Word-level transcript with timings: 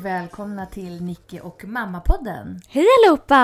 välkomna 0.00 0.66
till 0.66 1.02
Nicky 1.02 1.40
och 1.40 1.64
Mamma-podden. 1.64 2.60
Hej 2.68 2.86
allihopa! 2.98 3.36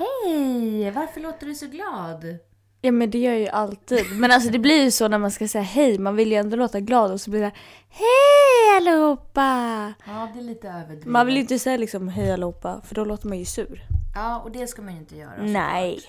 Hej! 0.00 0.90
Varför 0.90 1.20
låter 1.20 1.46
du 1.46 1.54
så 1.54 1.66
glad? 1.66 2.38
Ja 2.80 2.92
men 2.92 3.10
det 3.10 3.18
gör 3.18 3.32
jag 3.32 3.40
ju 3.40 3.48
alltid. 3.48 4.06
Men 4.20 4.30
alltså 4.30 4.50
det 4.50 4.58
blir 4.58 4.82
ju 4.82 4.90
så 4.90 5.08
när 5.08 5.18
man 5.18 5.30
ska 5.30 5.48
säga 5.48 5.64
hej, 5.64 5.98
man 5.98 6.16
vill 6.16 6.32
ju 6.32 6.38
ändå 6.38 6.56
låta 6.56 6.80
glad 6.80 7.10
och 7.12 7.20
så 7.20 7.30
blir 7.30 7.40
det 7.40 7.52
Hej 7.88 8.76
allihopa! 8.76 9.92
Ja, 10.06 10.28
det 10.34 10.40
är 10.40 10.44
lite 10.44 10.68
överdrivet. 10.68 11.04
Man 11.06 11.26
vill 11.26 11.34
ju 11.34 11.40
inte 11.40 11.58
säga 11.58 11.76
liksom 11.76 12.08
hej 12.08 12.32
allihopa 12.32 12.80
för 12.84 12.94
då 12.94 13.04
låter 13.04 13.28
man 13.28 13.38
ju 13.38 13.44
sur. 13.44 13.82
Ja, 14.14 14.40
och 14.40 14.50
det 14.50 14.66
ska 14.66 14.82
man 14.82 14.94
ju 14.94 15.00
inte 15.00 15.16
göra. 15.16 15.42
Nej. 15.42 16.00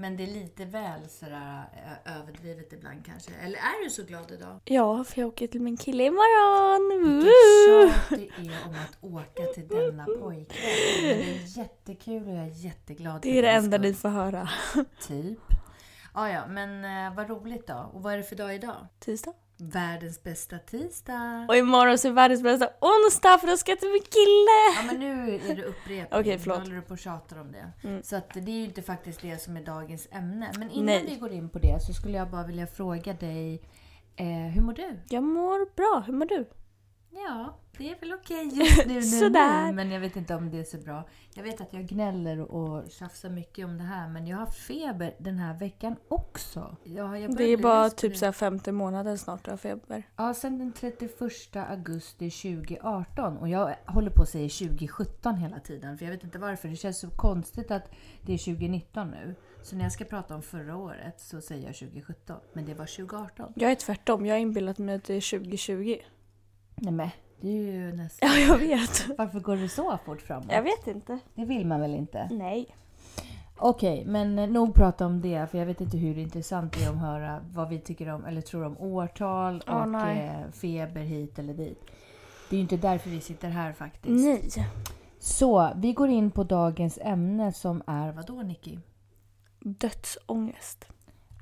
Men 0.00 0.16
det 0.16 0.22
är 0.22 0.26
lite 0.26 0.64
väl 0.64 1.08
sådär 1.08 1.64
överdrivet 2.04 2.72
ibland 2.72 3.06
kanske. 3.06 3.30
Eller 3.34 3.58
är 3.58 3.84
du 3.84 3.90
så 3.90 4.02
glad 4.04 4.30
idag? 4.30 4.60
Ja, 4.64 5.04
för 5.04 5.20
jag 5.20 5.28
åker 5.28 5.46
till 5.46 5.60
min 5.60 5.76
kille 5.76 6.04
imorgon. 6.04 7.04
Vilket 7.04 7.30
tjat 7.66 8.20
det 8.20 8.50
är 8.50 8.66
om 8.66 8.74
att 8.74 8.98
åka 9.14 9.42
till 9.54 9.68
denna 9.68 10.04
pojkvän. 10.04 10.46
Det 11.02 11.34
är 11.34 11.58
jättekul 11.58 12.28
och 12.28 12.34
jag 12.34 12.44
är 12.44 12.64
jätteglad. 12.64 13.22
Det 13.22 13.38
är 13.38 13.42
det 13.42 13.50
enda 13.50 13.78
ni 13.78 13.94
får 13.94 14.08
höra. 14.08 14.48
Typ. 15.06 15.38
Ja, 16.14 16.30
ja, 16.30 16.46
men 16.46 16.84
eh, 16.84 17.16
vad 17.16 17.28
roligt 17.30 17.66
då. 17.66 17.90
Och 17.92 18.02
vad 18.02 18.12
är 18.12 18.16
det 18.16 18.22
för 18.22 18.36
dag 18.36 18.54
idag? 18.54 18.86
Tisdag. 18.98 19.32
Världens 19.60 20.22
bästa 20.22 20.58
tisdag. 20.58 21.46
Och 21.48 21.56
imorgon 21.56 21.98
så 21.98 22.08
är 22.08 22.12
världens 22.12 22.42
bästa 22.42 22.68
onsdag 22.80 23.38
för 23.38 23.46
då 23.46 23.56
ska 23.56 23.72
jag 23.72 23.80
till 23.80 23.88
min 23.88 24.02
kille. 24.02 24.58
Ja 24.76 24.82
men 24.86 25.00
nu 25.00 25.34
är 25.34 25.54
det 25.56 25.64
upprepning. 25.64 26.38
Förlåt. 26.38 26.58
Nu 26.58 26.64
håller 26.64 26.76
du 26.76 26.82
på 26.82 26.92
och 26.92 26.98
tjatar 26.98 27.40
om 27.40 27.52
det. 27.52 27.72
Mm. 27.88 28.02
Så 28.02 28.16
att 28.16 28.34
det 28.34 28.50
är 28.50 28.58
ju 28.58 28.64
inte 28.64 28.82
faktiskt 28.82 29.22
det 29.22 29.42
som 29.42 29.56
är 29.56 29.64
dagens 29.64 30.08
ämne. 30.10 30.52
Men 30.58 30.70
innan 30.70 30.86
Nej. 30.86 31.06
vi 31.08 31.16
går 31.16 31.32
in 31.32 31.48
på 31.48 31.58
det 31.58 31.82
så 31.86 31.92
skulle 31.94 32.16
jag 32.18 32.30
bara 32.30 32.46
vilja 32.46 32.66
fråga 32.66 33.12
dig. 33.12 33.62
Eh, 34.16 34.26
hur 34.26 34.62
mår 34.62 34.72
du? 34.72 35.00
Jag 35.08 35.22
mår 35.22 35.74
bra, 35.76 36.02
hur 36.06 36.12
mår 36.12 36.26
du? 36.26 36.48
Ja, 37.10 37.58
det 37.78 37.90
är 37.90 38.00
väl 38.00 38.12
okej 38.12 38.50
just 38.54 38.86
nu, 38.86 38.94
nu, 38.94 39.02
Sådär. 39.02 39.66
nu. 39.66 39.72
Men 39.72 39.90
jag 39.90 40.00
vet 40.00 40.16
inte 40.16 40.34
om 40.34 40.50
det 40.50 40.58
är 40.58 40.64
så 40.64 40.78
bra. 40.78 41.04
Jag 41.34 41.42
vet 41.42 41.60
att 41.60 41.72
jag 41.72 41.86
gnäller 41.86 42.40
och 42.40 42.90
tjafsar 42.90 43.30
mycket 43.30 43.64
om 43.64 43.78
det 43.78 43.84
här. 43.84 44.08
Men 44.08 44.26
jag 44.26 44.36
har 44.36 44.46
feber 44.46 45.14
den 45.18 45.38
här 45.38 45.58
veckan 45.58 45.96
också. 46.08 46.76
Ja, 46.84 47.18
jag 47.18 47.36
Det 47.36 47.44
är 47.44 47.56
bara 47.56 47.90
typ 47.90 48.16
så 48.16 48.24
här 48.24 48.32
femte 48.32 48.72
månaden 48.72 49.18
snart 49.18 49.46
jag 49.46 49.52
har 49.52 49.58
feber. 49.58 50.02
Ja, 50.16 50.34
sen 50.34 50.58
den 50.58 50.72
31 50.72 51.56
augusti 51.56 52.30
2018. 52.30 53.38
Och 53.38 53.48
jag 53.48 53.74
håller 53.86 54.10
på 54.10 54.22
att 54.22 54.28
säga 54.28 54.48
2017 54.48 55.36
hela 55.36 55.60
tiden. 55.60 55.98
För 55.98 56.04
jag 56.04 56.12
vet 56.12 56.24
inte 56.24 56.38
varför. 56.38 56.68
Det 56.68 56.76
känns 56.76 56.98
så 56.98 57.10
konstigt 57.10 57.70
att 57.70 57.90
det 58.22 58.34
är 58.34 58.38
2019 58.38 59.10
nu. 59.10 59.34
Så 59.62 59.76
när 59.76 59.82
jag 59.82 59.92
ska 59.92 60.04
prata 60.04 60.34
om 60.34 60.42
förra 60.42 60.76
året 60.76 61.20
så 61.20 61.40
säger 61.40 61.66
jag 61.66 61.74
2017. 61.76 62.36
Men 62.52 62.64
det 62.64 62.74
var 62.74 62.86
2018. 62.86 63.52
Jag 63.56 63.70
är 63.70 63.74
tvärtom, 63.74 64.26
jag 64.26 64.34
har 64.34 64.40
inbillat 64.40 64.78
mig 64.78 64.94
att 64.94 65.04
det 65.04 65.14
är 65.14 65.38
2020. 65.38 65.96
Nej 66.76 66.92
men, 66.92 67.08
det 67.40 67.48
är 67.48 67.72
ju 67.72 67.92
nästan... 67.92 68.28
Ja, 68.28 68.36
jag 68.38 68.58
vet. 68.58 69.18
Varför 69.18 69.40
går 69.40 69.56
det 69.56 69.68
så 69.68 69.98
fort 70.04 70.20
framåt? 70.22 70.46
Jag 70.52 70.62
vet 70.62 70.86
inte. 70.86 71.18
Det 71.34 71.44
vill 71.44 71.66
man 71.66 71.80
väl 71.80 71.94
inte? 71.94 72.28
Nej. 72.32 72.76
Okej, 73.56 74.04
men 74.06 74.36
nog 74.36 74.74
prata 74.74 75.06
om 75.06 75.20
det. 75.20 75.50
För 75.50 75.58
jag 75.58 75.66
vet 75.66 75.80
inte 75.80 75.96
hur 75.96 76.18
intressant 76.18 76.72
det 76.72 76.84
är 76.84 76.90
att 76.90 76.98
höra 76.98 77.40
vad 77.52 77.68
vi 77.68 77.78
tycker 77.78 78.08
om, 78.08 78.24
eller 78.24 78.40
tror 78.40 78.64
om 78.64 78.78
årtal 78.78 79.62
Åh, 79.68 79.82
och 79.82 79.88
nej. 79.88 80.26
eh, 80.26 80.50
feber 80.52 81.00
hit 81.00 81.38
eller 81.38 81.54
dit. 81.54 81.84
Det 82.50 82.56
är 82.56 82.58
ju 82.58 82.62
inte 82.62 82.76
därför 82.76 83.10
vi 83.10 83.20
sitter 83.20 83.48
här 83.48 83.72
faktiskt. 83.72 84.24
Nej. 84.24 84.66
Så, 85.18 85.70
vi 85.76 85.92
går 85.92 86.08
in 86.08 86.30
på 86.30 86.44
dagens 86.44 86.98
ämne 87.02 87.52
som 87.52 87.82
är 87.86 88.12
vad 88.12 88.26
då 88.26 88.42
Nicky? 88.42 88.78
Dödsångest. 89.60 90.84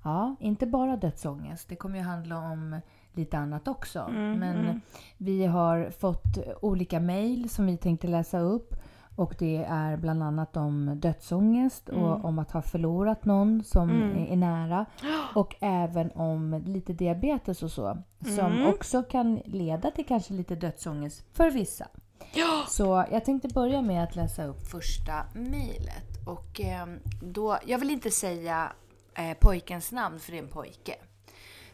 Ja, 0.04 0.36
inte 0.40 0.66
bara 0.66 0.96
dödsångest. 0.96 1.68
Det 1.68 1.76
kommer 1.76 1.98
ju 1.98 2.04
handla 2.04 2.38
om 2.38 2.80
lite 3.16 3.38
annat 3.38 3.69
också. 3.69 4.00
Mm, 4.00 4.38
Men 4.38 4.56
mm. 4.56 4.81
vi 5.16 5.47
har 5.47 5.91
fått 5.91 6.38
olika 6.60 7.00
mejl 7.00 7.49
som 7.50 7.66
vi 7.66 7.77
tänkte 7.77 8.06
läsa 8.06 8.38
upp. 8.38 8.75
Och 9.16 9.34
det 9.38 9.65
är 9.69 9.97
bland 9.97 10.22
annat 10.22 10.56
om 10.56 10.93
dödsångest 11.00 11.88
och 11.88 12.25
om 12.25 12.38
att 12.38 12.50
ha 12.50 12.62
förlorat 12.62 13.25
någon 13.25 13.65
som 13.65 13.91
Mm. 13.91 14.32
är 14.32 14.37
nära. 14.37 14.87
Och 15.34 15.55
även 15.60 16.10
om 16.10 16.62
lite 16.66 16.93
diabetes 16.93 17.62
och 17.62 17.71
så. 17.71 17.99
Som 18.25 18.53
Mm. 18.53 18.66
också 18.66 19.03
kan 19.03 19.41
leda 19.44 19.91
till 19.91 20.06
kanske 20.06 20.32
lite 20.34 20.55
dödsångest 20.55 21.25
för 21.32 21.50
vissa. 21.50 21.87
Så 22.69 23.05
jag 23.12 23.25
tänkte 23.25 23.49
börja 23.49 23.82
med 23.82 24.05
att 24.05 24.16
läsa 24.16 24.44
upp 24.44 24.66
första 24.66 25.12
mejlet. 25.34 26.26
Och 26.26 26.60
eh, 26.60 26.87
då, 27.22 27.59
jag 27.66 27.78
vill 27.78 27.91
inte 27.91 28.10
säga 28.10 28.72
eh, 29.15 29.37
pojkens 29.41 29.93
namn 29.93 30.19
för 30.19 30.32
det 30.32 30.38
är 30.38 30.43
en 30.43 30.49
pojke. 30.49 30.94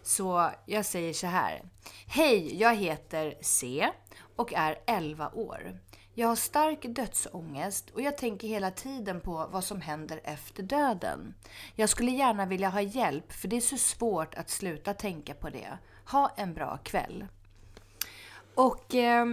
Så 0.02 0.50
jag 0.66 0.84
säger 0.84 1.12
så 1.12 1.26
här. 1.26 1.62
Hej, 2.06 2.60
jag 2.60 2.74
heter 2.74 3.34
C 3.40 3.88
och 4.36 4.52
är 4.52 4.78
11 4.86 5.30
år. 5.34 5.78
Jag 6.14 6.28
har 6.28 6.36
stark 6.36 6.78
dödsångest 6.82 7.90
och 7.90 8.00
jag 8.00 8.18
tänker 8.18 8.48
hela 8.48 8.70
tiden 8.70 9.20
på 9.20 9.48
vad 9.52 9.64
som 9.64 9.80
händer 9.80 10.20
efter 10.24 10.62
döden. 10.62 11.34
Jag 11.74 11.88
skulle 11.88 12.10
gärna 12.10 12.46
vilja 12.46 12.68
ha 12.68 12.80
hjälp 12.80 13.32
för 13.32 13.48
det 13.48 13.56
är 13.56 13.60
så 13.60 13.76
svårt 13.76 14.34
att 14.34 14.50
sluta 14.50 14.94
tänka 14.94 15.34
på 15.34 15.50
det. 15.50 15.78
Ha 16.10 16.32
en 16.36 16.54
bra 16.54 16.78
kväll. 16.82 17.26
Och 18.54 18.94
eh, 18.94 19.26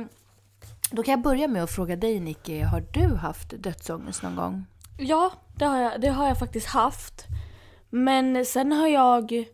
då 0.91 1.03
kan 1.03 1.11
jag 1.11 1.21
börja 1.21 1.47
med 1.47 1.63
att 1.63 1.71
fråga 1.71 1.95
dig 1.95 2.19
Nicky, 2.19 2.61
har 2.61 2.83
du 2.91 3.15
haft 3.15 3.49
dödsångest 3.49 4.23
någon 4.23 4.35
gång? 4.35 4.65
Ja, 4.97 5.31
det 5.55 5.65
har, 5.65 5.77
jag, 5.77 6.01
det 6.01 6.09
har 6.09 6.27
jag 6.27 6.39
faktiskt 6.39 6.67
haft. 6.67 7.25
Men 7.89 8.45
sen 8.45 8.71
har 8.71 8.87
jag... 8.87 9.45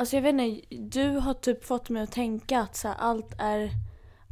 Alltså 0.00 0.16
jag 0.16 0.22
vet 0.22 0.32
inte, 0.40 0.66
du 0.76 1.18
har 1.18 1.34
typ 1.34 1.64
fått 1.64 1.88
mig 1.90 2.02
att 2.02 2.12
tänka 2.12 2.60
att 2.60 2.76
så 2.76 2.88
här, 2.88 2.94
allt 2.98 3.34
är... 3.38 3.70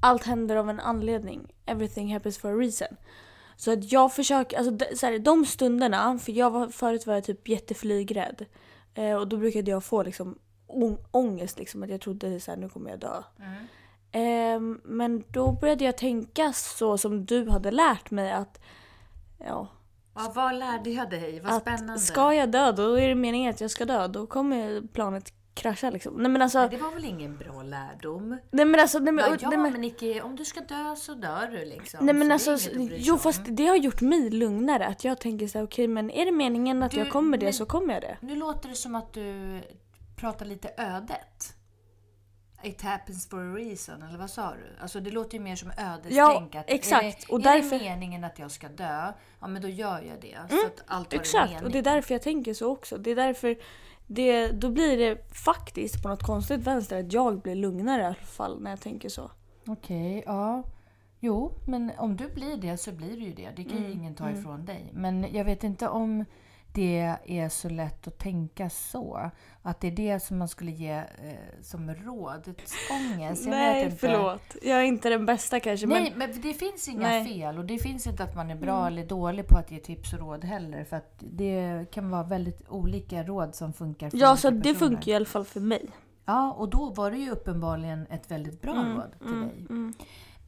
Allt 0.02 0.24
händer 0.24 0.56
av 0.56 0.70
en 0.70 0.80
anledning. 0.80 1.52
Everything 1.66 2.12
happens 2.12 2.38
for 2.38 2.48
a 2.52 2.56
reason. 2.56 2.88
Så 3.56 3.72
att 3.72 3.92
jag 3.92 4.14
försöker, 4.14 4.56
alltså 4.58 4.70
de, 4.70 4.96
så 4.96 5.06
här, 5.06 5.18
de 5.18 5.46
stunderna, 5.46 6.18
för 6.18 6.32
jag 6.32 6.50
var, 6.50 6.68
förut 6.68 7.06
var 7.06 7.14
jag 7.14 7.24
typ 7.24 7.48
jätteflygrädd. 7.48 8.44
Eh, 8.94 9.14
och 9.14 9.28
då 9.28 9.36
brukade 9.36 9.70
jag 9.70 9.84
få 9.84 10.02
liksom 10.02 10.38
ång- 10.66 11.04
ångest 11.10 11.58
liksom, 11.58 11.82
att 11.82 11.90
jag 11.90 12.00
trodde 12.00 12.40
så 12.40 12.50
här, 12.50 12.58
nu 12.58 12.68
kommer 12.68 12.90
jag 12.90 12.98
dö. 13.00 13.22
Ehm, 14.12 14.80
men 14.84 15.24
då 15.28 15.52
började 15.52 15.84
jag 15.84 15.98
tänka 15.98 16.52
så 16.52 16.98
som 16.98 17.24
du 17.26 17.50
hade 17.50 17.70
lärt 17.70 18.10
mig 18.10 18.32
att 18.32 18.60
ja, 19.38 19.68
Ja, 20.14 20.32
vad 20.34 20.54
lärde 20.54 20.90
jag 20.90 21.10
dig? 21.10 21.40
Vad 21.40 21.60
spännande. 21.60 21.92
att 21.92 22.00
ska 22.00 22.34
jag 22.34 22.50
dö 22.50 22.72
då 22.72 22.98
är 22.98 23.08
det 23.08 23.14
meningen 23.14 23.50
att 23.50 23.60
jag 23.60 23.70
ska 23.70 23.84
dö. 23.84 24.06
Då 24.08 24.26
kommer 24.26 24.82
planet 24.92 25.32
krascha 25.58 25.90
liksom. 25.90 26.14
Nej 26.14 26.30
men 26.30 26.42
alltså, 26.42 26.58
Nej, 26.58 26.68
Det 26.68 26.76
var 26.76 26.90
väl 26.90 27.04
ingen 27.04 27.36
bra 27.36 27.62
lärdom? 27.62 28.38
nej 28.50 28.64
men 28.64 28.80
alltså, 28.80 28.98
nej 28.98 29.12
men, 29.12 29.24
Ja, 29.24 29.30
nej, 29.30 29.38
ja 29.42 29.50
men, 29.50 29.72
men 29.72 29.80
Nicky, 29.80 30.20
om 30.20 30.36
du 30.36 30.44
ska 30.44 30.60
dö 30.60 30.96
så 30.96 31.14
dör 31.14 31.46
du 31.46 31.64
liksom. 31.64 32.06
Nej 32.06 32.14
men 32.14 32.32
alltså, 32.32 32.56
jo 32.96 33.12
om. 33.14 33.18
fast 33.20 33.40
det 33.44 33.66
har 33.66 33.76
gjort 33.76 34.00
mig 34.00 34.30
lugnare. 34.30 34.86
Att 34.86 35.04
jag 35.04 35.20
tänker 35.20 35.46
så 35.46 35.58
här, 35.58 35.64
okej 35.66 35.88
men 35.88 36.10
är 36.10 36.24
det 36.24 36.32
meningen 36.32 36.82
att 36.82 36.90
Du, 36.90 36.98
jag 36.98 37.10
kommer 37.10 37.38
det 37.38 37.46
men- 37.46 37.52
så 37.52 37.66
kommer 37.66 37.94
jag 37.94 38.02
det. 38.02 38.16
Nu 38.20 38.34
låter 38.36 38.68
det 38.68 38.74
som 38.74 38.94
att 38.94 39.12
du 39.12 39.60
pratar 40.16 40.46
lite 40.46 40.68
ödet. 40.78 41.54
It 42.62 42.82
happens 42.82 43.28
for 43.28 43.38
a 43.52 43.54
reason, 43.54 44.02
eller 44.02 44.18
vad 44.18 44.30
sa 44.30 44.50
du? 44.50 44.82
Alltså 44.82 45.00
det 45.00 45.10
låter 45.10 45.34
ju 45.38 45.44
mer 45.44 45.56
som 45.56 45.70
ödestänk. 45.70 46.54
Ja, 46.54 46.64
exakt. 46.66 47.02
Är 47.04 47.08
det, 47.08 47.32
Och 47.32 47.38
är 47.40 47.42
därför- 47.44 47.78
det 47.78 47.84
meningen 47.84 48.24
att 48.24 48.38
jag 48.38 48.50
ska 48.50 48.68
dö, 48.68 49.12
ja 49.40 49.46
men 49.46 49.62
då 49.62 49.68
gör 49.68 50.02
jag 50.02 50.20
det. 50.20 50.38
Så 50.50 50.66
att 50.66 50.82
allt 50.86 51.12
har 51.12 51.18
en 51.18 51.20
Exakt, 51.20 51.50
mening. 51.50 51.64
och 51.66 51.70
det 51.70 51.78
är 51.78 51.82
därför 51.82 52.14
jag 52.14 52.22
tänker 52.22 52.54
så 52.54 52.70
också. 52.70 52.98
Det 52.98 53.10
är 53.10 53.16
därför 53.16 53.56
det, 54.08 54.48
då 54.52 54.70
blir 54.70 54.98
det 54.98 55.34
faktiskt 55.34 56.02
på 56.02 56.08
något 56.08 56.22
konstigt 56.22 56.60
vänster 56.60 57.00
att 57.00 57.12
jag 57.12 57.40
blir 57.42 57.54
lugnare 57.54 58.02
i 58.02 58.04
alla 58.04 58.14
fall 58.14 58.60
när 58.62 58.70
jag 58.70 58.80
tänker 58.80 59.08
så. 59.08 59.30
Okej, 59.66 60.22
ja. 60.26 60.62
Jo, 61.20 61.52
men 61.66 61.92
om 61.98 62.16
du 62.16 62.28
blir 62.28 62.56
det 62.56 62.76
så 62.76 62.92
blir 62.92 63.16
du 63.16 63.22
ju 63.24 63.32
det. 63.34 63.50
Det 63.56 63.64
kan 63.64 63.72
Mm, 63.78 63.84
ju 63.90 63.92
ingen 63.92 64.14
ta 64.14 64.30
ifrån 64.30 64.64
dig. 64.64 64.90
Men 64.94 65.26
jag 65.32 65.44
vet 65.44 65.64
inte 65.64 65.88
om 65.88 66.24
det 66.72 67.16
är 67.26 67.48
så 67.48 67.68
lätt 67.68 68.06
att 68.08 68.18
tänka 68.18 68.70
så. 68.70 69.30
Att 69.62 69.80
det 69.80 69.86
är 69.86 69.92
det 69.92 70.20
som 70.20 70.38
man 70.38 70.48
skulle 70.48 70.70
ge 70.70 70.92
eh, 70.92 71.04
som 71.62 71.94
råd. 71.94 72.54
Ångest. 72.90 73.42
Jag 73.44 73.50
Nej 73.50 73.84
vet 73.84 73.92
inte. 73.92 74.06
förlåt, 74.06 74.56
jag 74.62 74.78
är 74.78 74.82
inte 74.84 75.08
den 75.08 75.26
bästa 75.26 75.60
kanske 75.60 75.86
Nej, 75.86 76.14
men 76.16 76.28
men 76.30 76.40
det 76.42 76.54
finns 76.54 76.88
inga 76.88 77.08
Nej. 77.08 77.24
fel 77.24 77.58
och 77.58 77.64
det 77.64 77.78
finns 77.78 78.06
inte 78.06 78.24
att 78.24 78.34
man 78.36 78.50
är 78.50 78.54
bra 78.56 78.86
eller 78.86 79.06
dålig 79.06 79.46
på 79.46 79.58
att 79.58 79.70
ge 79.70 79.78
tips 79.78 80.12
och 80.12 80.18
råd 80.18 80.44
heller. 80.44 80.84
För 80.84 80.96
att 80.96 81.14
det 81.18 81.84
kan 81.92 82.10
vara 82.10 82.22
väldigt 82.22 82.68
olika 82.68 83.22
råd 83.22 83.54
som 83.54 83.72
funkar 83.72 84.10
för 84.10 84.18
ja 84.18 84.36
så 84.36 84.50
det 84.50 84.60
personer. 84.62 84.74
funkar 84.74 85.12
i 85.12 85.14
alla 85.14 85.24
fall 85.26 85.44
för 85.44 85.60
mig. 85.60 85.90
Ja, 86.24 86.52
och 86.52 86.68
då 86.70 86.90
var 86.90 87.10
det 87.10 87.18
ju 87.18 87.30
uppenbarligen 87.30 88.06
ett 88.10 88.30
väldigt 88.30 88.62
bra 88.62 88.74
råd 88.74 89.12
till 89.26 89.40
dig. 89.40 89.66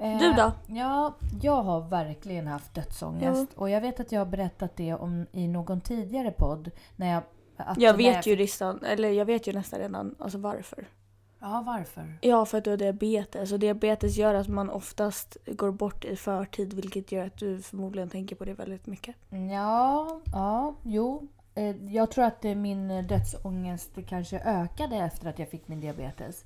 Eh, 0.01 0.07
Mm, 0.07 0.19
Du 0.19 0.33
då? 0.33 0.53
Ja, 0.67 1.15
jag 1.43 1.63
har 1.63 1.81
verkligen 1.81 2.47
haft 2.47 2.75
dödsångest. 2.75 3.49
Och 3.57 3.71
jag 3.71 3.81
vet 3.81 4.01
att 4.01 4.13
jag 4.13 4.21
har 4.21 4.27
berättat 4.27 4.77
det 4.77 4.95
om 4.95 5.27
i 5.33 5.49
någon 5.49 5.81
tidigare 5.81 6.31
podd. 6.31 6.71
När 6.97 7.13
jag, 7.13 7.23
Jag 7.77 7.95
vet 7.95 8.27
ju 8.27 8.37
nästan, 8.37 8.85
eller 8.85 9.09
jag 9.11 9.25
vet 9.25 9.47
ju 9.47 9.53
nästan 9.53 9.81
redan 9.81 10.15
alltså 10.19 10.39
varför. 10.39 10.89
Ja, 11.43 11.63
varför? 11.67 12.19
Ja, 12.21 12.45
för 12.45 12.59
att 12.59 12.65
du 12.65 12.71
har 12.71 12.77
diabetes. 12.77 13.53
Och 13.53 13.59
diabetes 13.59 14.17
gör 14.17 14.35
att 14.35 14.49
man 14.49 14.71
oftast 14.71 15.37
går 15.47 15.71
bort 15.73 16.05
i 16.05 16.17
förtid 16.17 16.73
vilket 16.75 17.13
gör 17.13 17.27
att 17.27 17.37
du 17.37 17.63
förmodligen 17.63 18.09
tänker 18.11 18.37
på 18.37 18.45
det 18.45 18.55
väldigt 18.55 18.87
mycket. 18.87 19.17
Ja, 19.51 20.21
ja, 20.33 20.75
jo. 20.83 21.29
Eh, 21.55 21.77
Jag 21.95 22.11
tror 22.11 22.25
att 22.25 22.45
eh, 22.45 22.55
min 22.55 23.07
dödsångest 23.07 23.91
kanske 24.09 24.39
ökade 24.41 24.97
efter 24.97 25.29
att 25.29 25.39
jag 25.39 25.49
fick 25.49 25.69
min 25.69 25.81
diabetes. 25.81 26.45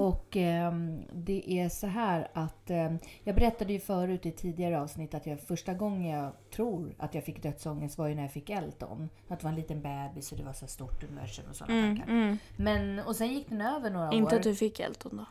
Och 0.00 0.36
ehm, 0.36 1.02
det 1.12 1.50
är 1.52 1.68
så 1.68 1.86
här 1.86 2.28
att 2.32 2.70
ehm, 2.70 2.98
jag 3.24 3.34
berättade 3.34 3.72
ju 3.72 3.80
förut 3.80 4.26
i 4.26 4.32
tidigare 4.32 4.80
avsnitt 4.80 5.14
att 5.14 5.26
jag 5.26 5.40
första 5.40 5.74
gången 5.74 6.04
jag 6.04 6.32
tror 6.54 6.94
att 6.98 7.14
jag 7.14 7.24
fick 7.24 7.42
dödsångest 7.42 7.98
var 7.98 8.06
ju 8.08 8.14
när 8.14 8.22
jag 8.22 8.32
fick 8.32 8.50
Elton. 8.50 9.08
Att 9.28 9.38
det 9.40 9.44
var 9.44 9.50
en 9.50 9.56
liten 9.56 9.82
bebis 9.82 10.32
och 10.32 10.38
det 10.38 10.44
var 10.44 10.52
så 10.52 10.66
stort 10.66 11.04
universum 11.04 11.44
och 11.50 11.56
sådana 11.56 11.80
tankar. 11.96 12.38
Men, 12.56 12.98
och 12.98 13.16
sen 13.16 13.28
gick 13.34 13.48
den 13.48 13.60
över 13.60 13.90
några 13.90 14.08
år. 14.08 14.14
Inte 14.14 14.36
att 14.36 14.42
du 14.42 14.54
fick 14.54 14.80
Elton 14.80 15.16
då. 15.16 15.24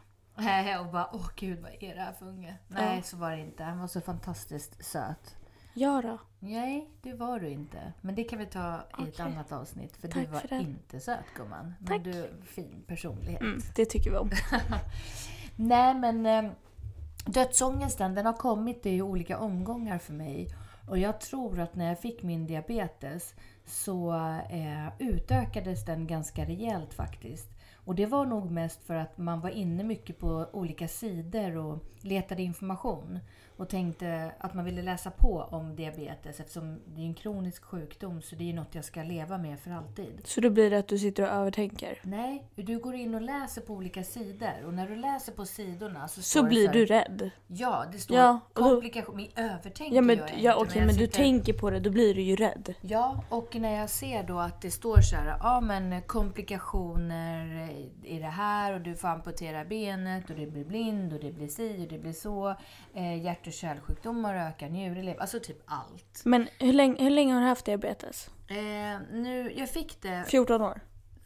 Nej, 0.44 0.80
och 0.80 0.86
bara 0.86 1.10
åh 1.14 1.30
gud 1.36 1.60
vad 1.62 1.72
är 1.80 1.96
det 1.96 2.02
här 2.02 2.14
för 2.14 2.26
unge? 2.26 2.56
Nej, 2.68 3.02
så 3.04 3.18
var 3.18 3.32
det 3.32 3.40
inte. 3.42 3.64
Han 3.64 3.80
var 3.80 3.88
så 3.88 4.02
fantastiskt 4.02 4.86
söt. 4.86 5.36
Ja 5.80 6.02
då. 6.02 6.18
Nej, 6.40 6.90
det 7.02 7.14
var 7.14 7.40
du 7.40 7.50
inte. 7.50 7.94
Men 8.02 8.16
det 8.16 8.24
kan 8.24 8.40
vi 8.40 8.46
ta 8.46 8.76
i 8.76 9.04
ett 9.04 9.14
Okej. 9.14 9.26
annat 9.26 9.52
avsnitt. 9.52 9.98
För 9.98 10.08
Tack 10.08 10.26
du 10.26 10.32
var 10.32 10.40
för 10.40 10.56
inte 10.62 11.00
söt 11.00 11.26
gumman. 11.36 11.74
Men 11.80 11.88
Tack. 11.88 12.04
du 12.04 12.30
fin 12.46 12.84
personlighet. 12.88 13.42
Mm, 13.42 13.60
det 13.76 13.86
tycker 13.86 14.12
vi 14.12 14.18
om. 14.18 14.30
Nej 15.56 15.94
men 15.94 16.26
eh, 16.26 16.52
dödsångesten 17.26 18.16
den 18.16 18.26
har 18.26 18.34
kommit 18.34 18.86
i 18.86 19.02
olika 19.02 19.40
omgångar 19.40 19.98
för 19.98 20.14
mig. 20.14 20.48
Och 20.88 20.98
jag 20.98 21.22
tror 21.22 21.60
att 21.60 21.76
när 21.76 21.88
jag 21.88 22.00
fick 22.00 22.24
min 22.24 22.48
diabetes 22.48 23.36
så 23.66 24.14
eh, 24.50 24.88
utökades 25.00 25.86
den 25.86 26.08
ganska 26.08 26.46
rejält 26.46 26.94
faktiskt. 26.94 27.50
Och 27.76 27.96
det 27.96 28.06
var 28.06 28.26
nog 28.26 28.52
mest 28.52 28.84
för 28.84 28.96
att 28.96 29.18
man 29.18 29.42
var 29.42 29.50
inne 29.50 29.84
mycket 29.84 30.20
på 30.20 30.50
olika 30.54 30.88
sidor 30.88 31.58
och 31.58 31.84
letade 32.02 32.44
information. 32.44 33.20
Och 33.58 33.70
tänkte 33.70 34.32
att 34.40 34.54
man 34.54 34.66
ville 34.66 34.82
läsa 34.82 35.12
på 35.12 35.48
om 35.52 35.76
diabetes 35.76 36.40
eftersom 36.40 36.80
det 36.86 37.02
är 37.02 37.06
en 37.06 37.14
kronisk 37.14 37.64
sjukdom 37.64 38.22
så 38.22 38.36
det 38.36 38.50
är 38.50 38.54
något 38.54 38.76
jag 38.76 38.86
ska 38.86 39.04
leva 39.04 39.38
med 39.38 39.60
för 39.60 39.72
alltid. 39.72 40.22
Så 40.24 40.42
då 40.42 40.50
blir 40.50 40.70
det 40.70 40.80
att 40.80 40.88
du 40.88 40.98
sitter 41.00 41.24
och 41.24 41.30
övertänker. 41.30 42.00
Nej, 42.04 42.44
du 42.56 42.80
går 42.80 42.96
in 42.96 43.16
och 43.16 43.22
läser 43.22 43.62
på 43.62 43.74
olika 43.74 44.04
sidor 44.04 44.66
och 44.66 44.74
när 44.74 44.88
du 44.88 44.96
läser 44.96 45.32
på 45.32 45.46
sidorna 45.46 46.08
så, 46.08 46.22
Så 46.22 46.44
blir 46.44 46.68
här- 46.68 46.74
du 46.74 46.86
rädd. 46.86 47.30
Ja, 47.48 47.86
det 47.92 47.98
står 47.98 48.18
Ja, 48.18 48.40
komplikation. 48.54 49.16
Men 49.16 49.46
övertänker 49.52 49.96
Ja 49.96 50.02
men, 50.02 50.18
jag 50.18 50.30
ja, 50.30 50.52
inte, 50.52 50.54
okej, 50.64 50.78
jag 50.78 50.86
men 50.88 50.96
du 50.96 51.06
sitter- 51.06 51.18
tänker 51.18 51.54
på 51.54 51.70
det, 51.70 51.80
då 51.80 51.90
blir 51.90 52.16
du 52.16 52.22
ju 52.22 52.36
rädd. 52.36 52.74
Ja, 52.82 53.24
och 53.30 53.56
när 53.56 53.80
jag 53.80 53.90
ser 53.90 54.24
då 54.24 54.40
att 54.40 54.62
det 54.62 54.72
står 54.72 55.02
så 55.02 55.16
här, 55.16 55.38
ja 55.42 55.62
men 55.62 56.02
komplikationer 56.02 57.70
i 58.04 58.20
det 58.20 58.26
här 58.28 58.74
och 58.74 58.82
du 58.82 58.96
får 58.96 59.08
amputera 59.08 59.66
benet 59.66 60.30
och 60.30 60.36
du 60.36 60.46
blir 60.52 60.66
blind 60.66 61.14
och 61.14 61.20
det 61.20 61.32
blir 61.32 61.48
si 61.48 61.86
och 61.86 61.90
det 61.92 62.00
blir 62.00 62.14
så. 62.14 62.56
Eh, 62.94 63.24
hjärt 63.24 63.47
och 63.48 63.54
kärlsjukdomar 63.54 64.36
ökar, 64.36 64.70
njurelev, 64.70 65.20
alltså 65.20 65.40
typ 65.40 65.62
allt. 65.66 66.22
Men 66.26 66.48
hur 66.60 66.74
länge, 66.74 67.04
hur 67.04 67.10
länge 67.10 67.34
har 67.34 67.42
du 67.42 67.48
haft 67.48 67.66
diabetes? 67.66 68.30
Eh, 68.48 68.56
nu, 69.12 69.54
jag 69.56 69.70
fick 69.70 70.02
det... 70.02 70.26
14 70.28 70.62
år? 70.62 70.82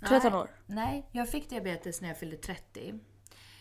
13 0.08 0.32
Nej, 0.32 0.42
år? 0.42 0.50
Nej, 0.66 1.10
jag 1.12 1.30
fick 1.30 1.50
diabetes 1.50 2.02
när 2.02 2.08
jag 2.08 2.18
fyllde 2.18 2.38
30. 2.38 2.94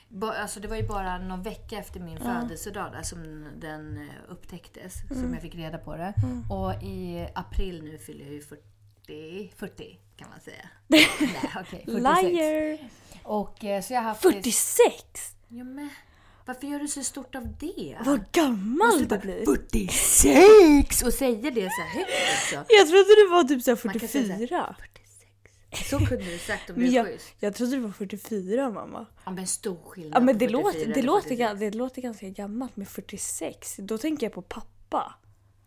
Ba, 0.09 0.33
alltså 0.33 0.61
det 0.61 0.69
var 0.69 0.77
ju 0.77 0.89
bara 0.89 1.19
någon 1.19 1.43
vecka 1.43 1.79
efter 1.79 2.01
min 2.01 2.19
födelsedag 2.19 2.93
där 2.93 3.03
som 3.03 3.47
den 3.57 3.97
eh, 3.97 4.33
upptäcktes. 4.33 4.95
Som 5.09 5.35
jag 5.35 5.43
fick 5.43 5.55
reda 5.55 5.79
på 5.79 5.97
det. 5.97 6.15
Och 6.51 6.83
i 6.83 7.29
april 7.35 7.83
nu 7.83 7.99
fyller 7.99 8.25
jag 8.25 8.35
ju 8.35 8.43
40, 8.43 9.53
40 9.57 9.99
kan 10.17 10.31
man 10.31 10.41
säga. 10.41 10.69
Nej, 10.87 11.07
okej. 11.57 11.85
46. 11.87 12.23
Liar! 12.23 12.79
Och 13.23 13.65
eh, 13.65 13.83
så 13.83 13.93
jag 13.93 14.01
har 14.01 14.09
haft... 14.09 14.23
46? 14.23 15.37
Jo, 15.49 15.65
men, 15.65 15.91
varför 16.47 16.67
gör 16.67 16.79
du 16.79 16.89
så 16.89 17.03
stort 17.05 17.35
av 17.35 17.57
det? 17.59 17.97
Vad 18.05 18.33
gammal 18.33 19.09
du 19.09 19.19
blir! 19.19 19.45
46! 19.45 21.03
Och 21.03 21.15
säger 21.15 21.51
det 21.51 21.69
så 21.71 21.99
högt 21.99 22.11
också. 22.37 22.55
Jag 22.69 22.89
trodde 22.89 23.15
du 23.17 23.29
var 23.29 23.45
typ 23.45 23.63
så 23.63 23.71
här 23.71 23.81
Man 23.85 23.99
kan 23.99 24.09
säga 24.09 24.25
så 24.25 24.31
här, 24.33 24.39
44. 24.39 24.75
46. 24.79 25.91
Så 25.91 25.99
kunde 25.99 26.25
du 26.25 26.39
sagt 26.39 26.71
om 26.71 26.77
du 26.77 26.87
jag, 26.87 27.07
schysst. 27.07 27.35
jag 27.39 27.55
trodde 27.55 27.73
du 27.77 27.79
var 27.81 27.93
44 27.93 28.71
mamma. 28.71 29.07
Ja 29.25 29.31
men 29.31 29.47
stor 29.47 29.79
skillnad 29.89 30.17
Ja 30.17 30.25
men 30.25 30.39
det 30.39 30.49
44 30.49 30.63
låter, 30.63 30.95
det, 30.95 31.03
låter, 31.03 31.29
46. 31.29 31.51
ga- 31.51 31.55
det 31.59 31.71
låter 31.71 32.03
ganska 32.03 32.29
gammalt 32.29 32.77
med 32.77 32.89
46. 32.89 33.77
Då 33.79 33.99
tänker 33.99 34.27
jag 34.27 34.33
på 34.33 34.43
pappa. 34.43 35.15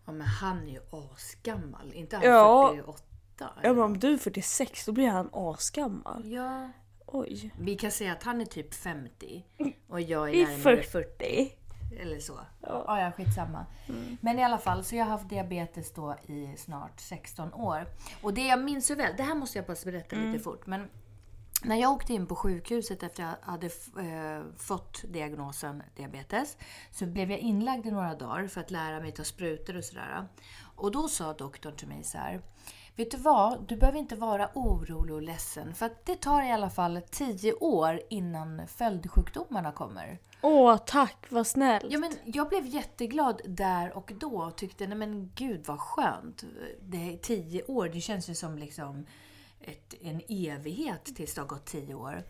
Ja 0.06 0.12
men 0.12 0.28
han 0.28 0.68
är 0.68 0.72
ju 0.72 0.80
asgammal. 1.16 1.94
Inte 1.94 2.16
han 2.16 2.26
Ja. 2.26 2.70
48? 2.76 3.50
Ja 3.64 3.74
men 3.74 3.84
om 3.84 4.00
du 4.00 4.14
är 4.14 4.18
46 4.18 4.86
då 4.86 4.92
blir 4.92 5.08
han 5.08 5.30
asgammal. 5.34 6.32
Ja. 6.32 6.72
Oj. 7.16 7.52
Vi 7.60 7.76
kan 7.76 7.92
säga 7.92 8.12
att 8.12 8.24
han 8.24 8.42
är 8.42 8.46
typ 8.46 8.74
50 8.74 9.46
och 9.88 10.02
jag 10.02 10.30
är 10.30 10.48
närmare 10.48 10.84
40. 10.84 10.90
40. 10.90 11.54
Eller 12.00 12.20
så. 12.20 12.40
Ja, 12.62 13.02
ja 13.02 13.12
skitsamma. 13.12 13.66
Men 14.22 14.40
i 14.40 14.44
alla 14.44 14.58
fall, 14.58 14.84
så 14.84 14.96
jag 14.96 15.06
har 15.06 15.12
haft 15.12 15.30
diabetes 15.30 15.94
då 15.94 16.16
i 16.28 16.56
snart 16.58 17.00
16 17.00 17.54
år. 17.54 17.88
Och 18.22 18.34
det 18.34 18.48
jag 18.48 18.64
minns 18.64 18.88
så 18.88 18.96
väl, 18.96 19.14
det 19.18 19.24
här 19.24 19.36
måste 19.36 19.58
jag 19.58 19.66
bara 19.66 19.78
berätta 19.86 20.16
lite 20.16 20.44
fort. 20.44 20.66
Men 20.66 20.90
när 21.64 21.76
jag 21.76 21.92
åkte 21.92 22.14
in 22.14 22.28
på 22.28 22.36
sjukhuset 22.36 23.04
efter 23.04 23.06
att 23.06 23.20
jag 23.20 23.52
hade 23.52 23.68
eh, 23.68 24.44
fått 24.58 25.04
diagnosen 25.08 25.84
diabetes 25.96 26.58
så 26.92 27.06
blev 27.06 27.32
jag 27.32 27.40
inlagd 27.40 27.86
i 27.86 27.92
några 27.92 28.16
dagar 28.16 28.48
för 28.48 28.62
att 28.62 28.72
lära 28.72 29.00
mig 29.00 29.12
ta 29.12 29.24
sprutor 29.24 29.78
och 29.78 29.84
sådär. 29.84 30.28
Och 30.76 30.92
då 30.92 31.08
sa 31.08 31.34
doktorn 31.34 31.76
till 31.76 31.88
mig 31.88 32.04
så 32.04 32.18
här. 32.18 32.42
Vet 32.96 33.12
du 33.12 33.18
vad? 33.18 33.68
Du 33.68 33.76
behöver 33.76 34.00
inte 34.00 34.16
vara 34.16 34.50
orolig 34.54 35.16
och 35.16 35.22
ledsen 35.22 35.76
för 35.76 35.86
att 35.86 36.06
det 36.06 36.16
tar 36.16 36.44
i 36.44 36.52
alla 36.52 36.70
fall 36.70 37.02
10 37.10 37.54
år 37.54 38.02
innan 38.10 38.68
följdsjukdomarna 38.68 39.72
kommer. 39.72 40.20
Åh 40.42 40.78
tack, 40.78 41.26
vad 41.30 41.48
snällt. 41.48 41.86
Ja, 41.90 42.00
men 42.00 42.14
jag 42.26 42.50
blev 42.50 42.66
jätteglad 42.66 43.42
där 43.46 43.98
och 43.98 44.12
då 44.20 44.38
och 44.38 44.56
tyckte, 44.56 44.88
nej 44.88 44.98
men 44.98 45.32
gud 45.36 45.62
vad 45.66 45.80
skönt. 45.80 46.44
Det 46.82 47.14
är 47.14 47.18
tio 47.18 47.64
år, 47.64 47.90
det 47.90 48.02
känns 48.02 48.30
ju 48.30 48.36
som 48.36 48.58
liksom 48.58 49.06
ett, 49.62 49.94
en 50.02 50.22
evighet 50.30 51.06
tills 51.16 51.34
det 51.34 51.42
har 51.42 51.48
gått 51.48 51.66
tio 51.66 51.94
år. 51.94 52.24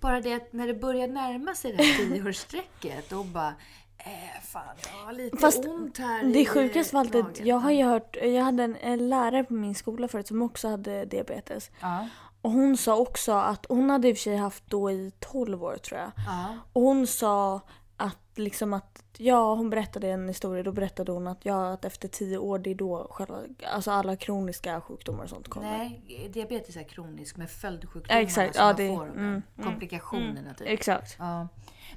Bara 0.00 0.20
det 0.20 0.34
att 0.34 0.52
när 0.52 0.66
det 0.66 0.74
börjar 0.74 1.08
närma 1.08 1.54
sig 1.54 1.72
det 1.72 1.82
här 1.82 1.96
tioårsstrecket, 2.14 3.10
då 3.10 3.24
bara, 3.24 3.54
eh, 3.98 4.42
fan 4.42 4.62
jag 4.92 5.06
har 5.06 5.12
lite 5.12 5.36
Fast 5.36 5.64
ont 5.64 5.98
här 5.98 6.24
Det 6.24 6.46
sjukaste 6.46 6.94
var 6.94 7.00
alltid, 7.00 7.24
magen. 7.24 7.46
jag 7.46 7.56
har 7.56 7.70
ju 7.70 7.84
hört, 7.84 8.16
jag 8.22 8.42
hade 8.44 8.62
en, 8.64 8.76
en 8.76 9.08
lärare 9.08 9.44
på 9.44 9.54
min 9.54 9.74
skola 9.74 10.08
förut 10.08 10.26
som 10.28 10.42
också 10.42 10.68
hade 10.68 11.04
diabetes. 11.04 11.70
Ja, 11.80 12.08
Och 12.42 12.50
hon 12.50 12.76
sa 12.76 12.96
också 12.96 13.32
att, 13.32 13.66
hon 13.68 13.90
hade 13.90 14.08
i 14.08 14.12
och 14.12 14.16
för 14.16 14.22
sig 14.22 14.36
haft 14.36 14.64
då 14.66 14.90
i 14.90 15.12
12 15.20 15.64
år 15.64 15.76
tror 15.76 16.00
jag. 16.00 16.10
ja, 16.26 16.46
Och 16.72 16.82
hon 16.82 17.06
sa 17.06 17.60
att 17.96 18.16
liksom 18.38 18.72
att, 18.72 19.02
ja 19.18 19.54
hon 19.54 19.70
berättade 19.70 20.08
en 20.08 20.28
historia, 20.28 20.62
då 20.62 20.72
berättade 20.72 21.12
hon 21.12 21.26
att 21.26 21.38
ja 21.44 21.72
att 21.72 21.84
efter 21.84 22.08
tio 22.08 22.38
år 22.38 22.58
det 22.58 22.70
är 22.70 22.74
då 22.74 23.06
själva, 23.10 23.38
alltså 23.72 23.90
alla 23.90 24.16
kroniska 24.16 24.80
sjukdomar 24.80 25.24
och 25.24 25.30
sånt 25.30 25.48
kommer. 25.48 25.78
Nej, 25.78 26.30
diabetes 26.32 26.76
är 26.76 26.82
kronisk 26.82 27.36
med 27.36 27.50
följdsjukdomarna 27.50 28.20
Exakt, 28.20 28.54
som 28.56 28.62
ja, 28.62 28.66
man 28.68 28.76
det- 28.76 28.88
får 28.96 29.02
av 29.08 29.16
mm, 29.16 29.42
den. 29.54 29.64
Komplikationerna 29.64 30.54
typ. 30.54 30.68
Exakt. 30.68 31.16
Ja. 31.18 31.48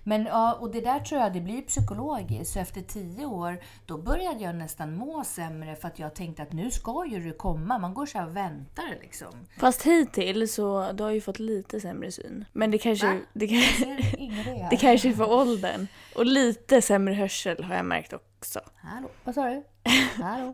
Men 0.03 0.25
ja, 0.25 0.53
och 0.53 0.71
det 0.71 0.81
där 0.81 0.99
tror 0.99 1.21
jag 1.21 1.33
det 1.33 1.41
blir 1.41 1.61
psykologiskt. 1.61 2.53
Så 2.53 2.59
efter 2.59 2.81
tio 2.81 3.25
år, 3.25 3.57
då 3.85 3.97
började 3.97 4.43
jag 4.43 4.55
nästan 4.55 4.95
må 4.95 5.23
sämre 5.23 5.75
för 5.75 5.87
att 5.87 5.99
jag 5.99 6.15
tänkte 6.15 6.43
att 6.43 6.53
nu 6.53 6.71
ska 6.71 7.05
ju 7.05 7.19
det 7.19 7.37
komma. 7.37 7.79
Man 7.79 7.93
går 7.93 8.05
så 8.05 8.17
här 8.17 8.27
och 8.27 8.35
väntar 8.35 8.97
liksom. 9.01 9.27
Fast 9.59 9.83
hittills 9.83 10.53
så, 10.53 10.91
du 10.91 11.03
har 11.03 11.11
ju 11.11 11.21
fått 11.21 11.39
lite 11.39 11.79
sämre 11.79 12.11
syn. 12.11 12.45
Men 12.53 12.71
det 12.71 12.77
kanske, 12.77 13.07
Va? 13.07 13.19
det, 13.33 13.45
Jag 13.45 13.63
kan, 13.75 13.85
ser 13.85 14.19
ingen 14.19 14.39
idé 14.47 14.51
här. 14.61 14.69
det 14.69 14.77
kanske 14.77 15.09
är 15.09 15.13
för 15.13 15.31
åldern. 15.31 15.87
Och 16.17 16.25
lite 16.25 16.81
sämre 16.81 17.13
hörsel 17.13 17.63
har 17.63 17.75
jag 17.75 17.85
märkt 17.85 18.13
också. 18.13 18.59
Hallå, 18.75 19.09
vad 19.23 19.35
sa 19.35 19.49
du? 19.49 19.63
Hallå? 20.23 20.53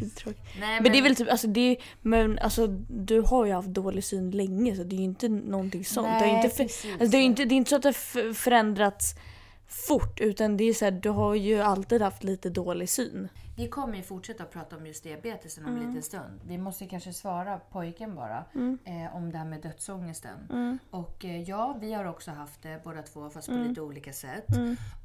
Skittråkigt. 0.00 0.42
Nej, 0.60 0.80
Men 0.80 0.92
det 0.92 0.98
är 0.98 1.02
väl 1.02 1.16
typ, 1.16 1.30
alltså 1.30 1.46
det 1.46 1.60
är, 1.60 1.76
men 2.02 2.38
alltså 2.38 2.66
du 2.88 3.20
har 3.20 3.46
ju 3.46 3.52
haft 3.52 3.68
dålig 3.68 4.04
syn 4.04 4.30
länge 4.30 4.76
så 4.76 4.84
det 4.84 4.96
är 4.96 4.98
ju 4.98 5.04
inte 5.04 5.28
någonting 5.28 5.84
sånt. 5.84 6.06
det, 6.06 6.12
har 6.12 6.20
Nej, 6.20 6.36
inte, 6.36 6.56
för, 6.56 6.64
precis. 6.64 6.92
alltså, 6.92 7.08
det, 7.08 7.16
är 7.16 7.22
inte, 7.22 7.44
det 7.44 7.54
är 7.54 7.56
inte 7.56 7.70
så 7.70 7.76
att 7.76 7.82
det 7.82 7.88
har 7.88 8.32
förändrats 8.32 9.14
fort 9.66 10.20
utan 10.20 10.56
det 10.56 10.64
är 10.64 10.74
så 10.74 10.84
här, 10.84 10.92
du 10.92 11.08
har 11.08 11.34
ju 11.34 11.60
alltid 11.60 12.02
haft 12.02 12.24
lite 12.24 12.50
dålig 12.50 12.88
syn. 12.88 13.28
Vi 13.56 13.68
kommer 13.68 13.96
ju 13.96 14.02
fortsätta 14.02 14.44
prata 14.44 14.76
om 14.76 14.86
just 14.86 15.04
diabetesen 15.04 15.64
om 15.64 15.76
en 15.76 15.86
liten 15.86 16.02
stund. 16.02 16.40
Vi 16.44 16.58
måste 16.58 16.86
kanske 16.86 17.12
svara 17.12 17.58
pojken 17.58 18.14
bara 18.14 18.44
eh, 18.84 19.16
om 19.16 19.32
det 19.32 19.38
här 19.38 19.44
med 19.44 19.60
dödsångesten. 19.60 20.78
Och 20.90 21.24
eh, 21.24 21.42
ja, 21.42 21.76
vi 21.80 21.92
har 21.92 22.04
också 22.04 22.30
haft 22.30 22.62
det 22.62 22.80
båda 22.84 23.02
två 23.02 23.30
fast 23.30 23.48
på 23.48 23.54
lite 23.54 23.80
olika 23.80 24.12
sätt. 24.12 24.46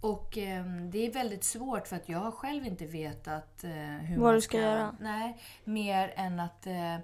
Och 0.02 0.38
eh, 0.38 0.66
det 0.66 1.08
är 1.08 1.14
väldigt 1.14 1.44
svårt 1.44 1.88
för 1.88 1.96
att 1.96 2.10
jag 2.10 2.20
har 2.20 2.32
själv 2.32 2.66
inte 2.66 2.86
vetat 2.86 3.64
eh, 3.64 3.72
hur 3.72 4.18
Vad 4.18 4.26
man 4.26 4.36
du 4.36 4.42
ska 4.42 4.58
göra. 4.58 4.96
Nej, 5.00 5.38
mer 5.64 6.14
än 6.16 6.40
att 6.40 6.68
eh, 6.68 6.96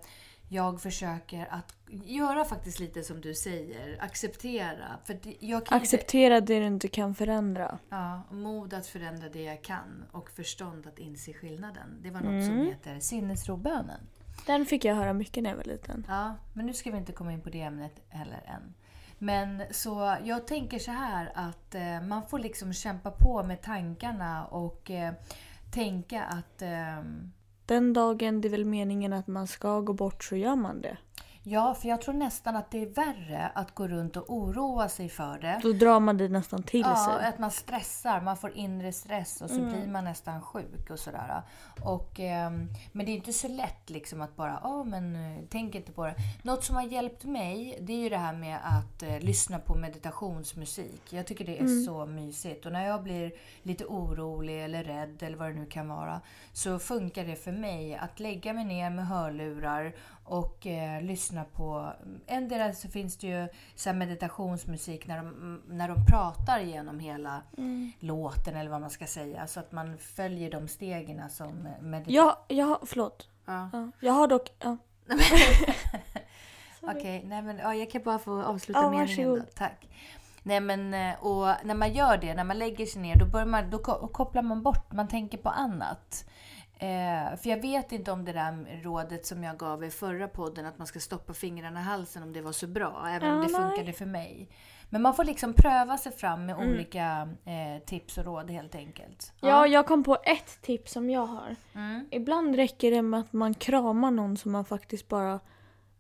jag 0.50 0.82
försöker 0.82 1.48
att 1.52 1.76
göra 2.06 2.46
faktiskt 2.46 2.80
lite 2.80 3.04
som 3.04 3.22
du 3.22 3.34
säger. 3.34 3.98
Acceptera. 4.04 5.00
För 5.06 5.14
kan 5.14 5.32
inte- 5.60 5.76
Acceptera 5.76 6.42
det 6.42 6.60
du 6.60 6.66
inte 6.66 6.88
kan 6.88 7.16
förändra. 7.16 7.80
Ja, 7.90 8.22
mod 8.32 8.74
att 8.74 8.88
förändra 8.88 9.30
det 9.30 9.44
jag 9.44 9.62
kan 9.64 10.06
och 10.12 10.30
förstånd 10.30 10.88
att 10.88 11.00
inse 11.00 11.34
skillnaden. 11.34 12.00
Det 12.04 12.12
var 12.12 12.22
något 12.22 12.46
som 12.46 12.58
heter 12.68 13.00
sinnesrobönen. 13.00 14.00
Den 14.46 14.66
fick 14.66 14.86
jag 14.86 14.96
höra 14.96 15.14
mycket 15.14 15.44
när 15.44 15.50
jag 15.50 15.58
var 15.58 15.64
liten. 15.64 16.06
Ja, 16.10 16.36
men 16.54 16.66
nu 16.66 16.74
ska 16.74 16.92
vi 16.92 16.98
inte 16.98 17.12
komma 17.14 17.32
in 17.34 17.42
på 17.42 17.50
det 17.50 17.62
ämnet 17.62 18.00
heller 18.10 18.44
än. 18.46 18.74
Men 19.18 19.64
så 19.72 20.18
jag 20.24 20.48
tänker 20.48 20.80
så 20.80 20.92
här 20.92 21.32
att 21.36 21.76
eh, 21.76 22.02
man 22.02 22.28
får 22.28 22.40
liksom 22.40 22.74
kämpa 22.74 23.12
på 23.12 23.44
med 23.44 23.62
tankarna 23.62 24.46
och 24.46 24.92
eh, 24.92 25.14
tänka 25.72 26.24
att 26.24 26.62
ehm, 26.62 27.32
den 27.66 27.94
dagen 27.94 28.42
det 28.42 28.48
är 28.48 28.50
väl 28.50 28.66
meningen 28.66 29.14
att 29.14 29.28
man 29.28 29.48
ska 29.48 29.80
gå 29.80 29.94
bort 29.94 30.24
så 30.24 30.36
gör 30.36 30.56
man 30.56 30.82
det. 30.82 30.98
Ja, 31.48 31.74
för 31.74 31.90
jag 31.90 32.02
tror 32.02 32.14
nästan 32.14 32.56
att 32.56 32.72
det 32.72 32.82
är 32.82 32.86
värre 32.86 33.52
att 33.56 33.76
gå 33.76 33.88
runt 33.88 34.18
och 34.18 34.34
oroa 34.34 34.90
sig 34.90 35.10
för 35.10 35.40
det. 35.40 35.60
Då 35.64 35.74
drar 35.74 36.00
man 36.00 36.18
det 36.18 36.30
nästan 36.30 36.64
till 36.64 36.80
Ja, 36.80 37.18
sig. 37.20 37.28
att 37.28 37.40
man 37.40 37.52
stressar, 37.52 38.22
man 38.22 38.38
får 38.38 38.52
inre 38.52 38.92
stress 38.94 39.42
och 39.42 39.50
så 39.50 39.56
blir 39.62 39.88
man 39.88 40.04
nästan 40.04 40.42
sjuk 40.42 40.90
och 40.90 41.00
sådär. 41.00 41.42
Och, 41.82 42.20
ehm, 42.20 42.70
men 42.92 43.06
det 43.06 43.12
är 43.12 43.16
inte 43.16 43.34
så 43.34 43.48
lätt 43.48 43.90
liksom 43.90 44.22
att 44.22 44.36
bara, 44.36 44.60
ja 44.64 44.84
men 44.84 45.16
eh, 45.16 45.44
tänk 45.50 45.76
inte 45.76 45.92
på 45.92 46.06
det. 46.06 46.16
Något 46.44 46.64
som 46.64 46.76
har 46.76 46.84
hjälpt 46.84 47.24
mig, 47.24 47.78
det 47.82 47.94
är 47.94 47.98
ju 47.98 48.10
det 48.10 48.18
här 48.18 48.34
med 48.34 48.60
att 48.64 49.04
eh, 49.04 49.20
lyssna 49.20 49.60
på 49.60 49.76
meditationsmusik. 49.76 51.02
Jag 51.14 51.28
tycker 51.28 51.46
det 51.46 51.60
är 51.60 51.86
så 51.86 52.06
mysigt. 52.06 52.66
Och 52.66 52.72
när 52.72 52.88
jag 52.88 53.04
blir 53.04 53.32
lite 53.64 53.86
orolig 53.86 54.64
eller 54.64 54.84
rädd 54.84 55.24
eller 55.24 55.38
vad 55.38 55.48
det 55.50 55.54
nu 55.60 55.66
kan 55.66 55.88
vara, 55.88 56.22
så 56.54 56.80
funkar 56.80 57.26
det 57.26 57.36
för 57.36 57.52
mig 57.52 57.96
att 57.96 58.20
lägga 58.20 58.54
mig 58.54 58.66
ner 58.66 58.90
med 58.90 59.08
hörlurar 59.08 59.96
och 60.26 60.68
eh, 60.68 61.02
lyssna 61.02 61.44
på... 61.44 61.92
Endera 62.28 62.74
så 62.74 62.88
finns 62.90 63.18
det 63.18 63.28
ju 63.28 63.48
så 63.76 63.94
meditationsmusik 63.94 65.08
när 65.08 65.18
de, 65.18 65.62
när 65.68 65.88
de 65.88 66.06
pratar 66.06 66.60
genom 66.60 67.00
hela 67.00 67.42
låten 68.00 68.56
eller 68.56 68.70
vad 68.72 68.82
man 68.82 68.90
ska 68.90 69.06
säga. 69.08 69.48
Så 69.48 69.60
att 69.60 69.72
man 69.72 69.98
följer 69.98 70.52
de 70.52 70.68
stegen 70.68 71.30
som 71.30 71.68
meditation. 71.82 72.14
Ja, 72.16 72.46
jag 72.48 72.66
har, 72.66 72.80
förlåt. 72.86 73.30
Ja. 73.46 73.70
Ja, 73.74 73.92
jag 74.00 74.14
har 74.14 74.28
dock, 74.28 74.50
ja. 74.60 74.78
Okej, 76.82 77.24
nej 77.26 77.42
men 77.42 77.58
ja, 77.58 77.74
jag 77.76 77.92
kan 77.92 78.04
bara 78.04 78.20
få 78.20 78.44
avsluta 78.44 78.80
Ja, 78.82 78.90
meningen 78.90 79.30
då. 79.30 79.42
Tack. 79.56 79.88
Nej 80.44 80.60
men 80.60 80.94
eh, 80.94 81.24
och 81.24 81.48
när 81.64 81.76
man 81.76 81.94
gör 81.94 82.18
det, 82.18 82.34
när 82.34 82.44
man 82.44 82.60
lägger 82.60 82.86
sig 82.86 83.02
ner, 83.02 83.16
då, 83.16 83.26
börjar 83.26 83.46
man, 83.46 83.70
då 83.70 83.78
ko- 83.80 84.08
kopplar 84.08 84.42
man 84.42 84.64
bort, 84.64 84.92
man 84.94 85.08
tänker 85.08 85.38
på 85.38 85.50
annat. 85.50 86.26
Eh, 86.80 87.36
för 87.38 87.50
jag 87.50 87.62
vet 87.62 87.92
inte 87.92 88.12
om 88.12 88.26
det 88.26 88.34
där 88.34 88.82
rådet 88.84 89.26
som 89.26 89.44
jag 89.44 89.58
gav 89.58 89.84
i 89.84 89.90
förra 89.92 90.28
podden, 90.28 90.66
att 90.66 90.78
man 90.78 90.88
ska 90.88 91.00
stoppa 91.00 91.34
fingrarna 91.34 91.80
i 91.80 91.84
halsen, 91.84 92.24
om 92.24 92.34
det 92.34 92.42
var 92.42 92.52
så 92.52 92.68
bra. 92.68 93.06
Även 93.10 93.32
om 93.34 93.38
Ja, 93.42 93.48
det 93.48 93.52
nej. 93.58 93.70
funkade 93.70 93.94
för 93.94 94.06
mig. 94.06 94.50
Men 94.90 95.02
man 95.02 95.14
får 95.16 95.24
liksom 95.24 95.54
pröva 95.54 95.98
sig 95.98 96.12
fram 96.12 96.42
Mm. 96.42 96.46
med 96.58 96.68
olika 96.70 97.30
eh, 97.46 97.84
tips 97.86 98.18
och 98.18 98.26
råd 98.26 98.52
helt 98.52 98.76
enkelt. 98.76 99.34
Ja, 99.42 99.68
jag 99.68 99.88
kom 99.88 100.04
på 100.04 100.18
ett 100.24 100.62
tips 100.62 100.92
som 100.92 101.10
jag 101.10 101.26
har. 101.26 101.56
Mm. 101.74 102.08
Ibland 102.12 102.56
räcker 102.56 102.92
det 102.92 103.02
med 103.02 103.20
att 103.20 103.34
man 103.34 103.54
kramar 103.54 104.12
någon 104.12 104.38
som 104.38 104.52
man 104.52 104.66
faktiskt 104.66 105.08
bara 105.08 105.40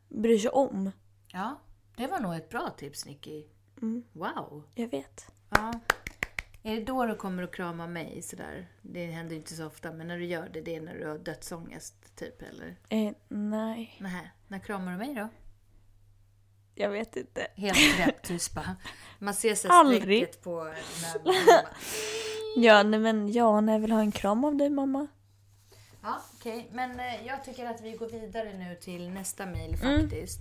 bryr 0.10 0.38
sig 0.39 0.50
om. 0.51 0.91
ja, 1.27 1.60
det 1.98 2.08
var 2.08 2.20
nog 2.20 2.36
ett 2.36 2.50
bra 2.50 2.70
tips 2.77 3.05
Nicky. 3.05 3.44
Mm. 3.82 4.03
Wow! 4.13 4.63
Jag 4.75 4.88
vet. 4.88 5.27
Ja. 5.50 5.74
Är 6.68 6.76
det 6.76 6.84
då 6.84 7.06
du 7.06 7.16
kommer 7.16 7.44
att 7.44 7.52
krama 7.52 7.88
mig 7.88 8.22
sådär? 8.22 8.68
Det 8.82 9.06
händer 9.06 9.32
ju 9.32 9.38
inte 9.38 9.54
så 9.54 9.66
ofta, 9.66 9.92
men 9.92 10.08
när 10.08 10.18
du 10.18 10.26
gör 10.26 10.50
det, 10.54 10.62
det 10.62 10.76
är 10.76 10.82
när 10.82 10.96
du 10.96 11.08
har 11.08 11.18
dödsångest 11.18 12.16
typ, 12.16 12.42
eller? 12.42 12.76
Eh, 12.90 13.14
nej, 13.28 13.96
Nähä, 14.00 14.30
när 14.48 14.60
kramar 14.60 14.92
du 14.92 14.98
mig 14.98 15.16
då? 15.16 15.28
jag 16.76 16.90
vet 16.90 17.16
inte. 17.16 17.48
Helt 17.56 18.00
rätt 18.00 18.22
tyst 18.24 18.54
bara. 18.56 18.76
Man 19.20 19.34
ser 19.34 19.72
Aldrig. 19.72 20.02
strecket 20.02 20.44
på 20.44 20.64
näven. 20.64 21.34
Ja, 22.58 22.84
nej 22.84 23.00
men 23.00 23.32
ja, 23.32 23.62
när 23.62 23.74
jag 23.74 23.80
vill 23.80 23.92
ha 23.92 24.00
en 24.00 24.12
kram 24.12 24.44
av 24.44 24.56
dig 24.56 24.70
mamma. 24.70 25.08
Ja, 26.06 26.22
okej. 26.40 26.70
Men 26.72 27.00
eh, 27.00 27.28
jag 27.28 27.44
tycker 27.44 27.66
att 27.66 27.82
vi 27.82 27.92
går 27.92 28.10
vidare 28.10 28.54
nu 28.54 28.76
till 28.76 29.10
nästa 29.10 29.46
mejl 29.46 29.76
Mm. 29.84 30.02
faktiskt. 30.02 30.40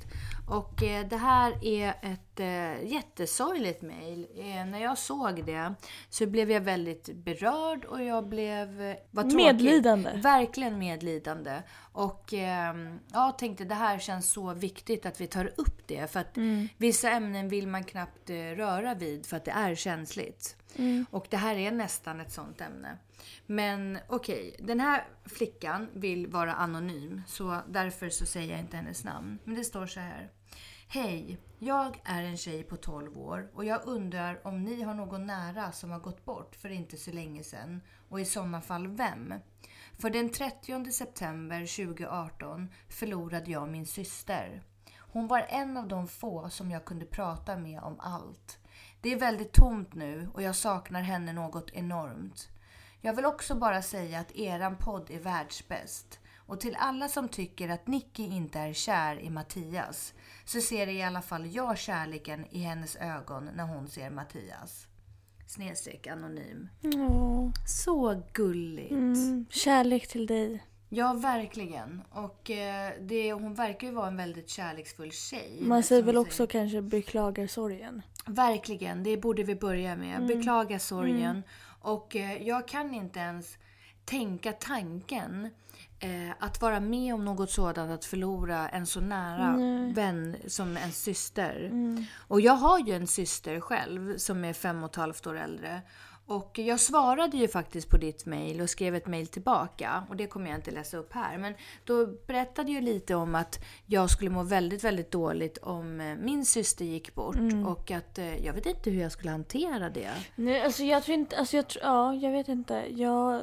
Och 0.49 0.83
eh, 0.83 1.06
det 1.06 1.16
här 1.16 1.64
är 1.64 1.88
ett 1.88 2.40
eh, 2.40 2.92
jättesorgligt 2.92 3.83
mejl. 3.83 4.26
Eh, 4.37 4.44
när 4.66 4.83
jag 4.83 4.99
såg 4.99 5.44
det 5.44 5.75
så 6.09 6.26
blev 6.26 6.50
jag 6.50 6.61
väldigt 6.61 7.14
berörd 7.14 7.85
och 7.85 8.02
jag 8.02 8.28
blev... 8.28 8.83
Eh, 8.83 8.97
vad. 9.11 9.33
Medlidande. 9.35 10.11
Verkligen 10.23 10.78
medlidande. 10.78 11.62
Och 11.92 12.35
eh, 12.35 12.75
jag 13.12 13.38
tänkte 13.38 13.64
det 13.64 13.75
här 13.75 13.99
känns 13.99 14.30
så 14.33 14.54
viktigt 14.54 15.06
att 15.06 15.21
vi 15.21 15.26
tar 15.26 15.52
upp 15.56 15.87
det. 15.87 16.11
För 16.12 16.21
att 16.21 16.38
vissa 16.76 17.11
ämnen 17.11 17.49
vill 17.49 17.66
man 17.68 17.85
knappt 17.85 18.30
eh, 18.30 18.37
röra 18.37 18.94
vid 18.94 19.26
för 19.26 19.37
att 19.37 19.44
det 19.44 19.50
är 19.50 19.75
känsligt. 19.75 20.56
Mm. 20.76 21.07
Och 21.11 21.26
det 21.31 21.37
här 21.37 21.57
är 21.57 21.71
nästan 21.71 22.21
ett 22.21 22.33
sånt 22.33 22.61
ämne. 22.61 22.99
Men 23.47 23.99
okej, 24.09 24.57
den 24.59 24.81
här 24.81 25.09
flickan 25.25 25.88
vill 25.93 26.26
vara 26.26 26.54
anonym 26.54 27.23
så 27.26 27.61
därför 27.69 28.09
så 28.09 28.26
säger 28.26 28.50
jag 28.50 28.61
inte 28.61 28.76
hennes 28.76 29.04
namn. 29.04 29.38
Men 29.45 29.54
det 29.54 29.64
står 29.64 29.87
så 29.87 30.00
här. 30.00 30.31
Hej, 30.88 31.38
jag 31.59 32.00
är 32.04 32.23
en 32.23 32.37
tjej 32.37 32.62
på 32.62 32.76
12 32.76 33.19
år 33.19 33.50
och 33.54 33.64
jag 33.64 33.87
undrar 33.87 34.47
om 34.47 34.64
ni 34.64 34.83
har 34.83 34.95
någon 34.95 35.26
nära 35.26 35.73
som 35.73 35.90
har 35.90 36.00
gått 36.00 36.25
bort 36.25 36.57
för 36.57 36.69
inte 36.69 36.97
så 36.97 37.12
länge 37.12 37.45
sedan 37.45 37.81
och 38.09 38.21
i 38.21 38.25
sådana 38.25 38.61
fall 38.61 38.88
vem? 38.88 39.35
För 39.99 40.11
den 40.11 40.33
30 40.33 40.93
september 40.93 41.87
2018 41.87 42.69
förlorade 42.88 43.50
jag 43.50 43.69
min 43.69 43.87
syster. 43.87 44.62
Hon 44.99 45.26
var 45.26 45.47
en 45.49 45.76
av 45.76 45.88
de 45.88 46.09
få 46.09 46.50
som 46.50 46.71
jag 46.71 46.85
kunde 46.85 47.07
prata 47.07 47.57
med 47.57 47.81
om 47.81 48.00
allt. 48.00 48.59
Det 49.04 49.12
är 49.12 49.18
väldigt 49.18 49.52
tomt 49.52 49.94
nu 49.94 50.28
och 50.34 50.42
jag 50.42 50.56
saknar 50.56 51.02
henne 51.02 51.32
något 51.32 51.70
enormt. 51.70 52.49
Jag 53.00 53.14
vill 53.14 53.25
också 53.25 53.54
bara 53.54 53.82
säga 53.82 54.20
att 54.20 54.37
eran 54.37 54.76
podd 54.76 55.11
är 55.11 55.20
världsbäst. 55.20 56.18
Och 56.46 56.61
till 56.61 56.76
alla 56.78 57.08
som 57.08 57.28
tycker 57.28 57.68
att 57.68 57.87
Nicky 57.87 58.23
inte 58.23 58.58
är 58.58 58.73
kär 58.73 59.20
i 59.20 59.30
Mattias 59.30 60.14
så 60.44 60.61
ser 60.61 60.87
i 60.87 61.02
alla 61.02 61.23
fall 61.23 61.54
jag 61.54 61.78
kärleken 61.78 62.46
i 62.50 62.58
hennes 62.58 62.96
ögon 62.96 63.50
när 63.54 63.64
hon 63.64 63.88
ser 63.88 64.11
Mattias. 64.11 64.87
Snedstreck 65.46 66.06
anonym. 66.06 66.68
Åh. 66.82 67.50
Så 67.66 68.23
gulligt. 68.32 68.90
Mm, 68.90 69.46
kärlek 69.50 70.08
till 70.08 70.26
dig. 70.26 70.64
Ja, 70.94 71.12
verkligen. 71.12 72.02
Och 72.10 72.50
eh, 72.50 72.92
det, 73.00 73.32
hon 73.32 73.54
verkar 73.54 73.86
ju 73.86 73.92
vara 73.94 74.08
en 74.08 74.16
väldigt 74.16 74.48
kärleksfull 74.48 75.12
tjej. 75.12 75.58
Man 75.60 75.82
säger 75.82 76.02
väl 76.02 76.16
också 76.16 76.46
kanske 76.46 76.82
beklagar 76.82 77.46
sorgen. 77.46 78.02
Verkligen, 78.26 79.02
det 79.02 79.16
borde 79.16 79.42
vi 79.42 79.54
börja 79.54 79.96
med. 79.96 80.16
Mm. 80.16 80.26
Beklaga 80.26 80.78
sorgen. 80.78 81.42
Och 81.80 82.16
eh, 82.16 82.42
jag 82.42 82.68
kan 82.68 82.94
inte 82.94 83.18
ens 83.18 83.58
tänka 84.04 84.52
tanken 84.52 85.50
eh, 85.98 86.30
att 86.38 86.60
vara 86.60 86.80
med 86.80 87.14
om 87.14 87.24
något 87.24 87.50
sådant, 87.50 87.90
att 87.90 88.04
förlora 88.04 88.68
en 88.68 88.86
så 88.86 89.00
nära 89.00 89.56
vän 89.94 90.36
som 90.46 90.76
en 90.76 90.92
syster. 90.92 91.64
Mm. 91.64 92.04
Och 92.28 92.40
jag 92.40 92.52
har 92.52 92.78
ju 92.78 92.92
en 92.92 93.06
syster 93.06 93.60
själv 93.60 94.16
som 94.16 94.44
är 94.44 94.52
fem 94.52 94.84
och 94.84 94.90
ett 94.90 94.96
halvt 94.96 95.26
år 95.26 95.38
äldre. 95.38 95.82
Och 96.26 96.59
jag 96.59 96.81
svarade 96.81 97.37
ju 97.37 97.49
faktiskt 97.49 97.88
på 97.88 97.97
ditt 97.97 98.26
mejl 98.26 98.61
och 98.61 98.71
skrev 98.71 98.95
ett 98.95 99.07
mejl 99.07 99.26
tillbaka. 99.26 100.04
Och 100.09 100.16
det 100.16 100.26
kommer 100.26 100.50
jag 100.50 100.59
inte 100.59 100.71
läsa 100.71 100.97
upp 100.97 101.12
här. 101.12 101.38
Men 101.38 101.54
då 101.85 102.07
berättade 102.26 102.73
jag 102.73 102.85
lite 102.85 103.14
om 103.14 103.35
att 103.35 103.64
jag 103.87 104.11
skulle 104.11 104.31
må 104.31 104.43
väldigt, 104.43 104.85
väldigt 104.85 105.11
dåligt 105.11 105.59
om 105.59 106.00
eh, 106.00 106.16
min 106.16 106.47
syster 106.47 106.85
gick 106.85 107.14
bort. 107.14 107.37
Och 107.66 107.90
att 107.90 108.19
eh, 108.19 108.45
jag 108.47 108.52
vet 108.52 108.66
inte 108.66 108.90
hur 108.90 109.02
jag 109.02 109.12
skulle 109.12 109.31
hantera 109.31 109.90
det. 109.90 110.11
Nej, 110.37 110.62
alltså 110.62 110.83
jag 110.83 111.02
tror 111.02 111.14
inte, 111.14 111.37
alltså 111.37 111.57
jag 111.57 111.69
tror, 111.69 111.85
ja, 111.85 112.14
jag 112.14 112.33
vet 112.33 112.49
inte. 112.49 112.85
Jag, 112.90 113.43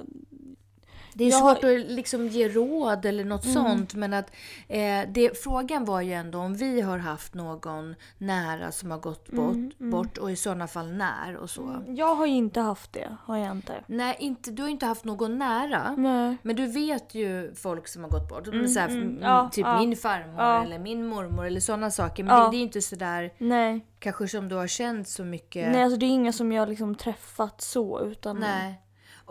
Det 1.13 1.23
är 1.25 1.29
Jag 1.29 1.37
har- 1.37 1.55
svårt 1.55 1.63
att 1.63 1.91
liksom 1.91 2.27
ge 2.27 2.49
råd 2.49 3.05
eller 3.05 3.25
något 3.25 3.43
Mm. 3.45 3.53
sånt. 3.55 3.93
Men 3.95 4.13
att 4.13 4.31
eh, 4.67 5.01
det, 5.09 5.43
frågan 5.43 5.85
var 5.85 6.01
ju 6.01 6.13
ändå 6.13 6.39
om 6.39 6.55
vi 6.55 6.81
har 6.81 6.97
haft 6.97 7.33
någon 7.33 7.95
nära 8.17 8.71
som 8.71 8.91
har 8.91 8.97
gått 8.99 9.29
bort, 9.31 9.53
Mm, 9.55 9.91
bort 9.91 10.17
och 10.17 10.31
i 10.31 10.35
sådana 10.35 10.67
fall 10.67 10.91
när 10.93 11.35
och 11.37 11.49
så. 11.49 11.83
jag 11.87 12.15
har 12.15 12.25
ju 12.25 12.33
inte 12.33 12.59
haft 12.59 12.93
det, 12.93 13.15
har 13.23 13.37
jag 13.37 13.51
inte. 13.51 13.73
Nej, 13.87 14.15
inte, 14.19 14.51
du 14.51 14.61
har 14.61 14.69
inte 14.69 14.85
haft 14.85 15.05
någon 15.05 15.37
nära. 15.37 15.95
Nej. 15.97 16.37
Men 16.41 16.55
du 16.55 16.65
vet 16.67 17.15
ju 17.15 17.53
folk 17.55 17.87
som 17.87 18.03
har 18.03 18.09
gått 18.09 18.29
bort. 18.29 18.47
här, 18.47 18.87
mm, 18.89 19.01
m- 19.03 19.19
ja, 19.21 19.49
typ 19.53 19.65
ja. 19.65 19.79
min 19.79 19.95
farmor 19.97 20.35
Ja. 20.41 20.63
eller 20.63 20.79
min 20.79 21.07
mormor 21.07 21.45
eller 21.45 21.59
sådana 21.59 21.91
saker. 21.91 22.23
Men 22.23 22.39
det, 22.45 22.51
det 22.51 22.57
är 22.57 22.61
inte 22.63 22.81
sådär 22.81 23.33
Nej. 23.37 23.85
kanske 23.99 24.27
som 24.27 24.49
du 24.49 24.55
har 24.55 24.67
känt 24.67 25.07
så 25.07 25.23
mycket. 25.23 25.71
Nej, 25.71 25.83
alltså 25.83 25.99
det 25.99 26.05
är 26.05 26.09
inga 26.09 26.33
som 26.33 26.51
jag 26.51 26.69
liksom 26.69 26.95
träffat 26.95 27.61
så 27.61 28.01
utan... 28.01 28.39
Nej. 28.39 28.80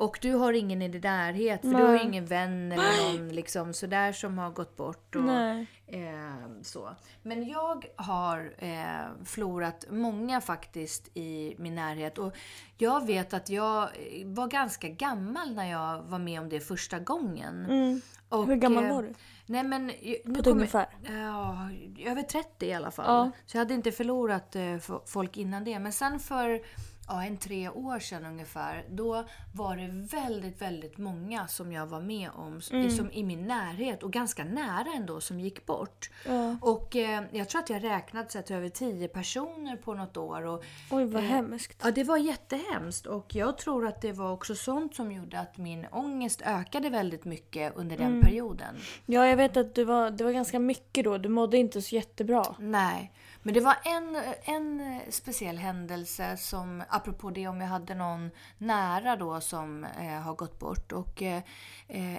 Och 0.00 0.18
du 0.22 0.32
har 0.34 0.52
ingen 0.52 0.82
i 0.82 0.88
din 0.88 1.00
närhet 1.00 1.60
för 1.60 1.68
du 1.68 1.82
har 1.82 2.04
ingen 2.04 2.26
vän 2.26 2.72
eller 2.72 3.12
någon 3.12 3.28
liksom 3.28 3.74
sådär 3.74 4.12
som 4.12 4.38
har 4.38 4.50
gått 4.50 4.76
bort. 4.76 5.16
Och, 5.16 5.22
Nej. 5.22 5.66
Eh, 5.86 6.62
så. 6.62 6.90
Men 7.22 7.48
jag 7.48 7.84
har 7.96 8.54
eh, 8.58 9.24
förlorat 9.24 9.84
många 9.90 10.40
faktiskt 10.40 11.08
i 11.16 11.54
min 11.58 11.74
närhet. 11.74 12.18
Och 12.18 12.36
jag 12.78 13.06
vet 13.06 13.34
att 13.34 13.48
jag 13.50 13.82
eh, 13.82 14.26
var 14.26 14.48
ganska 14.48 14.88
gammal 14.88 15.54
när 15.54 15.70
jag 15.70 16.02
var 16.02 16.18
med 16.18 16.40
om 16.40 16.48
det 16.48 16.60
första 16.60 16.98
gången. 16.98 17.64
Och, 17.64 18.38
Mm. 18.38 18.48
Hur 18.48 18.56
gammal 18.56 18.84
eh, 18.84 18.94
var 18.94 19.02
du? 19.02 19.14
Nej 19.46 19.62
men... 19.64 19.86
Nu 19.86 19.92
ett 20.14 20.24
kommer- 20.24 20.50
ungefär? 20.50 20.86
Ja, 21.02 21.68
över 22.10 22.22
30 22.22 22.66
i 22.66 22.72
alla 22.74 22.90
fall. 22.90 23.06
Ja. 23.06 23.30
Så 23.46 23.56
jag 23.56 23.60
hade 23.60 23.74
inte 23.74 23.92
förlorat 23.92 24.56
eh, 24.56 24.76
folk 25.06 25.36
innan 25.36 25.64
det. 25.64 25.78
Men 25.78 25.92
sen 25.92 26.20
för 26.20 26.60
ja, 27.10 27.24
en 27.24 27.36
tre 27.36 27.68
år 27.68 27.98
sedan 27.98 28.24
ungefär, 28.26 28.84
då 28.90 29.24
var 29.54 29.76
det 29.76 29.88
väldigt, 30.16 30.62
väldigt 30.62 30.98
många 30.98 31.46
som 31.48 31.72
jag 31.72 31.86
var 31.86 32.00
med 32.00 32.30
om, 32.34 32.60
Mm. 32.72 32.90
som 32.90 33.10
i 33.12 33.22
min 33.22 33.46
närhet 33.46 34.02
och 34.02 34.12
ganska 34.12 34.44
nära 34.44 34.86
ändå, 34.96 35.20
som 35.20 35.40
gick 35.40 35.66
bort. 35.66 36.10
Ja. 36.26 36.56
Och 36.60 36.96
eh, 36.96 37.22
jag 37.32 37.48
tror 37.48 37.60
att 37.62 37.70
jag 37.70 37.84
räknat 37.84 38.34
här, 38.34 38.42
till 38.42 38.56
över 38.56 38.68
10 38.68 39.08
personer 39.08 39.76
på 39.76 39.94
något 39.94 40.16
år. 40.16 40.42
Och, 40.46 40.64
Oj, 40.90 41.04
vad 41.04 41.22
hemskt. 41.22 41.80
Ja, 41.84 41.90
det 41.90 42.04
var 42.04 42.16
jättehemskt 42.16 43.06
och 43.06 43.34
jag 43.34 43.58
tror 43.58 43.86
att 43.86 44.00
det 44.02 44.12
var 44.12 44.32
också 44.32 44.54
sånt 44.54 44.94
som 44.94 45.12
gjorde 45.12 45.38
att 45.40 45.56
min 45.58 45.86
ångest 45.92 46.42
ökade 46.44 46.90
väldigt 46.90 47.24
mycket 47.24 47.76
under 47.76 47.96
den 47.96 48.06
Mm. 48.06 48.20
perioden. 48.20 48.74
Ja, 49.06 49.26
jag 49.26 49.36
vet 49.36 49.56
att 49.56 49.74
du 49.74 49.84
var, 49.84 50.10
det 50.10 50.24
var 50.24 50.30
ganska 50.32 50.58
mycket 50.58 51.04
då. 51.04 51.18
Du 51.18 51.28
mådde 51.28 51.56
inte 51.56 51.82
så 51.82 51.94
jättebra. 51.94 52.44
Nej, 52.58 53.12
men 53.42 53.54
det 53.54 53.60
var 53.60 53.76
en, 53.84 54.16
en 54.44 55.00
speciell 55.10 55.58
händelse 55.58 56.36
som, 56.36 56.82
apropå 56.88 57.30
det 57.30 57.48
om 57.48 57.60
jag 57.60 57.68
hade 57.68 57.94
någon 57.94 58.30
nära 58.58 59.16
då 59.16 59.40
som 59.40 59.84
eh, 59.84 60.20
har 60.20 60.34
gått 60.34 60.58
bort. 60.58 60.92
Och 60.92 61.22
eh, 61.22 61.42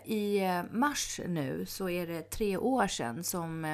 i 0.05 0.41
mars 0.71 1.19
nu 1.27 1.65
så 1.65 1.89
är 1.89 2.07
det 2.07 2.29
tre 2.29 2.57
år 2.57 2.87
sedan 2.87 3.23
som 3.23 3.65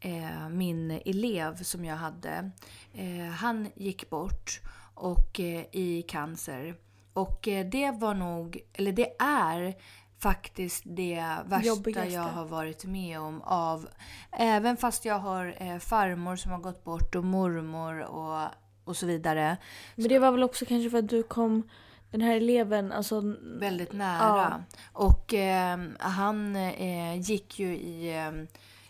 eh, 0.00 0.48
min 0.50 0.90
elev 0.90 1.62
som 1.62 1.84
jag 1.84 1.96
hade, 1.96 2.50
eh, 2.94 3.26
han 3.26 3.68
gick 3.74 4.10
bort 4.10 4.60
och 4.94 5.40
eh, 5.40 5.64
i 5.72 6.04
cancer. 6.08 6.76
Och 7.12 7.48
eh, 7.48 7.66
det 7.66 7.90
var 7.90 8.14
nog, 8.14 8.60
eller 8.72 8.92
det 8.92 9.12
är 9.18 9.76
faktiskt 10.18 10.82
det 10.86 11.24
värsta 11.46 11.68
Jobbigaste. 11.68 12.12
jag 12.12 12.22
har 12.22 12.44
varit 12.44 12.84
med 12.84 13.20
om 13.20 13.42
av 13.42 13.88
Även 14.32 14.76
fast 14.76 15.04
jag 15.04 15.18
har 15.18 15.54
eh, 15.58 15.78
farmor 15.78 16.36
som 16.36 16.52
har 16.52 16.58
gått 16.58 16.84
bort 16.84 17.14
och 17.14 17.24
mormor 17.24 18.00
och, 18.00 18.48
och 18.84 18.96
så 18.96 19.06
vidare. 19.06 19.56
Men 19.94 20.08
det 20.08 20.18
var 20.18 20.32
väl 20.32 20.42
också 20.42 20.64
kanske 20.64 20.90
för 20.90 20.98
att 20.98 21.08
du 21.08 21.22
kom, 21.22 21.68
den 22.10 22.20
här 22.20 22.36
eleven, 22.36 22.92
alltså... 22.92 23.22
Väldigt 23.42 23.92
nära. 23.92 24.64
Och 24.92 25.34
eh, 25.34 25.78
han 25.98 26.56
eh, 26.56 27.20
gick 27.20 27.58
ju 27.58 27.76
i 27.76 28.16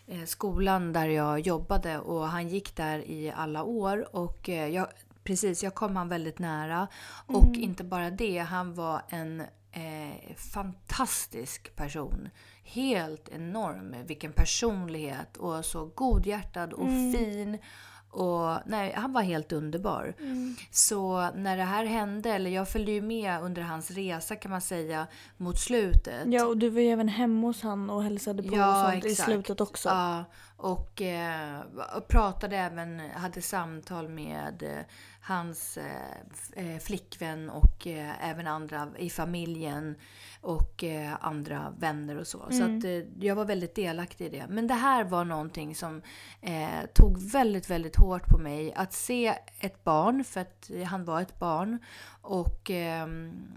eh, 0.07 0.23
skolan 0.25 0.93
där 0.93 1.07
jag 1.07 1.39
jobbade 1.39 1.99
och 1.99 2.27
han 2.27 2.49
gick 2.49 2.75
där 2.75 2.99
i 2.99 3.33
alla 3.35 3.63
år. 3.63 4.15
Och 4.15 4.49
eh, 4.49 4.67
jag, 4.67 4.87
precis, 5.23 5.63
jag 5.63 5.75
kom 5.75 5.95
han 5.95 6.09
väldigt 6.09 6.39
nära. 6.39 6.87
Och 7.25 7.55
inte 7.55 7.83
bara 7.83 8.09
det, 8.09 8.37
han 8.37 8.73
var 8.73 9.01
en 9.09 9.43
eh, 9.71 10.35
fantastisk 10.35 11.75
person. 11.75 12.29
Helt 12.63 13.29
enorm. 13.29 13.95
Vilken 14.05 14.31
personlighet 14.31 15.37
och 15.37 15.65
så 15.65 15.85
godhjärtad 15.85 16.73
och 16.73 16.87
fin. 16.87 17.57
Och, 18.09 18.57
nej, 18.65 18.93
han 18.95 19.13
var 19.13 19.21
helt 19.21 19.51
underbar. 19.51 20.13
Så 20.71 21.31
när 21.35 21.57
det 21.57 21.63
här 21.63 21.85
hände, 21.85 22.31
eller 22.31 22.49
jag 22.49 22.69
följde 22.69 22.91
ju 22.91 23.01
med 23.01 23.41
under 23.41 23.61
hans 23.61 23.91
resa 23.91 24.35
kan 24.35 24.51
man 24.51 24.61
säga 24.61 25.07
mot 25.37 25.59
slutet. 25.59 26.23
Ja, 26.25 26.45
och 26.45 26.57
du 26.57 26.69
var 26.69 26.81
ju 26.81 26.87
även 26.87 27.07
hemma 27.07 27.47
hos 27.47 27.61
han 27.61 27.89
och 27.89 28.03
hälsade 28.03 28.43
på 28.43 28.55
och 28.55 28.91
sånt 28.91 29.05
i 29.05 29.15
slutet 29.15 29.61
också. 29.61 29.89
Ja, 29.89 30.25
och 30.57 31.01
eh, 31.01 31.61
pratade 32.07 32.57
även, 32.57 32.99
hade 32.99 33.41
samtal 33.41 34.09
med 34.09 34.63
eh, 34.63 34.85
hans 35.21 35.77
eh, 35.77 36.73
eh, 36.73 36.79
flickvän 36.79 37.49
och 37.49 37.87
även 38.21 38.47
andra 38.47 38.87
i 38.97 39.09
familjen 39.09 39.95
och 40.41 40.83
andra 41.19 41.73
vänner 41.79 42.17
och 42.17 42.27
så. 42.27 42.45
Så 42.51 42.63
Mm. 42.63 42.77
att 42.77 42.83
eh, 42.85 42.91
jag 43.25 43.35
var 43.35 43.45
väldigt 43.45 43.75
delaktig 43.75 44.25
i 44.25 44.29
det. 44.29 44.45
Men 44.49 44.67
det 44.67 44.73
här 44.73 45.03
var 45.03 45.25
någonting 45.25 45.75
som 45.75 46.01
tog 46.93 47.21
väldigt, 47.31 47.69
väldigt 47.69 47.95
hårt 47.95 48.27
på 48.27 48.37
mig. 48.37 48.73
Att 48.73 48.93
se 48.93 49.33
ett 49.59 49.83
barn, 49.83 50.23
för 50.23 50.41
att 50.41 50.71
han 50.87 51.05
var 51.05 51.21
ett 51.21 51.39
barn. 51.39 51.79
Och 52.29 52.71
eh, 52.71 53.07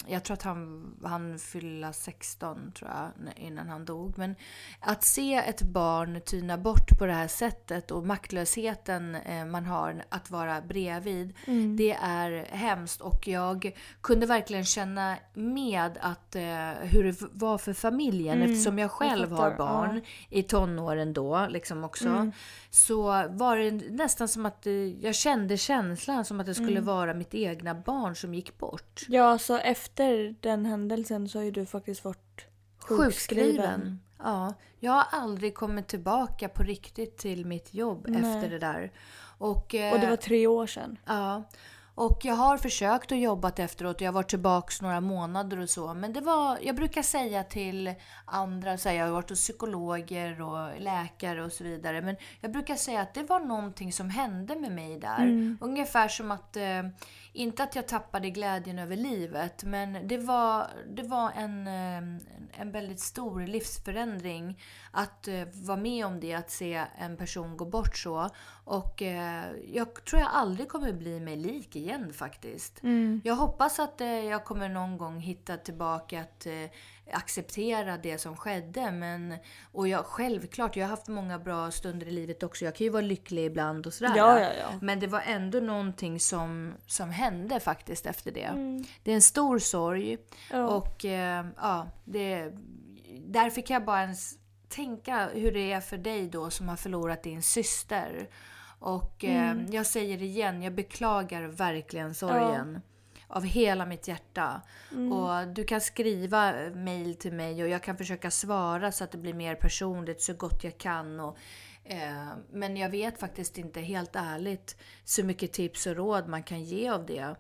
jag 0.07 0.25
tror 0.25 0.35
att 0.35 0.43
han, 0.43 0.93
han 1.05 1.39
fyllde 1.39 1.93
16 1.93 2.73
tror 2.73 2.91
jag, 2.91 3.11
innan 3.37 3.69
han 3.69 3.85
dog. 3.85 4.19
Men 4.19 4.35
att 4.81 5.05
se 5.05 5.35
ett 5.35 5.63
barn 5.63 6.21
tyna 6.27 6.59
bort 6.59 6.99
på 6.99 7.07
det 7.07 7.13
här 7.13 7.29
sättet 7.29 7.91
och 7.91 8.07
maktlösheten 8.07 9.15
eh, 9.15 9.45
man 9.45 9.67
har 9.67 10.05
att 10.09 10.31
vara 10.31 10.61
bredvid. 10.61 11.35
Mm. 11.47 11.77
Det 11.77 11.93
är 12.03 12.47
hemskt 12.51 13.01
och 13.01 13.29
jag 13.29 13.77
kunde 14.01 14.27
verkligen 14.27 14.65
känna 14.65 15.17
med 15.35 15.99
att 16.01 16.35
eh, 16.37 16.71
hur 16.83 17.05
det 17.05 17.23
var 17.33 17.59
för 17.59 17.73
familjen 17.73 18.43
eftersom 18.43 18.79
jag 18.79 18.91
själv 18.91 19.25
Mm. 19.25 19.37
fattar, 19.37 19.51
har 19.51 19.57
barn 19.87 20.01
i 20.29 20.43
tonåren 20.43 21.13
då 21.13 21.47
liksom 21.51 21.85
också. 21.85 22.09
Mm. 22.09 22.33
Så 22.71 23.03
var 23.29 23.57
det 23.57 23.71
nästan 23.91 24.29
som 24.29 24.47
att 24.47 24.67
eh, 24.67 24.73
jag 24.73 25.15
kände 25.15 25.57
känslan 25.57 26.25
som 26.25 26.41
att 26.41 26.47
det 26.47 26.55
skulle 26.55 26.71
Mm. 26.71 26.85
vara 26.85 27.15
mitt 27.15 27.35
egna 27.35 27.75
barn 27.75 28.17
som 28.17 28.35
gick 28.35 28.59
bort. 28.61 29.07
Ja, 29.09 29.25
alltså 29.25 29.59
efter 29.59 30.35
den 30.41 30.67
händelsen 30.67 31.29
så 31.29 31.39
har 31.39 31.45
ju 31.45 31.51
du 31.51 31.67
faktiskt 31.67 32.05
varit 32.05 32.47
sjukskriven. 32.79 34.01
Ja, 34.19 34.55
jag 34.79 34.93
har 34.93 35.07
aldrig 35.11 35.55
kommit 35.55 35.89
tillbaka 35.89 36.49
på 36.49 36.63
riktigt 36.63 37.19
till 37.19 37.47
mitt 37.47 37.75
jobb 37.75 38.07
Nej. 38.09 38.21
efter 38.21 38.51
det 38.51 38.59
där. 38.59 38.93
Och, 39.39 39.75
eh, 39.75 39.93
Och 39.93 40.01
det 40.01 40.07
var 40.07 40.17
tre 40.17 40.47
år 40.47 40.67
sedan. 40.67 40.99
Ja. 41.07 41.45
Och 41.95 42.21
jag 42.23 42.35
har 42.35 42.59
försökt 42.59 43.13
att 43.13 43.19
jobba 43.19 43.53
efteråt. 43.57 44.01
Jag 44.01 44.09
har 44.09 44.13
varit 44.13 44.31
tillbaka 44.31 44.73
några 44.81 45.01
månader 45.01 45.59
och 45.59 45.71
så. 45.71 45.95
Men 45.95 46.13
det 46.13 46.21
var, 46.21 46.59
jag 46.63 46.77
brukar 46.77 47.03
säga 47.03 47.45
till 47.45 47.95
andra, 48.25 48.79
så 48.79 48.89
här, 48.89 48.97
jag 48.97 49.05
har 49.05 49.13
varit 49.13 49.31
hos 49.31 49.41
psykologer 49.41 50.43
och 50.43 50.81
läkare 50.81 51.45
och 51.45 51.53
så 51.53 51.65
vidare. 51.65 52.01
Men 52.03 52.17
jag 52.41 52.53
brukar 52.53 52.75
säga 52.75 53.01
att 53.01 53.15
det 53.15 53.23
var 53.23 53.41
någonting 53.41 53.93
som 53.93 54.11
hände 54.11 54.57
med 54.57 54.73
mig 54.73 54.99
där. 54.99 55.57
Ungefär 55.61 56.09
som 56.09 56.31
att, 56.31 56.57
eh, 56.57 56.83
inte 57.33 57.63
att 57.63 57.77
jag 57.77 57.89
tappade 57.89 58.31
glädjen 58.31 58.79
över 58.79 58.97
livet. 58.97 59.65
Men 59.65 60.09
det 60.09 60.19
var, 60.19 60.67
det 60.97 61.03
var 61.03 61.31
en, 61.37 61.67
eh, 61.67 62.61
en 62.61 62.73
väldigt 62.73 63.01
stor 63.01 63.41
livsförändring. 63.41 64.63
Att 64.91 65.29
eh, 65.29 65.45
vara 65.53 65.77
med 65.77 66.07
om 66.07 66.21
det, 66.21 66.35
att 66.35 66.51
se 66.51 66.85
en 66.99 67.17
person 67.17 67.57
gå 67.57 67.65
bort 67.65 67.97
så. 67.97 68.31
Och 68.65 69.03
eh, 69.03 69.45
jag 69.73 70.05
tror 70.05 70.21
jag 70.21 70.31
aldrig 70.33 70.69
kommer 70.69 70.93
bli 70.93 71.21
mig 71.21 71.37
lik 71.37 71.77
igen 71.77 72.13
faktiskt. 72.13 72.81
Jag 73.25 73.35
hoppas 73.35 73.79
att 73.79 74.01
jag 74.01 74.45
kommer 74.45 74.69
någon 74.69 74.99
gång 74.99 75.21
hitta 75.21 75.57
tillbaka 75.57 76.21
att 76.21 76.47
acceptera 77.13 77.97
det 77.99 78.19
som 78.19 78.37
skedde. 78.37 78.91
Men, 78.91 79.37
och 79.73 79.89
jag, 79.89 80.05
självklart, 80.07 80.77
jag 80.77 80.85
har 80.85 80.91
haft 80.91 81.09
många 81.09 81.39
bra 81.39 81.71
stunder 81.71 82.07
i 82.07 82.11
livet 82.11 82.43
också. 82.43 82.65
Jag 82.65 82.75
kan 82.75 82.85
ju 82.85 82.91
vara 82.91 83.03
lycklig 83.03 83.45
ibland 83.45 83.87
och 83.87 83.95
sådär. 83.95 84.13
Ja, 84.17 84.41
ja, 84.41 84.49
ja. 84.61 84.69
Men 84.83 85.01
det 85.01 85.07
var 85.07 85.23
ändå 85.27 85.61
någonting 85.61 86.21
som, 86.21 86.75
som 86.87 87.11
hände 87.11 87.61
faktiskt 87.61 88.07
efter 88.07 88.33
det. 88.33 88.43
Mm. 88.45 88.85
Det 89.03 89.11
är 89.11 89.15
en 89.15 89.23
stor 89.23 89.59
sorg. 89.59 90.19
Ja. 90.51 90.67
Och 90.69 91.05
eh, 91.05 91.47
ja, 91.57 91.87
det, 92.05 92.53
där 93.19 93.51
fick 93.51 93.71
jag 93.71 93.85
bara 93.85 94.03
ens 94.03 94.35
tänka 94.69 95.29
hur 95.35 95.53
det 95.53 95.73
är 95.73 95.81
för 95.81 95.99
dig 95.99 96.29
då 96.29 96.51
som 96.51 96.69
har 96.69 96.77
förlorat 96.77 97.23
din 97.23 97.43
syster. 97.43 98.29
Och 98.79 99.25
eh, 99.25 99.51
Mm. 99.51 99.67
jag 99.73 99.87
säger 99.87 100.19
det 100.19 100.25
igen, 100.25 100.63
jag 100.63 100.75
beklagar 100.75 101.43
verkligen 101.43 102.15
sorgen. 102.15 102.81
Av 103.31 103.45
hela 103.45 103.87
mitt 103.87 104.09
hjärta. 104.09 104.63
Och 105.13 105.49
du 105.49 105.65
kan 105.65 105.81
skriva 105.81 106.53
mail 106.75 107.15
till 107.15 107.33
mig 107.33 107.63
och 107.63 107.69
jag 107.69 107.83
kan 107.83 107.97
försöka 107.97 108.31
svara 108.31 108.93
så 108.93 109.05
att 109.05 109.13
det 109.13 109.19
blir 109.19 109.35
mer 109.35 109.55
personligt 109.55 110.23
så 110.23 110.35
gott 110.35 110.65
jag 110.65 110.79
kan. 110.79 111.21
Och, 111.21 111.37
eh, 111.85 112.29
men 112.53 112.77
jag 112.77 112.91
vet 112.91 113.21
faktiskt 113.21 113.59
inte 113.59 113.81
helt 113.81 114.17
ärligt 114.17 114.77
så 115.05 115.25
mycket 115.25 115.53
tips 115.53 115.87
och 115.87 115.97
råd 115.97 116.29
man 116.29 116.43
kan 116.43 116.65
ge 116.65 116.89
av 116.89 117.07
det. 117.07 117.37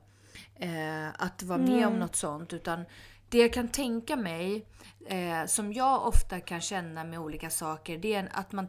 Eh, 0.57 1.09
att 1.19 1.43
vara 1.43 1.59
med 1.59 1.87
om 1.87 1.99
något 1.99 2.17
sånt. 2.17 2.53
Utan 2.53 2.85
det 3.29 3.39
jag 3.39 3.53
kan 3.53 3.69
tänka 3.69 4.17
mig, 4.17 4.67
eh, 5.07 5.47
som 5.47 5.73
jag 5.73 6.07
ofta 6.07 6.41
kan 6.41 6.61
känna 6.61 7.05
med 7.05 7.19
olika 7.19 7.51
saker, 7.51 7.99
det 7.99 8.15
är 8.15 8.29
att 8.33 8.53
man 8.53 8.69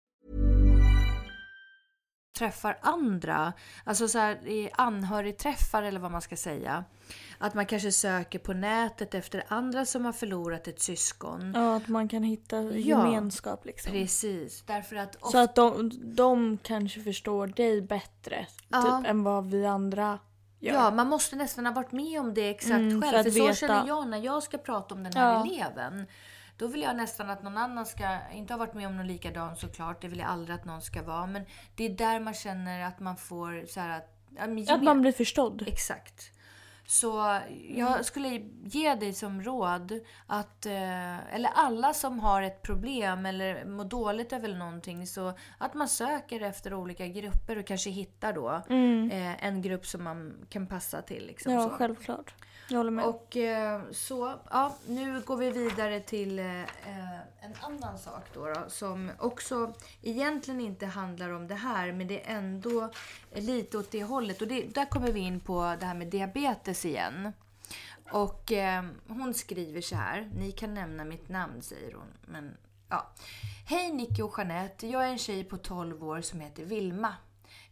Träffar 2.41 2.77
andra, 2.81 3.53
alltså 3.83 4.07
så 4.07 4.17
här, 4.19 4.47
i 4.47 4.69
anhörigträffar 4.73 5.83
eller 5.83 5.99
vad 5.99 6.11
man 6.11 6.21
ska 6.21 6.35
säga. 6.37 6.83
Att 7.37 7.53
man 7.53 7.65
kanske 7.65 7.91
söker 7.91 8.39
på 8.39 8.53
nätet 8.53 9.13
efter 9.13 9.43
andra 9.47 9.85
som 9.85 10.05
har 10.05 10.13
förlorat 10.13 10.67
ett 10.67 10.79
syskon. 10.81 11.51
Ja, 11.55 11.75
att 11.75 11.87
man 11.87 12.07
kan 12.07 12.23
hitta 12.23 12.61
gemenskap 12.61 13.65
liksom. 13.65 13.91
Precis, 13.91 14.63
därför 14.67 14.95
att 14.95 15.17
Så 15.31 15.37
att 15.37 15.55
de, 15.55 15.91
de 16.15 16.57
kanske 16.63 17.01
förstår 17.01 17.47
dig 17.47 17.81
bättre 17.81 18.47
Ja. 18.69 18.81
typ, 19.01 19.09
än 19.09 19.23
vad 19.23 19.45
vi 19.45 19.65
andra 19.65 20.19
gör. 20.59 20.73
Ja, 20.73 20.91
man 20.91 21.07
måste 21.07 21.35
nästan 21.35 21.65
ha 21.65 21.73
varit 21.73 21.91
med 21.91 22.19
om 22.19 22.33
det 22.33 22.49
exakt 22.49 22.71
Mm, 22.71 23.01
för 23.01 23.07
själv. 23.09 23.19
att 23.19 23.23
För, 23.33 23.39
så 23.39 23.43
veta. 23.47 23.55
känner 23.55 23.87
jag 23.87 24.07
när 24.07 24.17
jag 24.17 24.43
ska 24.43 24.57
prata 24.57 24.95
om 24.95 25.03
den 25.03 25.13
här 25.15 25.33
Ja. 25.33 25.45
eleven. 25.45 26.07
Då 26.61 26.67
vill 26.67 26.81
jag 26.81 26.95
nästan 26.95 27.29
att 27.29 27.43
någon 27.43 27.57
annan 27.57 27.85
ska, 27.85 28.17
inte 28.33 28.53
ha 28.53 28.57
varit 28.57 28.73
med 28.73 28.87
om 28.87 28.97
något 28.97 29.05
likadant 29.05 29.59
såklart, 29.59 30.01
det 30.01 30.07
vill 30.07 30.19
jag 30.19 30.29
aldrig 30.29 30.55
att 30.55 30.65
någon 30.65 30.81
ska 30.81 31.01
vara. 31.03 31.25
Men 31.27 31.45
det 31.75 31.85
är 31.85 31.89
där 31.89 32.19
man 32.19 32.33
känner 32.33 32.83
att 32.83 32.99
man 32.99 33.17
får 33.17 33.65
så 33.67 33.79
här 33.79 33.97
att... 33.97 34.69
Att 34.69 34.83
man 34.83 35.01
blir 35.01 35.11
förstådd. 35.11 35.63
Exakt. 35.67 36.31
Så 36.85 37.39
jag 37.69 38.05
skulle 38.05 38.29
ge 38.63 38.95
dig 38.95 39.13
som 39.13 39.41
råd 39.41 39.99
att, 40.27 40.65
eh, 40.65 41.33
eller 41.35 41.49
alla 41.55 41.93
som 41.93 42.19
har 42.19 42.41
ett 42.41 42.61
problem 42.61 43.25
eller 43.25 43.65
mår 43.65 43.85
dåligt 43.85 44.33
över 44.33 44.55
någonting, 44.55 45.07
så 45.07 45.33
att 45.57 45.73
man 45.73 45.87
söker 45.87 46.41
efter 46.41 46.73
olika 46.73 47.07
grupper 47.07 47.57
och 47.57 47.65
kanske 47.65 47.89
hittar 47.89 48.33
då 48.33 48.49
eh, 49.11 49.45
en 49.45 49.61
grupp 49.61 49.85
som 49.85 50.03
man 50.03 50.45
kan 50.49 50.67
passa 50.67 51.01
till. 51.01 51.27
Liksom, 51.27 51.51
Mm. 51.51 51.63
Ja, 51.63 51.69
så. 51.69 51.75
självklart. 51.75 52.33
Jag 52.71 52.77
håller 52.77 52.91
med. 52.91 53.05
Och 53.05 53.37
eh, 53.37 53.81
så, 53.91 54.33
ja, 54.49 54.75
nu 54.87 55.21
går 55.21 55.37
vi 55.37 55.51
vidare 55.51 55.99
till 55.99 56.39
eh, 56.39 56.61
en 57.41 57.55
annan 57.61 57.97
sak 57.99 58.23
då, 58.33 58.47
då 58.47 58.69
som 58.69 59.11
också 59.19 59.73
egentligen 60.01 60.61
inte 60.61 60.85
handlar 60.85 61.29
om 61.29 61.47
det 61.47 61.55
här 61.55 61.91
men 61.91 62.07
det 62.07 62.25
är 62.25 62.37
ändå 62.37 62.91
lite 63.35 63.77
åt 63.77 63.91
det 63.91 64.03
hållet. 64.03 64.41
Och 64.41 64.47
det, 64.47 64.61
där 64.61 64.85
kommer 64.85 65.11
vi 65.11 65.19
in 65.19 65.39
på 65.39 65.75
det 65.79 65.85
här 65.85 65.93
med 65.93 66.07
diabetes 66.07 66.85
igen. 66.85 67.33
Och 68.11 68.51
eh, 68.51 68.83
hon 69.07 69.33
skriver 69.33 69.81
så 69.81 69.95
här, 69.95 70.29
ni 70.37 70.51
kan 70.51 70.73
nämna 70.73 71.05
mitt 71.05 71.29
namn 71.29 71.61
säger 71.61 71.93
hon. 71.93 72.13
Men 72.25 72.57
ja. 72.89 73.11
Hej 73.65 73.93
Nicky 73.93 74.21
och 74.21 74.35
Jeanette, 74.37 74.87
jag 74.87 75.05
är 75.05 75.11
en 75.11 75.17
tjej 75.17 75.43
på 75.43 75.57
12 75.57 76.03
år 76.03 76.21
som 76.21 76.39
heter 76.39 76.65
Vilma. 76.65 77.15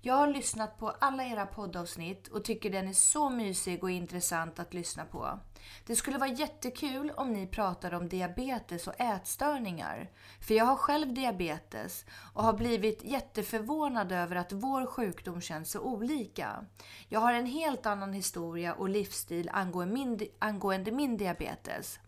Jag 0.01 0.13
har 0.13 0.27
lyssnat 0.27 0.77
på 0.77 0.89
alla 0.99 1.25
era 1.25 1.45
poddavsnitt 1.45 2.27
och 2.27 2.43
tycker 2.43 2.69
den 2.69 2.88
är 2.88 2.93
så 2.93 3.29
mysig 3.29 3.83
och 3.83 3.91
intressant 3.91 4.59
att 4.59 4.73
lyssna 4.73 5.05
på. 5.05 5.39
Det 5.85 5.95
skulle 5.95 6.17
vara 6.17 6.29
jättekul 6.29 7.12
om 7.12 7.33
ni 7.33 7.47
pratade 7.47 7.97
om 7.97 8.09
diabetes 8.09 8.88
och 8.88 8.99
ätstörningar. 9.01 10.09
För 10.41 10.53
jag 10.53 10.65
har 10.65 10.75
själv 10.75 11.13
diabetes 11.13 12.05
och 12.33 12.43
har 12.43 12.53
blivit 12.53 13.03
jätteförvånad 13.03 14.12
över 14.12 14.35
att 14.35 14.51
vår 14.51 14.85
sjukdom 14.85 15.41
känns 15.41 15.71
så 15.71 15.79
olika. 15.79 16.65
Jag 17.09 17.19
har 17.19 17.33
en 17.33 17.45
helt 17.45 17.85
annan 17.85 18.13
historia 18.13 18.73
och 18.73 18.89
livsstil 18.89 19.49
angående 19.53 19.93
min, 19.93 20.19
angående 20.39 20.91
min 20.91 21.17
diabetes. 21.17 21.99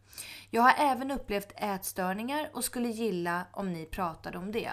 Jag 0.50 0.62
har 0.62 0.74
även 0.78 1.12
upplevt 1.12 1.52
ätstörningar 1.56 2.50
och 2.54 2.66
skulle 2.66 2.90
gilla 2.90 3.46
om 3.52 3.74
ni 3.74 3.86
pratade 3.86 4.38
om 4.38 4.52
det. 4.52 4.72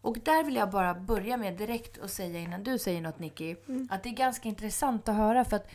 Och 0.00 0.18
där 0.24 0.44
vill 0.44 0.56
jag 0.56 0.70
bara 0.70 0.94
börja 0.94 1.36
med 1.36 1.56
direkt 1.56 1.96
och 1.96 2.10
säga 2.10 2.38
innan 2.38 2.62
du 2.62 2.78
säger 2.78 3.00
något 3.00 3.18
Nicky, 3.18 3.56
att 3.90 4.02
det 4.02 4.08
är 4.08 4.14
ganska 4.14 4.48
intressant 4.48 5.08
att 5.08 5.16
höra 5.16 5.44
för 5.44 5.56
att 5.56 5.70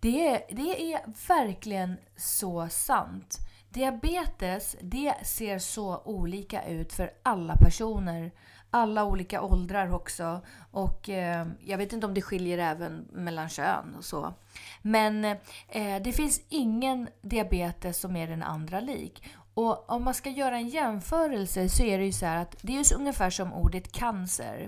Det 0.00 0.28
är, 0.28 0.42
det 0.50 0.92
är 0.92 1.00
verkligen 1.28 1.96
så 2.16 2.68
sant. 2.68 3.38
Diabetes, 3.68 4.76
det 4.80 5.14
ser 5.22 5.58
så 5.58 6.02
olika 6.04 6.62
ut 6.62 6.92
för 6.92 7.10
alla 7.22 7.56
personer. 7.56 8.32
Alla 8.72 9.04
olika 9.04 9.42
åldrar 9.42 9.94
också. 9.94 10.40
Och 10.70 11.08
eh, 11.08 11.46
jag 11.60 11.78
vet 11.78 11.92
inte 11.92 12.06
om 12.06 12.14
det 12.14 12.22
skiljer 12.22 12.58
även 12.58 13.08
mellan 13.12 13.48
kön 13.48 13.94
och 13.98 14.04
så. 14.04 14.34
Men 14.82 15.24
eh, 15.68 16.02
det 16.02 16.12
finns 16.12 16.42
ingen 16.48 17.08
diabetes 17.22 18.00
som 18.00 18.16
är 18.16 18.26
den 18.26 18.42
andra 18.42 18.80
lik. 18.80 19.24
Och 19.60 19.90
om 19.90 20.04
man 20.04 20.14
ska 20.14 20.30
göra 20.30 20.56
en 20.56 20.68
jämförelse 20.68 21.68
så 21.68 21.82
är 21.82 21.98
det 21.98 22.04
ju 22.04 22.12
så 22.12 22.26
här 22.26 22.36
att 22.42 22.56
det 22.60 22.76
är 22.76 22.90
ju 22.90 22.96
ungefär 22.96 23.30
som 23.30 23.52
ordet 23.52 23.92
cancer. 23.92 24.66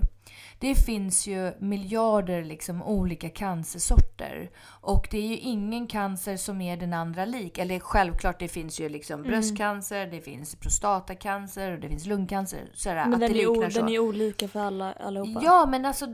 Det 0.59 0.75
finns 0.75 1.27
ju 1.27 1.53
miljarder 1.59 2.43
liksom 2.43 2.83
olika 2.83 3.29
cancersorter. 3.29 4.49
Och 4.65 5.07
det 5.11 5.17
är 5.17 5.27
ju 5.27 5.37
ingen 5.37 5.87
cancer 5.87 6.37
som 6.37 6.61
är 6.61 6.77
den 6.77 6.93
andra 6.93 7.25
lik. 7.25 7.57
Eller 7.57 7.79
självklart, 7.79 8.39
det 8.39 8.47
finns 8.47 8.79
ju 8.79 8.89
liksom 8.89 9.19
Mm. 9.19 9.31
bröstcancer, 9.31 10.07
det 10.07 10.21
finns 10.21 10.55
prostatacancer 10.55 11.71
och 11.71 11.79
det 11.79 11.87
finns 11.89 12.05
lungcancer. 12.05 12.59
Sådär, 12.73 12.95
Men 12.95 13.13
att 13.13 13.19
den 13.19 13.33
det 13.33 13.43
är, 13.43 13.69
så. 13.69 13.79
den 13.79 13.89
är 13.89 13.99
olika 13.99 14.47
för 14.47 14.59
alla, 14.59 14.93
allihopa. 14.93 15.41
Ja, 15.43 15.65
men 15.65 15.85
alltså 15.85 16.05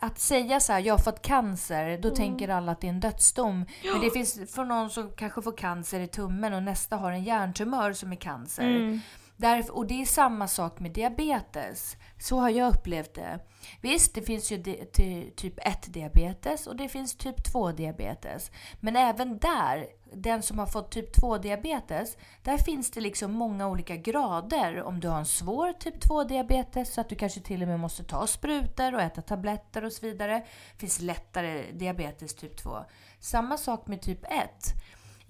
att 0.00 0.18
säga 0.18 0.60
så 0.60 0.72
här, 0.72 0.80
jag 0.80 0.94
har 0.94 0.98
fått 0.98 1.22
cancer, 1.22 1.98
då 1.98 2.10
tänker 2.10 2.48
alla 2.48 2.72
att 2.72 2.80
det 2.80 2.86
är 2.86 2.92
en 2.92 3.00
dödsdom. 3.00 3.64
Men 3.92 4.00
det 4.00 4.10
finns 4.10 4.54
för 4.54 4.64
någon 4.64 4.90
som 4.90 5.10
kanske 5.16 5.42
får 5.42 5.56
cancer 5.56 6.00
i 6.00 6.06
tummen 6.06 6.54
och 6.54 6.62
nästa 6.62 6.96
har 6.96 7.12
en 7.12 7.24
hjärntumör 7.24 7.92
som 7.92 8.12
är 8.12 8.16
cancer. 8.16 8.62
Mm. 8.76 9.00
Därför, 9.40 9.76
och 9.76 9.86
det 9.86 10.02
är 10.02 10.06
samma 10.06 10.48
sak 10.48 10.80
med 10.80 10.90
diabetes. 10.92 11.96
Så 12.20 12.38
har 12.38 12.50
jag 12.50 12.74
upplevt 12.74 13.14
det. 13.14 13.38
Visst, 13.80 14.14
det 14.14 14.22
finns 14.22 14.52
ju 14.52 14.56
di- 14.56 14.84
ty- 14.92 15.30
typ 15.30 15.58
1-diabetes 15.58 16.66
och 16.66 16.76
det 16.76 16.88
finns 16.88 17.16
typ 17.16 17.36
2-diabetes. 17.54 18.50
Men 18.80 18.96
även 18.96 19.38
där, 19.38 19.86
den 20.12 20.42
som 20.42 20.58
har 20.58 20.66
fått 20.66 20.90
typ 20.90 21.16
2-diabetes, 21.16 22.16
där 22.42 22.58
finns 22.58 22.90
det 22.90 23.00
liksom 23.00 23.32
många 23.32 23.68
olika 23.68 23.96
grader. 23.96 24.82
Om 24.82 25.00
du 25.00 25.08
har 25.08 25.18
en 25.18 25.26
svår 25.26 25.72
typ 25.72 26.04
2-diabetes 26.04 26.84
så 26.94 27.00
att 27.00 27.08
du 27.08 27.16
kanske 27.16 27.40
till 27.40 27.62
och 27.62 27.68
med 27.68 27.80
måste 27.80 28.04
ta 28.04 28.26
sprutor 28.26 28.94
och 28.94 29.00
äta 29.00 29.22
tabletter 29.22 29.84
och 29.84 29.92
så 29.92 30.06
vidare. 30.06 30.34
Det 30.72 30.78
finns 30.78 31.00
lättare 31.00 31.72
diabetes 31.72 32.34
typ 32.34 32.56
2. 32.56 32.78
Samma 33.20 33.56
sak 33.56 33.86
med 33.86 34.02
typ 34.02 34.24
1. 34.24 34.30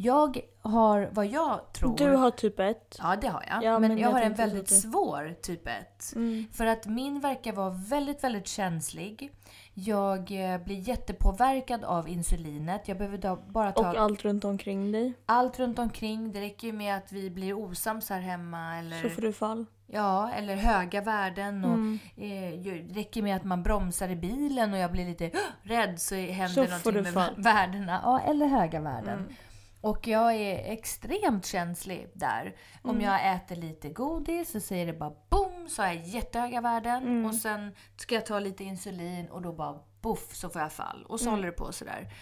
Jag 0.00 0.40
har 0.62 1.08
vad 1.12 1.26
jag 1.26 1.72
tror... 1.72 1.96
Du 1.96 2.08
har 2.16 2.30
typ 2.30 2.61
ett. 2.61 2.96
Ja, 3.02 3.16
det 3.20 3.28
har 3.28 3.44
jag. 3.50 3.62
Ja, 3.64 3.78
men, 3.78 3.88
men 3.88 3.98
jag 3.98 4.08
jag 4.11 4.14
har 4.14 4.22
en 4.22 4.34
väldigt 4.34 4.68
svår 4.82 5.34
typ 5.42 5.68
1. 5.68 6.12
Mm. 6.16 6.44
För 6.52 6.66
att 6.66 6.87
min 6.87 7.20
verkar 7.20 7.52
vara 7.52 7.70
väldigt, 7.70 8.24
väldigt 8.24 8.46
känslig. 8.46 9.30
Jag 9.74 10.18
eh, 10.52 10.58
blir 10.61 10.88
jättepåverkad 10.88 11.84
av 11.84 12.08
insulinet. 12.08 12.88
Jag 12.88 12.98
behöver 12.98 13.37
bara 13.52 13.72
ta 13.72 13.80
Och 13.90 13.98
allt 14.00 14.22
runt 14.24 14.44
omkring 14.44 14.92
dig. 14.92 15.12
allt 15.26 15.58
runt 15.58 15.78
omkring. 15.78 16.32
Det 16.32 16.40
räcker 16.40 16.66
ju 16.66 16.72
med 16.72 16.96
att 16.96 17.12
vi 17.12 17.30
blir 17.30 17.52
osams 17.54 18.11
här 18.11 18.20
hemma. 18.20 18.76
Eller, 18.78 19.02
Så 19.02 19.08
får 19.08 19.22
du 19.22 19.32
fall. 19.32 19.66
Ja, 19.87 20.30
eller 20.30 20.56
höga 20.56 21.00
värden. 21.00 21.64
Och, 21.64 21.74
Mm. 21.74 21.98
eh, 22.16 22.94
räcker 22.94 23.22
med 23.22 23.37
att 23.37 23.44
man 23.44 23.62
bromsar 23.62 24.08
i 24.08 24.16
bilen 24.16 24.72
och 24.72 24.78
jag 24.78 24.92
blir 24.92 25.06
lite 25.06 25.30
rädd 25.62 26.00
så 26.00 26.14
händer 26.14 26.48
Så 26.48 26.61
någonting 26.90 27.02
med 27.02 27.14
fall. 27.14 27.34
värdena. 27.37 28.00
Ja, 28.04 28.20
eller 28.20 28.46
höga 28.46 28.80
värden. 28.80 29.18
Mm. 29.18 29.32
Och 29.81 30.07
jag 30.09 30.35
är 30.35 30.73
extremt 30.73 31.47
känslig 31.47 32.11
där. 32.14 32.57
Om 32.83 32.91
Mm. 32.91 33.03
jag 33.05 33.35
äter 33.35 33.57
lite 33.57 33.88
godis 33.88 34.51
så 34.51 34.61
säger 34.61 34.87
det 34.87 34.93
bara 34.93 35.12
boom 35.31 35.69
så 35.69 35.83
har 35.83 35.87
jag 35.88 36.05
jättehöga 36.07 36.61
värden. 36.61 37.03
Mm. 37.03 37.27
Och 37.27 37.35
sen 37.35 37.75
ska 37.97 38.14
jag 38.14 38.27
ta 38.27 38.38
lite 38.38 38.64
insulin 38.64 39.29
och 39.29 39.43
då 39.43 39.53
bara 39.53 39.79
boff 40.01 40.35
så 40.35 40.49
får 40.51 40.62
jag 40.62 40.73
fall. 40.73 41.05
Och 41.09 41.21
så 41.21 41.25
Mm. 41.27 41.35
håller 41.35 41.47
det 41.47 41.53
på 41.57 41.73
sådär. 41.73 42.12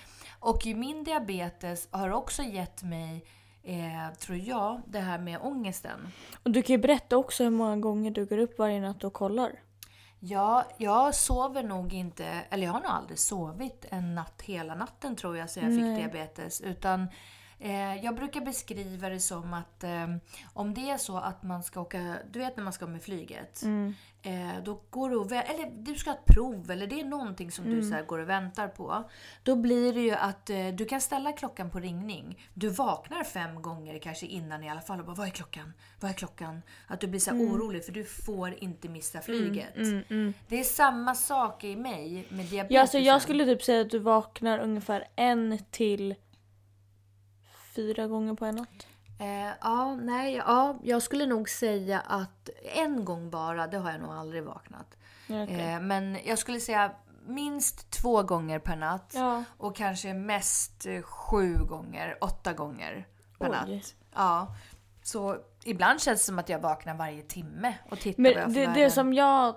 Och 0.40 0.66
min 0.66 1.04
diabetes 1.04 1.88
har 1.90 2.10
också 2.10 2.42
gett 2.42 2.82
mig, 2.82 3.24
eh, 3.62 4.14
tror 4.18 4.38
jag, 4.38 4.80
det 4.86 5.00
här 5.00 5.18
med 5.18 5.38
ångesten. 5.42 6.08
Och 6.42 6.50
du 6.50 6.62
kan 6.62 6.74
ju 6.76 6.82
berätta 6.82 7.16
också 7.16 7.44
hur 7.44 7.50
många 7.50 7.76
gånger 7.76 8.10
du 8.10 8.26
går 8.26 8.38
upp 8.38 8.58
varje 8.58 8.80
natt 8.80 9.04
och 9.04 9.12
kollar. 9.12 9.52
Ja, 10.20 10.64
jag 10.78 11.14
sover 11.14 11.62
nog 11.62 11.92
inte, 11.94 12.24
eller 12.50 12.64
jag 12.66 12.72
har 12.72 12.80
nog 12.80 12.90
aldrig 12.90 13.18
sovit 13.18 13.84
en 13.90 14.14
natt 14.14 14.42
hela 14.42 14.74
natten 14.74 15.16
tror 15.16 15.36
jag 15.36 15.50
sen 15.50 15.62
jag 15.64 15.72
Nej. 15.72 15.96
fick 15.96 16.12
diabetes. 16.12 16.60
Utan 16.60 17.08
jag 18.02 18.14
brukar 18.16 18.40
beskriva 18.40 19.08
det 19.08 19.20
som 19.20 19.54
att 19.54 19.84
eh, 19.84 20.06
om 20.52 20.74
det 20.74 20.90
är 20.90 20.96
så 20.98 21.16
att 21.16 21.42
man 21.42 21.62
ska 21.62 21.80
åka, 21.80 22.16
du 22.30 22.38
vet 22.38 22.56
när 22.56 22.64
man 22.64 22.72
ska 22.72 22.86
med 22.86 23.02
flyget. 23.02 23.62
Mm. 23.62 23.94
Eh, 24.22 24.62
då 24.64 24.80
går 24.90 25.10
du 25.10 25.16
och 25.16 25.32
eller 25.32 25.70
du 25.82 25.94
ska 25.94 26.10
ha 26.10 26.16
ett 26.18 26.24
prov 26.24 26.70
eller 26.70 26.86
det 26.86 27.00
är 27.00 27.04
någonting 27.04 27.50
som 27.52 27.64
du 27.64 27.72
Mm. 27.72 27.88
så 27.88 27.94
här, 27.94 28.02
går 28.02 28.18
och 28.18 28.28
väntar 28.28 28.68
på. 28.68 29.04
Då 29.42 29.56
blir 29.56 29.92
det 29.94 30.00
ju 30.00 30.12
att 30.12 30.50
eh, 30.50 30.68
du 30.68 30.84
kan 30.84 31.00
ställa 31.00 31.32
klockan 31.32 31.70
på 31.70 31.78
ringning. 31.80 32.38
Du 32.54 32.68
vaknar 32.68 33.24
fem 33.24 33.62
gånger 33.62 33.98
kanske 33.98 34.26
innan 34.26 34.64
i 34.64 34.70
alla 34.70 34.80
fall 34.80 35.00
och 35.00 35.06
bara 35.06 35.16
vad 35.16 35.26
är 35.26 35.30
klockan? 35.30 35.72
Vad 36.00 36.10
är 36.10 36.14
klockan? 36.14 36.62
Att 36.86 37.00
du 37.00 37.06
blir 37.06 37.20
så 37.20 37.30
Mm. 37.30 37.52
orolig 37.52 37.84
för 37.84 37.92
du 37.92 38.04
får 38.04 38.54
inte 38.64 38.88
missa 38.88 39.20
flyget. 39.20 39.76
Mm, 39.76 40.02
mm. 40.10 40.34
Det 40.48 40.60
är 40.60 40.64
samma 40.64 41.14
sak 41.14 41.64
i 41.64 41.76
mig 41.76 42.26
med 42.28 42.46
diabetesen. 42.46 42.66
Ja, 42.74 42.80
alltså 42.80 42.98
jag 42.98 43.22
skulle 43.22 43.44
typ 43.44 43.62
säga 43.62 43.80
att 43.80 43.90
du 43.90 43.98
vaknar 43.98 44.58
ungefär 44.58 45.04
en 45.16 45.58
till 45.70 46.14
fyra 47.76 48.06
gånger 48.06 48.34
på 48.34 48.44
en 48.44 48.54
natt. 48.56 48.86
Eh, 49.20 49.52
ja, 49.60 49.94
nej, 49.96 50.34
ja, 50.34 50.76
jag 50.82 51.02
skulle 51.02 51.26
nog 51.26 51.48
säga 51.48 52.00
att 52.00 52.50
en 52.74 53.04
gång 53.04 53.30
bara, 53.30 53.66
det 53.66 53.78
har 53.78 53.90
jag 53.90 54.00
nog 54.00 54.10
aldrig 54.12 54.44
vaknat. 54.44 54.96
Okej. 55.28 55.60
Eh, 55.72 55.80
men 55.80 56.18
jag 56.24 56.38
skulle 56.38 56.60
säga 56.60 56.90
minst 57.26 57.90
två 57.90 58.22
gånger 58.22 58.58
per 58.58 58.76
natt. 58.76 59.12
Ja. 59.14 59.44
Och 59.58 59.76
kanske 59.76 60.14
mest 60.14 60.86
eh, 60.86 61.02
sju 61.02 61.54
gånger, 61.68 62.18
åtta 62.20 62.52
gånger 62.52 63.06
per 63.38 63.46
Oj. 63.50 63.52
natt. 63.52 63.94
Ja. 64.14 64.54
Så 65.02 65.36
ibland 65.64 66.00
känns 66.02 66.20
det 66.20 66.24
som 66.24 66.38
att 66.38 66.48
jag 66.48 66.58
vaknar 66.58 66.94
varje 66.94 67.22
timme 67.22 67.74
och 67.90 67.98
tittar 68.00 68.22
Men 68.22 68.34
vad 68.34 68.42
jag 68.42 68.52
det, 68.74 68.80
det 68.80 68.90
som 68.90 69.12
jag, 69.14 69.56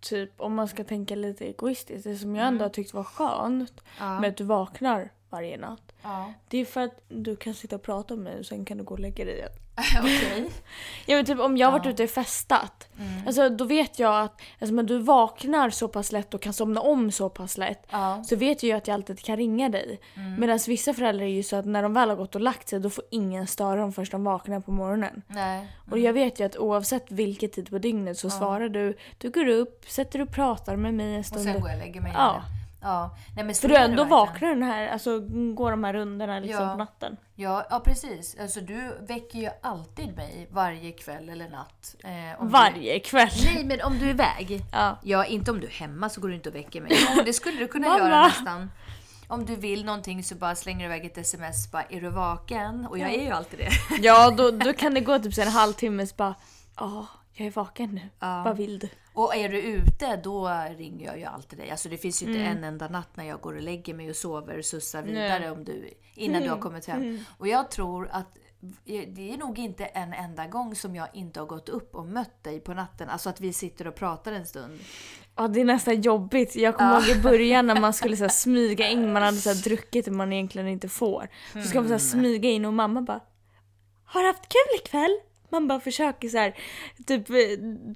typ 0.00 0.40
om 0.40 0.54
man 0.54 0.68
ska 0.68 0.84
tänka 0.84 1.14
lite 1.14 1.44
egoistiskt, 1.46 2.04
det 2.04 2.16
som 2.16 2.36
jag 2.36 2.46
ändå 2.46 2.64
har 2.64 2.70
tyckt 2.70 2.94
var 2.94 3.04
skönt 3.04 3.82
Mm. 4.00 4.12
Ja. 4.12 4.20
med 4.20 4.30
att 4.30 4.36
du 4.36 4.44
vaknar 4.44 5.10
varje 5.30 5.56
natt. 5.56 5.92
Ja. 6.02 6.32
Det 6.48 6.58
är 6.58 6.64
för 6.64 6.80
att 6.80 7.00
du 7.08 7.36
kan 7.36 7.54
sitta 7.54 7.76
och 7.76 7.82
prata 7.82 8.14
med 8.14 8.24
mig 8.24 8.38
och 8.38 8.46
sen 8.46 8.64
kan 8.64 8.78
du 8.78 8.84
gå 8.84 8.94
och 8.94 9.00
lägga 9.00 9.24
dig 9.24 9.34
igen. 9.34 9.50
Okej. 10.00 10.50
Ja, 11.06 11.16
men 11.16 11.24
typ 11.24 11.38
om 11.40 11.56
jag 11.56 11.66
har 11.70 11.78
varit 11.78 11.86
ute 11.86 12.04
och 12.04 12.10
festat. 12.10 12.88
Mm. 12.98 13.26
Alltså, 13.26 13.48
då 13.48 13.64
vet 13.64 13.98
jag 13.98 14.20
att 14.24 14.40
eftersom 14.54 14.78
att 14.78 14.88
du 14.88 14.98
vaknar 14.98 15.70
så 15.70 15.88
pass 15.88 16.12
lätt 16.12 16.34
och 16.34 16.42
kan 16.42 16.52
somna 16.52 16.80
om 16.80 17.12
så 17.12 17.28
pass 17.30 17.58
lätt. 17.58 17.86
Ja. 17.90 18.24
Så 18.24 18.36
vet 18.36 18.62
jag 18.62 18.68
ju 18.70 18.76
att 18.76 18.86
jag 18.88 18.94
alltid 18.94 19.20
kan 19.24 19.36
ringa 19.36 19.68
dig. 19.68 20.00
Mm. 20.16 20.40
Medan 20.40 20.58
vissa 20.66 20.94
föräldrar 20.94 21.24
är 21.26 21.28
ju 21.30 21.42
så 21.42 21.56
att 21.56 21.66
när 21.66 21.82
de 21.82 21.92
väl 21.94 22.08
har 22.08 22.16
gått 22.16 22.34
och 22.34 22.40
lagt 22.40 22.68
sig 22.68 22.80
då 22.80 22.90
får 22.90 23.04
ingen 23.10 23.46
störa 23.46 23.80
dem 23.80 23.92
förrän 23.92 24.08
de 24.10 24.24
vaknar 24.24 24.60
på 24.60 24.72
morgonen. 24.72 25.22
Nej. 25.26 25.66
Och 25.90 25.98
jag 25.98 26.12
vet 26.12 26.40
ju 26.40 26.44
att 26.46 26.56
oavsett 26.56 27.10
vilket 27.10 27.52
tid 27.52 27.70
på 27.70 27.78
dygnet 27.78 28.18
så 28.18 28.26
Ja. 28.26 28.30
svarar 28.30 28.68
du. 28.68 28.96
Du 29.18 29.30
går 29.30 29.46
upp, 29.48 29.84
sätter 29.88 30.18
dig 30.18 30.22
och 30.28 30.34
pratar 30.34 30.76
med 30.76 30.94
mig 30.94 31.14
en 31.14 31.20
Och 31.20 31.26
stund. 31.26 31.44
sen 31.44 31.60
går 31.60 31.68
jag 31.70 31.78
och 31.78 31.84
lägger 31.86 32.00
mig 32.00 32.12
Ja. 32.14 32.30
igen. 32.30 32.42
Ja. 32.82 33.16
Nej, 33.36 33.44
men 33.44 33.54
För 33.54 33.68
du 33.68 33.76
ändå 33.76 34.04
vaknar 34.04 34.48
den 34.48 34.62
här, 34.62 34.88
alltså 34.88 35.20
går 35.54 35.70
de 35.70 35.84
här 35.84 35.92
rundorna 35.92 36.38
liksom 36.40 36.64
Ja. 36.64 36.70
på 36.72 36.78
natten. 36.78 37.16
Ja, 37.34 37.66
ja 37.70 37.80
precis. 37.80 38.36
Alltså, 38.40 38.60
du 38.60 38.96
väcker 39.00 39.38
ju 39.38 39.50
alltid 39.62 40.16
mig 40.16 40.48
varje 40.50 40.92
kväll 40.92 41.28
eller 41.28 41.48
natt. 41.48 41.94
Eh, 42.04 42.10
Varje 42.44 42.94
du... 42.94 43.00
kväll. 43.00 43.30
Nej, 43.54 43.64
men 43.64 43.80
om 43.82 43.98
du 43.98 44.04
är 44.06 44.10
iväg. 44.10 44.62
Ja. 44.72 44.98
ja, 45.02 45.24
inte 45.24 45.50
om 45.50 45.60
du 45.60 45.66
är 45.66 45.70
hemma 45.70 46.08
så 46.08 46.20
går 46.20 46.28
du 46.28 46.34
inte 46.34 46.48
och 46.48 46.54
väcker 46.54 46.80
mig. 46.80 46.92
Jo, 47.16 47.22
det 47.24 47.32
skulle 47.32 47.58
du 47.58 47.68
kunna 47.68 47.86
göra 47.98 48.22
nästan. 48.26 48.70
Om 49.28 49.44
du 49.46 49.56
vill 49.56 49.84
någonting 49.84 50.24
så 50.24 50.34
bara 50.34 50.54
slänger 50.54 50.78
du 50.88 50.94
iväg 50.94 51.04
ett 51.06 51.18
sms 51.18 51.70
bara 51.70 51.82
“Är 51.82 52.00
du 52.00 52.08
vaken?” 52.08 52.86
Och 52.86 52.98
jag 52.98 53.14
är 53.14 53.22
ju 53.22 53.30
alltid 53.30 53.58
det. 53.58 53.70
Ja, 54.02 54.30
då, 54.30 54.50
då 54.50 54.72
kan 54.72 54.94
det 54.94 55.00
gå 55.00 55.18
typ 55.18 55.38
en 55.38 55.48
halvtimme 55.48 56.06
så 56.06 56.14
bara 56.16 56.34
Ja, 56.76 57.06
jag 57.32 57.46
är 57.46 57.50
vaken 57.50 57.90
nu. 57.94 58.08
Ja. 58.20 58.42
Vad 58.42 58.56
vill 58.56 58.78
du? 58.78 58.88
Och 59.14 59.36
är 59.36 59.48
du 59.48 59.60
ute 59.60 60.16
då 60.16 60.48
ringer 60.78 61.06
jag 61.06 61.18
ju 61.18 61.24
alltid 61.24 61.58
dig. 61.58 61.70
Alltså 61.70 61.88
det 61.88 61.98
finns 61.98 62.22
ju 62.22 62.26
inte 62.26 62.40
Mm. 62.40 62.56
en 62.56 62.64
enda 62.64 62.88
natt 62.88 63.16
när 63.16 63.24
jag 63.24 63.40
går 63.40 63.54
och 63.54 63.62
lägger 63.62 63.94
mig 63.94 64.10
och 64.10 64.16
sover 64.16 64.58
och 64.58 64.64
sussar 64.64 65.02
vidare 65.02 65.38
Nej. 65.38 65.50
om 65.50 65.64
du, 65.64 65.90
innan 66.14 66.42
du 66.42 66.48
har 66.50 66.58
kommit 66.58 66.86
hem. 66.86 67.02
Mm. 67.02 67.18
Och 67.38 67.48
jag 67.48 67.70
tror 67.70 68.08
att 68.12 68.36
det 69.06 69.32
är 69.32 69.36
nog 69.36 69.58
inte 69.58 69.84
en 69.84 70.12
enda 70.12 70.46
gång 70.46 70.74
som 70.74 70.96
jag 70.96 71.08
inte 71.12 71.40
har 71.40 71.46
gått 71.46 71.68
upp 71.68 71.94
och 71.94 72.06
mött 72.06 72.44
dig 72.44 72.60
på 72.60 72.74
natten. 72.74 73.08
Alltså 73.08 73.28
att 73.30 73.40
vi 73.40 73.52
sitter 73.52 73.86
och 73.86 73.94
pratar 73.94 74.32
en 74.32 74.46
stund. 74.46 74.80
Ja, 75.36 75.48
det 75.48 75.60
är 75.60 75.64
nästan 75.64 76.00
jobbigt. 76.00 76.56
Jag 76.56 76.76
kommer 76.76 76.90
Ja. 76.92 77.06
ihåg 77.06 77.16
i 77.16 77.20
början 77.20 77.66
när 77.66 77.80
man 77.80 77.92
skulle 77.92 78.16
så 78.16 78.24
här, 78.24 78.28
smyga 78.44 78.88
in, 78.88 79.12
man 79.12 79.22
hade 79.22 79.36
så 79.36 79.48
här, 79.50 79.56
druckit 79.62 80.04
det 80.04 80.10
man 80.10 80.32
egentligen 80.32 80.68
inte 80.68 80.88
får. 80.88 81.28
Så 81.52 81.62
ska 81.62 81.80
man 81.80 81.88
så 81.88 81.94
här, 81.94 82.00
Mm. 82.14 82.24
smyga 82.24 82.50
in 82.50 82.64
och 82.64 82.74
mamma 82.74 83.00
bara 83.02 83.20
Har 84.04 84.20
du 84.20 84.26
haft 84.26 84.48
kul 84.48 84.80
ikväll? 84.84 85.18
Man 85.50 85.68
bara 85.68 85.80
försöker 85.80 86.28
så 86.28 86.38
här, 86.38 86.54
typ 87.06 87.30
eh, 87.30 87.36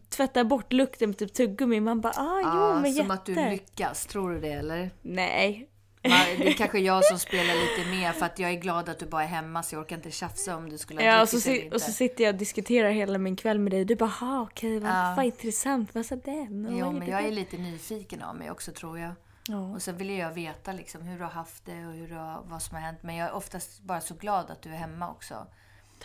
tvätta 0.08 0.44
bort 0.44 0.72
lukten 0.72 1.08
med 1.10 1.18
typ 1.18 1.32
tuggummi. 1.34 1.80
Man 1.80 2.00
bara 2.00 2.12
ah, 2.16 2.40
jo 2.44 2.48
Ja, 2.48 2.80
men 2.80 2.92
som 2.92 3.02
jätte. 3.02 3.12
att 3.12 3.26
du 3.26 3.34
lyckas. 3.34 4.06
Tror 4.06 4.30
du 4.30 4.40
det 4.40 4.52
eller? 4.52 4.90
Nej. 5.02 5.68
Ja, 6.02 6.10
Det 6.38 6.48
är 6.48 6.52
kanske 6.52 6.78
jag 6.78 7.04
som 7.04 7.18
spelar 7.18 7.54
lite 7.54 7.90
med 7.90 8.14
för 8.14 8.26
att 8.26 8.38
jag 8.38 8.50
är 8.50 8.54
glad 8.54 8.88
att 8.88 8.98
du 8.98 9.06
bara 9.06 9.22
är 9.22 9.26
hemma 9.26 9.62
så 9.62 9.74
jag 9.74 9.80
orkar 9.82 9.96
inte 9.96 10.10
tjafsa 10.10 10.56
om 10.56 10.68
du 10.70 10.78
skulle 10.78 11.00
ha 11.00 11.06
Ja, 11.06 11.22
och 11.22 11.28
så, 11.28 11.36
eller 11.36 11.42
si- 11.58 11.64
inte. 11.64 11.74
och 11.76 11.82
så 11.82 11.92
sitter 11.92 12.24
jag 12.24 12.32
och 12.32 12.38
diskuterar 12.38 12.90
hela 12.90 13.18
min 13.18 13.36
kväll 13.36 13.58
med 13.58 13.72
dig. 13.72 13.84
Du 13.84 13.96
bara 13.96 14.08
ha 14.10 14.42
okej 14.42 14.78
vad, 14.78 14.90
Ja. 14.90 15.14
vad 15.16 15.24
intressant. 15.26 15.94
Vad 15.94 16.06
sa 16.06 16.16
den? 16.16 16.76
Jo, 16.78 16.92
men 16.92 17.08
jag 17.08 17.20
är 17.20 17.24
den?" 17.24 17.34
lite 17.34 17.56
nyfiken 17.58 18.22
av 18.22 18.36
mig 18.36 18.50
också 18.50 18.72
tror 18.72 18.98
jag. 18.98 19.12
Och 19.74 19.82
sen 19.82 19.96
vill 19.96 20.10
jag 20.10 20.30
veta 20.32 20.72
liksom 20.72 21.02
hur 21.02 21.18
du 21.18 21.24
har 21.24 21.30
haft 21.30 21.66
det 21.66 21.86
och 21.86 21.92
hur 21.92 22.08
du 22.08 22.14
har, 22.14 22.42
vad 22.44 22.62
som 22.62 22.74
har 22.74 22.82
hänt. 22.82 22.98
Men 23.02 23.16
jag 23.16 23.28
är 23.28 23.34
oftast 23.34 23.80
bara 23.82 24.00
så 24.00 24.14
glad 24.14 24.50
att 24.50 24.62
du 24.62 24.70
är 24.70 24.76
hemma 24.76 25.10
också. 25.10 25.46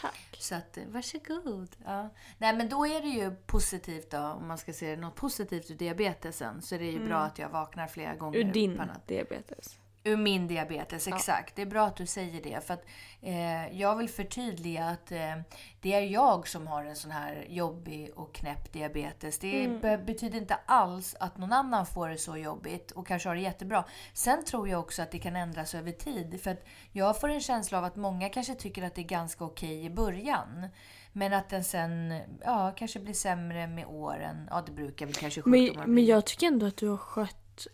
Tack. 0.02 0.38
Så 0.40 0.56
att, 0.56 0.78
eh, 0.78 0.84
varsågod. 0.88 1.76
Ja. 1.86 2.10
Nej 2.38 2.56
men 2.56 2.70
då 2.70 2.88
är 2.88 3.02
det 3.02 3.08
ju 3.08 3.32
positivt 3.46 4.12
då, 4.12 4.20
om 4.20 4.48
man 4.48 4.58
ska 4.58 4.74
se 4.74 4.96
något 4.96 5.16
positivt 5.16 5.72
ur 5.72 5.76
diabetesen, 5.76 6.62
så 6.62 6.76
är 6.76 6.80
det 6.80 6.86
ju 6.86 7.08
bra 7.08 7.18
att 7.18 7.40
jag 7.40 7.50
vaknar 7.50 7.88
flera 7.88 8.16
gånger 8.16 8.40
Mm. 8.40 8.50
Ur 8.50 8.54
din 8.54 8.82
diabetes. 9.08 9.80
Ur 10.04 10.18
min 10.18 10.48
diabetes, 10.48 11.08
exakt. 11.08 11.56
Det 11.56 11.62
är 11.62 11.66
bra 11.66 11.86
att 11.86 11.96
du 11.96 12.06
säger 12.06 12.42
det. 12.44 12.66
För 12.68 12.74
att 12.74 12.86
eh, 13.22 13.80
jag 13.80 13.96
vill 13.96 14.10
förtydliga 14.10 14.86
att 14.86 15.12
eh, 15.12 15.36
det 15.82 15.94
är 15.94 16.02
jag 16.02 16.48
som 16.48 16.68
har 16.68 16.86
en 16.86 16.96
sån 16.96 17.12
här 17.12 17.46
jobbig 17.50 18.12
och 18.16 18.34
knäpp 18.36 18.74
diabetes. 18.74 19.40
Det 19.40 19.82
be- 19.82 19.98
betyder 19.98 20.38
inte 20.38 20.58
alls 20.66 21.16
att 21.20 21.38
någon 21.38 21.54
annan 21.54 21.86
får 21.86 22.10
det 22.10 22.18
så 22.18 22.38
jobbigt 22.38 22.92
och 22.92 23.08
kanske 23.08 23.30
har 23.30 23.36
det 23.36 23.42
jättebra. 23.42 23.86
Sen 24.14 24.46
tror 24.46 24.70
jag 24.70 24.80
också 24.80 25.02
att 25.02 25.12
det 25.12 25.20
kan 25.20 25.36
ändras 25.36 25.76
över 25.76 25.92
tid. 25.92 26.42
För 26.44 26.52
att 26.52 26.66
jag 26.92 27.20
får 27.22 27.30
en 27.30 27.42
känsla 27.42 27.78
av 27.78 27.84
att 27.84 27.96
många 27.96 28.30
kanske 28.30 28.56
tycker 28.56 28.84
att 28.84 28.96
det 28.96 29.02
är 29.02 29.06
ganska 29.06 29.44
okej 29.46 29.86
i 29.86 29.90
början. 29.90 30.68
Men 31.14 31.34
att 31.34 31.50
den 31.50 31.64
sen 31.64 32.22
ja, 32.46 32.74
kanske 32.78 33.00
blir 33.00 33.14
sämre 33.14 33.68
med 33.68 33.86
åren. 33.86 34.48
Ja, 34.52 34.64
det 34.66 34.72
brukar 34.72 35.06
väl 35.06 35.16
kanske 35.16 35.42
Men, 35.46 35.60
sjukdomar 35.60 35.86
men 35.86 35.96
bli. 35.96 36.06
jag 36.10 36.26
tycker 36.26 36.48
ändå 36.48 36.66
att 36.66 36.78
du 36.78 36.88
har 36.90 36.98
skött 36.98 37.68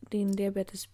din 0.00 0.36
diabetes 0.36 0.88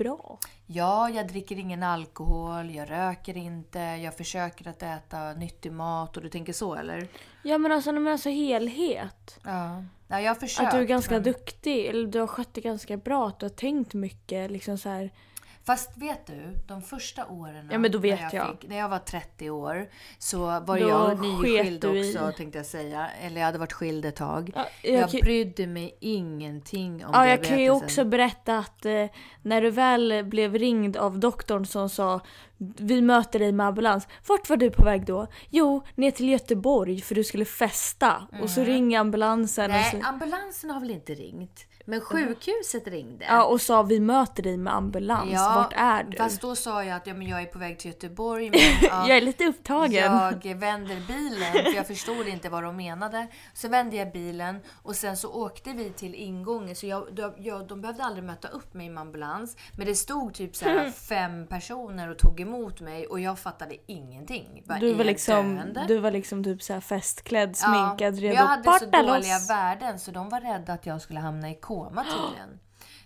bra. 0.00 0.38
Ja, 0.66 1.10
jag 1.10 1.28
dricker 1.28 1.58
ingen 1.58 1.82
alkohol, 1.82 2.70
jag 2.70 2.90
röker 2.90 3.36
inte, 3.36 3.78
jag 3.78 4.16
försöker 4.16 4.68
att 4.68 4.82
äta 4.82 5.32
nyttig 5.32 5.72
mat 5.72 6.16
och 6.16 6.22
du 6.22 6.28
tänker 6.28 6.52
så 6.52 6.74
eller? 6.74 7.08
Ja 7.42 7.58
men 7.58 7.72
alltså, 7.72 7.92
men 7.92 8.08
alltså 8.12 8.28
helhet. 8.28 9.38
Ja. 9.44 9.84
ja 10.08 10.20
jag 10.20 10.30
har 10.30 10.34
försökt. 10.34 10.66
Att 10.66 10.74
du 10.74 10.78
är 10.80 10.84
ganska 10.84 11.14
men... 11.14 11.22
duktig, 11.22 11.86
eller 11.86 12.06
du 12.06 12.20
har 12.20 12.26
skött 12.26 12.54
det 12.54 12.60
ganska 12.60 12.96
bra, 12.96 13.28
att 13.28 13.38
du 13.38 13.46
har 13.46 13.50
tänkt 13.50 13.94
mycket 13.94 14.50
liksom 14.50 14.78
så 14.78 14.88
här. 14.88 15.10
Fast 15.70 15.96
vet 15.96 16.26
du, 16.26 16.56
de 16.68 16.82
första 16.82 17.26
åren 17.26 17.68
Ja, 17.72 17.78
men 17.78 17.92
då 17.92 17.98
vet 17.98 18.20
när, 18.20 18.34
jag. 18.34 18.48
Fick, 18.60 18.68
när 18.68 18.76
jag 18.78 18.88
var 18.88 18.98
30 18.98 19.50
år 19.50 19.88
så 20.18 20.38
var 20.46 20.60
Då 20.66 20.78
jag 20.78 21.20
nyskild 21.20 21.80
du 21.80 21.98
i- 21.98 22.10
också 22.16 22.32
tänkte 22.36 22.58
jag 22.58 22.66
säga. 22.66 23.10
Eller 23.22 23.40
jag 23.40 23.46
hade 23.46 23.58
varit 23.58 23.72
skild 23.72 24.04
ett 24.04 24.16
tag. 24.16 24.50
Ja, 24.54 24.66
jag 24.82 25.00
jag 25.00 25.10
kan- 25.10 25.20
brydde 25.20 25.66
mig 25.66 25.96
ingenting 26.00 27.04
om 27.06 27.10
Ja, 27.14 27.28
jag 27.28 27.44
kan 27.44 27.58
ju 27.58 27.64
diabetesen. 27.64 27.84
också 27.86 28.04
berätta 28.04 28.58
att 28.58 28.84
eh, 28.86 29.06
när 29.42 29.62
du 29.62 29.70
väl 29.70 30.24
blev 30.24 30.54
ringd 30.54 30.96
av 30.96 31.18
doktorn 31.18 31.66
som 31.66 31.88
sa 31.88 32.20
vi 32.78 33.00
möter 33.02 33.38
dig 33.38 33.52
med 33.52 33.66
ambulans. 33.66 34.08
Vart 34.28 34.48
var 34.48 34.56
du 34.56 34.70
på 34.70 34.84
väg 34.84 35.06
då? 35.06 35.26
Jo, 35.50 35.86
ner 35.94 36.10
till 36.10 36.28
Göteborg 36.28 37.00
för 37.00 37.14
du 37.14 37.24
skulle 37.24 37.44
festa. 37.44 38.28
Och 38.42 38.50
så 38.50 38.64
ringer 38.64 39.00
ambulansen 39.00 39.64
Mm. 39.64 39.76
Nej, 39.80 39.90
så, 40.02 40.08
ambulansen 40.08 40.70
har 40.70 40.80
väl 40.80 40.90
inte 40.90 41.14
ringt? 41.14 41.66
Men 41.90 42.00
sjukhuset 42.00 42.86
ringde. 42.86 43.24
ja, 43.24 43.44
och 43.44 43.60
sa 43.60 43.82
vi 43.82 44.00
möter 44.00 44.42
dig 44.42 44.56
med 44.56 44.74
ambulans. 44.74 45.32
Vart 45.32 45.72
är 45.76 46.04
du? 46.04 46.16
Fast 46.16 46.40
då 46.40 46.56
sa 46.56 46.84
jag 46.84 46.96
att 46.96 47.06
ja, 47.06 47.14
men 47.14 47.26
jag 47.28 47.42
är 47.42 47.46
på 47.46 47.58
väg 47.58 47.78
till 47.78 47.90
Göteborg. 47.90 48.50
Men, 48.50 48.60
ja, 48.82 49.08
Jag 49.08 49.16
är 49.16 49.20
lite 49.20 49.44
upptagen. 49.46 50.12
Jag 50.42 50.54
vänder 50.54 51.02
bilen, 51.08 51.52
för 51.52 51.74
jag 51.76 51.86
förstod 51.86 52.28
inte 52.28 52.48
vad 52.48 52.62
de 52.62 52.76
menade. 52.76 53.26
Så 53.54 53.68
vände 53.68 53.96
jag 53.96 54.12
bilen 54.12 54.60
och 54.82 54.96
sen 54.96 55.16
så 55.16 55.32
åkte 55.32 55.70
vi 55.72 55.90
till 55.90 56.14
ingången. 56.14 56.76
Så 56.76 56.86
jag, 56.86 57.14
de, 57.14 57.32
jag, 57.38 57.66
de 57.66 57.80
behövde 57.80 58.04
aldrig 58.04 58.24
möta 58.24 58.48
upp 58.48 58.74
mig 58.74 58.88
med 58.90 59.00
ambulans. 59.00 59.56
Men 59.76 59.86
det 59.86 59.94
stod 59.94 60.34
typ 60.34 60.56
så 60.56 60.64
här 60.64 60.90
fem 60.90 61.46
personer 61.46 62.10
och 62.10 62.18
tog 62.18 62.40
emot 62.40 62.80
mig 62.80 63.06
och 63.06 63.20
jag 63.20 63.38
fattade 63.38 63.76
ingenting. 63.86 64.62
Bara, 64.66 64.78
Du 64.78 64.94
var, 64.94 65.04
liksom, 65.04 65.56
döende? 65.56 65.84
du 65.88 65.98
var 65.98 66.10
liksom 66.10 66.44
typ 66.44 66.62
så 66.62 66.72
här 66.72 66.80
festklädd, 66.80 67.56
sminkad, 67.56 68.14
ja, 68.16 68.22
redo 68.22 68.34
Jag 68.34 68.46
hade 68.46 68.78
så 68.78 68.84
dåliga 68.86 69.16
loss. 69.16 69.50
värden 69.50 69.98
så 69.98 70.10
de 70.10 70.28
var 70.28 70.40
rädda 70.40 70.72
att 70.72 70.86
jag 70.86 71.00
skulle 71.00 71.20
hamna 71.20 71.50
i 71.50 71.54
koma 71.54 71.79
tydligen. 72.04 72.58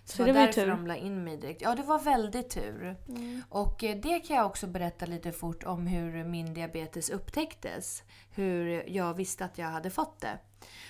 Så, 0.05 0.17
Så 0.17 0.23
det 0.23 0.31
var 0.33 0.39
därför 0.39 0.61
tur. 0.61 0.67
de 0.67 0.87
la 0.87 0.95
in 0.95 1.23
mig 1.23 1.37
direkt. 1.37 1.61
Ja, 1.61 1.75
det 1.75 1.83
var 1.83 1.99
väldigt 1.99 2.49
tur. 2.49 2.95
Och 3.49 3.83
eh, 3.83 3.97
det 3.97 4.19
kan 4.19 4.37
jag 4.37 4.45
också 4.45 4.67
berätta 4.67 5.05
lite 5.05 5.31
fort 5.31 5.63
om 5.63 5.87
hur 5.87 6.23
min 6.23 6.53
diabetes 6.53 7.09
upptäcktes. 7.09 8.03
Hur 8.29 8.89
jag 8.89 9.13
visste 9.13 9.45
att 9.45 9.57
jag 9.57 9.67
hade 9.67 9.89
fått 9.89 10.21
det. 10.21 10.39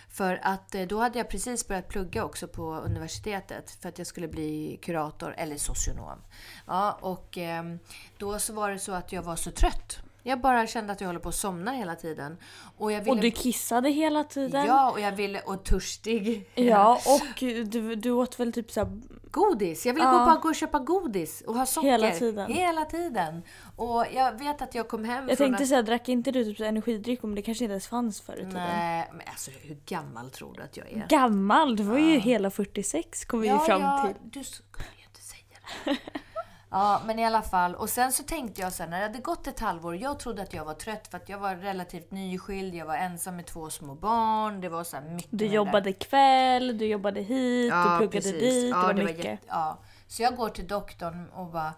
För 0.10 0.40
att 0.44 0.76
eh, 0.76 0.82
då 0.82 1.00
hade 1.00 1.18
jag 1.18 1.30
precis 1.30 1.68
börjat 1.68 1.88
plugga 1.88 2.24
också 2.26 2.48
på 2.48 2.76
universitetet 2.76 3.72
för 3.72 3.90
att 3.90 3.98
jag 3.98 4.08
skulle 4.08 4.28
bli 4.28 4.80
kurator 4.82 5.36
eller 5.38 5.58
socionom. 5.58 6.20
Ja, 6.68 6.98
och 7.02 7.38
ehm, 7.38 7.80
då 8.18 8.40
så 8.40 8.54
var 8.54 8.72
det 8.72 8.80
så 8.80 8.92
att 8.92 9.12
jag 9.12 9.22
var 9.22 9.36
så 9.36 9.52
trött. 9.52 10.00
Jag 10.28 10.42
bara 10.42 10.68
kände 10.68 10.94
att 10.94 11.02
jag 11.02 11.08
håller 11.08 11.20
på 11.20 11.30
att 11.30 11.36
somna 11.36 11.72
hela 11.72 11.96
tiden. 11.96 12.38
Och, 12.78 12.92
jag 12.92 13.00
ville... 13.00 13.12
Och 13.12 13.22
du 13.22 13.32
kissade 13.32 13.90
hela 13.90 14.24
tiden. 14.24 14.66
Ja, 14.66 14.92
och 14.92 15.00
jag 15.00 15.12
ville... 15.12 15.42
Och 15.42 15.64
törstig. 15.64 16.50
Ja, 16.56 17.00
och 17.06 17.44
du, 17.66 17.96
du 17.96 18.12
åt 18.12 18.40
väl 18.40 18.54
typ 18.54 18.72
så 18.72 18.80
här, 18.80 19.02
Godis! 19.32 19.86
Jag 19.86 19.94
ville 19.94 20.06
gå 20.06 20.12
Ja. 20.12 20.20
och 20.20 20.26
bara 20.26 20.36
gå 20.36 20.50
och 20.50 20.56
köpa 20.56 20.80
godis 20.80 21.42
och 21.48 21.56
ha 21.56 21.66
socker. 21.66 21.90
Hela 21.90 22.12
tiden. 22.12 22.54
Hela 22.54 22.86
tiden. 22.86 23.44
Och 23.76 24.06
jag 24.14 24.40
vet 24.40 24.62
att 24.62 24.76
jag 24.76 24.88
kom 24.88 25.04
hem 25.04 25.30
Jag 25.30 25.38
från 25.38 25.48
tänkte 25.48 25.64
att... 25.64 25.70
säga, 25.70 25.82
drack 25.82 26.10
inte 26.10 26.32
du 26.32 26.44
typ 26.46 26.60
energidryck 26.60 27.24
om 27.24 27.36
det 27.36 27.42
kanske 27.42 27.64
inte 27.64 27.72
ens 27.72 27.88
fanns 27.88 28.22
förr 28.22 28.34
i 28.34 28.38
tiden? 28.38 28.54
Nej, 28.54 29.10
men 29.12 29.22
alltså 29.28 29.52
hur 29.62 29.78
gammal 29.86 30.30
tror 30.30 30.54
du 30.54 30.64
att 30.64 30.78
jag 30.78 30.92
är? 30.92 31.08
Gammal, 31.08 31.76
du 31.76 31.84
var 31.84 31.98
ju 31.98 32.20
hela 32.20 32.50
46 32.50 33.26
kom 33.26 33.42
vi 33.42 33.48
ju 33.48 33.60
fram 33.60 33.82
ja, 33.82 34.04
till. 34.08 34.30
du 34.32 34.44
skulle 34.44 34.88
ju 34.98 35.04
inte 35.04 35.22
säga 35.22 35.60
det. 35.86 35.98
Ja, 36.78 37.02
men 37.06 37.20
i 37.20 37.26
alla 37.26 37.42
fall. 37.42 37.76
Och 37.76 37.90
sen 37.90 38.12
så 38.12 38.24
tänkte 38.24 38.62
jag 38.62 38.74
så 38.74 38.84
här, 38.84 38.90
när 38.90 38.98
det 39.00 39.06
hade 39.08 39.20
gått 39.20 39.48
ett 39.48 39.60
halvår. 39.60 39.96
Jag 39.96 40.20
trodde 40.20 40.42
att 40.42 40.54
jag 40.54 40.66
var 40.66 40.74
trött 40.74 41.08
för 41.08 41.18
att 41.18 41.30
jag 41.30 41.38
var 41.38 41.56
relativt 41.56 42.12
nyskild. 42.12 42.76
Jag 42.76 42.86
var 42.86 42.96
ensam 42.96 43.36
med 43.36 43.46
två 43.46 43.70
små 43.70 43.96
barn. 43.96 44.62
Det 44.62 44.70
var 44.70 44.84
så 44.84 44.98
mycket 45.02 45.30
Du 45.32 45.46
jobbade 45.46 45.94
kväll, 45.94 46.78
du 46.78 46.86
jobbade 46.86 47.22
hit, 47.22 47.74
du 47.74 47.98
pluggade 47.98 48.10
precis. 48.12 48.32
dit, 48.42 48.70
Ja, 48.70 48.78
det 48.78 48.84
var 48.88 48.94
det 48.94 49.04
mycket. 49.04 49.26
jätte- 49.26 49.46
ja. 49.48 49.78
Så 50.08 50.22
jag 50.22 50.36
går 50.36 50.50
till 50.50 50.68
doktorn 50.68 51.30
och 51.30 51.46
bara 51.46 51.74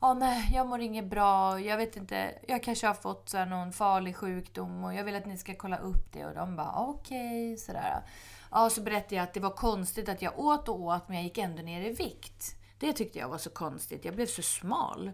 Ja, 0.00 0.14
nej, 0.14 0.50
jag 0.54 0.66
mår 0.66 0.80
inget 0.80 1.04
bra. 1.04 1.60
Jag 1.60 1.76
vet 1.76 1.96
inte. 1.96 2.34
Jag 2.48 2.62
kanske 2.62 2.86
har 2.86 2.94
fått 2.94 3.28
så 3.28 3.44
någon 3.44 3.72
farlig 3.72 4.16
sjukdom 4.16 4.84
och 4.84 4.94
jag 4.94 5.04
vill 5.04 5.16
att 5.16 5.26
ni 5.26 5.38
ska 5.38 5.54
kolla 5.54 5.76
upp 5.78 6.12
det. 6.12 6.26
Och 6.26 6.34
de 6.34 6.56
bara 6.56 6.72
okej, 6.76 7.56
sådär. 7.56 8.02
Ja, 8.50 8.70
så 8.70 8.80
berättade 8.80 9.14
jag 9.14 9.22
att 9.22 9.34
det 9.34 9.40
var 9.40 9.50
konstigt 9.50 10.08
att 10.08 10.22
jag 10.22 10.38
åt 10.38 10.68
och 10.68 10.80
åt 10.80 11.08
men 11.08 11.16
jag 11.16 11.24
gick 11.24 11.38
ändå 11.38 11.62
ner 11.62 11.80
i 11.80 11.90
vikt. 11.94 12.56
Det 12.82 12.92
tyckte 12.92 13.18
jag 13.18 13.28
var 13.28 13.38
så 13.38 13.50
konstigt. 13.50 14.04
Jag 14.04 14.14
blev 14.14 14.26
så 14.26 14.42
smal. 14.42 15.10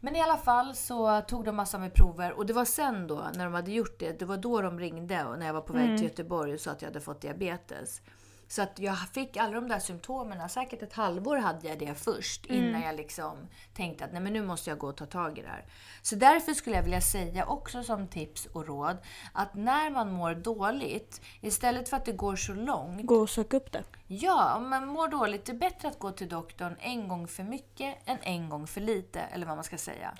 Men 0.00 0.16
i 0.16 0.20
alla 0.20 0.36
fall 0.36 0.74
så 0.74 1.20
tog 1.20 1.44
de 1.44 1.56
massor 1.56 1.78
med 1.78 1.94
prover 1.94 2.32
och 2.32 2.46
det 2.46 2.52
var 2.52 2.64
sen 2.64 3.06
då 3.06 3.30
när 3.34 3.44
de 3.44 3.54
hade 3.54 3.72
gjort 3.72 3.98
det, 3.98 4.18
det 4.18 4.24
var 4.24 4.36
då 4.36 4.62
de 4.62 4.78
ringde 4.80 5.24
och 5.24 5.38
när 5.38 5.46
jag 5.46 5.54
var 5.54 5.60
på 5.60 5.72
väg 5.72 5.98
till 5.98 6.06
Göteborg 6.06 6.54
och 6.54 6.60
sa 6.60 6.70
att 6.70 6.82
jag 6.82 6.88
hade 6.88 7.00
fått 7.00 7.20
diabetes. 7.20 8.00
Så 8.48 8.62
att 8.62 8.78
jag 8.78 8.98
fick 8.98 9.36
alla 9.36 9.52
de 9.52 9.68
där 9.68 9.78
symptomen, 9.78 10.48
säkert 10.48 10.82
ett 10.82 10.92
halvår 10.92 11.36
hade 11.36 11.68
jag 11.68 11.78
det 11.78 11.94
först 11.94 12.46
innan 12.46 12.82
jag 12.82 12.96
liksom 12.96 13.36
tänkte 13.74 14.04
att 14.04 14.12
nej 14.12 14.22
men 14.22 14.32
nu 14.32 14.42
måste 14.42 14.70
jag 14.70 14.78
gå 14.78 14.88
och 14.88 14.96
ta 14.96 15.06
tag 15.06 15.38
i 15.38 15.42
det 15.42 15.48
här. 15.48 15.64
Så 16.02 16.16
därför 16.16 16.54
skulle 16.54 16.76
jag 16.76 16.82
vilja 16.82 17.00
säga 17.00 17.46
också 17.46 17.82
som 17.82 18.08
tips 18.08 18.46
och 18.46 18.66
råd 18.66 18.96
att 19.32 19.54
när 19.54 19.90
man 19.90 20.12
mår 20.12 20.34
dåligt, 20.34 21.20
istället 21.40 21.88
för 21.88 21.96
att 21.96 22.04
det 22.04 22.12
går 22.12 22.36
så 22.36 22.52
långt, 22.52 23.06
Gå 23.06 23.16
och 23.16 23.30
sök 23.30 23.52
upp 23.52 23.72
det. 23.72 23.84
Ja, 24.06 24.54
om 24.54 24.70
man 24.70 24.88
mår 24.88 25.08
dåligt, 25.08 25.44
det 25.44 25.52
är 25.52 25.56
bättre 25.56 25.88
att 25.88 25.98
gå 25.98 26.10
till 26.10 26.28
doktorn 26.28 26.76
en 26.80 27.08
gång 27.08 27.28
för 27.28 27.42
mycket 27.42 27.96
än 28.04 28.18
en 28.22 28.48
gång 28.48 28.66
för 28.66 28.80
lite, 28.80 29.20
eller 29.20 29.46
vad 29.46 29.56
man 29.56 29.64
ska 29.64 29.78
säga. 29.78 30.14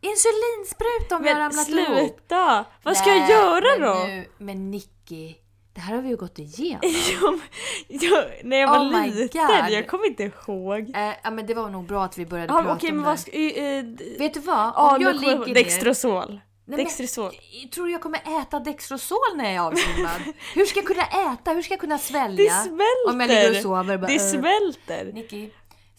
Insulinspruta 0.02 1.16
om 1.16 1.26
jag 1.26 1.34
har 1.36 1.40
Men 1.40 1.52
ramlat 1.52 1.70
ihop. 1.70 2.10
sluta! 2.10 2.66
Vad 2.84 2.98
ska 2.98 3.10
jag 3.10 3.30
göra 3.30 3.80
men 3.80 3.88
då? 3.88 4.08
Nu, 4.08 4.26
men 4.38 4.72
Nicky, 4.72 5.36
det 5.74 5.82
här 5.82 5.96
har 5.96 6.02
vi 6.02 6.10
ju 6.10 6.16
gått 6.18 6.40
igenom. 6.40 6.80
Men- 7.88 8.00
jag, 8.02 8.24
när 8.44 8.58
jag 8.58 8.68
var 8.70 8.80
Oh 8.80 9.06
liten, 9.06 9.30
jag 9.72 9.88
kommer 9.88 10.08
inte 10.08 10.24
ihåg. 10.24 10.92
Eh, 10.96 11.14
ja 11.24 11.32
men 11.32 11.46
det 11.46 11.54
var 11.54 11.70
nog 11.70 11.86
bra 11.88 12.04
att 12.04 12.18
vi 12.18 12.26
började 12.26 12.54
Ja, 12.54 12.62
prata 12.62 12.74
Okej 12.76 12.90
om 12.90 12.96
men 12.96 13.04
det. 13.04 13.10
vad 13.10 13.20
ska... 13.20 13.32
Uh, 13.38 14.20
Vet 14.20 14.34
du 14.34 14.40
vad? 14.40 14.58
Ja, 14.58 14.84
Om 14.84 14.90
kommer 14.90 15.06
jag 15.12 15.22
ligger 15.22 15.46
ner... 15.46 15.54
Dextrosol. 15.54 16.30
Nej, 16.32 16.42
men- 16.66 16.78
Dextrosol. 16.78 17.32
Jag 17.64 17.72
tror 17.72 17.90
jag 17.90 18.02
kommer 18.02 18.42
äta 18.42 18.60
Dextrosol 18.60 19.18
när 19.36 19.44
jag 19.54 19.54
är 19.54 19.68
avsvimmad. 19.68 20.22
Hur 20.56 20.66
ska 20.66 20.80
jag 20.80 20.88
kunna 20.88 21.04
äta? 21.34 21.52
Hur 21.54 21.62
ska 21.62 21.74
jag 21.74 21.80
kunna 21.82 21.98
svälja? 21.98 22.54
Det 22.54 22.60
smälter! 22.70 23.10
Om 23.10 23.20
jag 23.20 23.28
ligger 23.30 23.50
och 23.50 23.56
sover. 23.56 23.98
Bara, 23.98 24.08
det 24.08 24.16
"Äh." 24.16 24.20
smälter! 24.32 25.12
Nicky, 25.14 25.50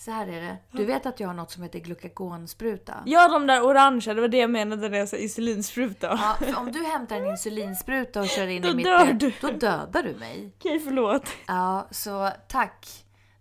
så 0.05 0.11
här 0.11 0.27
är 0.27 0.41
det. 0.41 0.57
Du 0.71 0.85
vet 0.85 1.07
att 1.07 1.21
jag 1.21 1.29
har 1.29 1.35
något 1.35 1.51
som 1.51 1.63
heter 1.63 1.79
glukagonspruta? 1.79 2.95
Ja 3.07 3.29
de 3.29 3.47
där 3.47 3.63
orangea, 3.65 4.15
det 4.15 4.21
var 4.21 4.29
det 4.29 4.37
jag 4.37 4.51
menade 4.51 4.89
när 4.89 4.99
jag 4.99 5.09
sa 5.09 5.17
insulinspruta. 5.17 6.07
Ja, 6.23 6.47
för 6.47 6.59
om 6.59 6.73
du 6.73 6.85
hämtar 6.85 7.17
en 7.17 7.27
insulinspruta 7.27 8.21
och 8.21 8.29
kör 8.29 8.47
in 8.47 8.63
Då 8.63 8.69
i 8.69 8.75
mitt 8.75 8.85
dör 8.87 9.13
du. 9.13 9.33
då 9.41 9.51
dödar 9.51 10.03
du 10.03 10.15
mig. 10.15 10.53
Okej 10.59 10.79
förlåt. 10.81 11.29
Ja, 11.47 11.89
så 11.91 12.31
tack. 12.49 12.87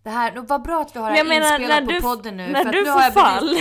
Det 0.03 0.09
här, 0.09 0.31
vad 0.35 0.61
bra 0.61 0.81
att 0.81 0.95
vi 0.95 0.99
har 0.99 1.11
det 1.11 1.17
här 1.17 1.23
menar 1.23 1.59
inspelat 1.59 1.85
på 1.85 1.91
du, 1.91 2.01
podden 2.01 2.37
nu. 2.37 2.47
när 2.47 2.61
för 2.61 2.69
att 2.69 2.73
du 2.73 2.85
får 2.85 3.11
fall. 3.11 3.55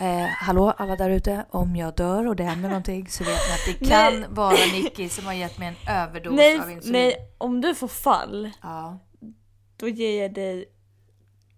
Eh, 0.00 0.26
hallå 0.26 0.70
alla 0.78 0.96
där 0.96 1.10
ute, 1.10 1.44
om 1.50 1.76
jag 1.76 1.94
dör 1.96 2.26
och 2.26 2.36
det 2.36 2.44
händer 2.44 2.68
någonting 2.68 3.08
så 3.08 3.24
vet 3.24 3.32
ni 3.48 3.54
att 3.74 3.78
det 3.80 3.86
kan 3.90 4.20
Nej. 4.20 4.28
vara 4.30 4.50
Nicky 4.72 5.08
som 5.08 5.26
har 5.26 5.32
gett 5.32 5.58
mig 5.58 5.68
en 5.68 5.94
överdos 5.94 6.32
Nej, 6.36 6.60
av 6.60 6.70
insulin. 6.70 6.92
nej, 6.92 7.14
om 7.38 7.60
du 7.60 7.74
får 7.74 7.88
fall, 7.88 8.50
Ja, 8.62 8.98
då 9.76 9.88
ger 9.88 10.22
jag 10.22 10.34
dig... 10.34 10.64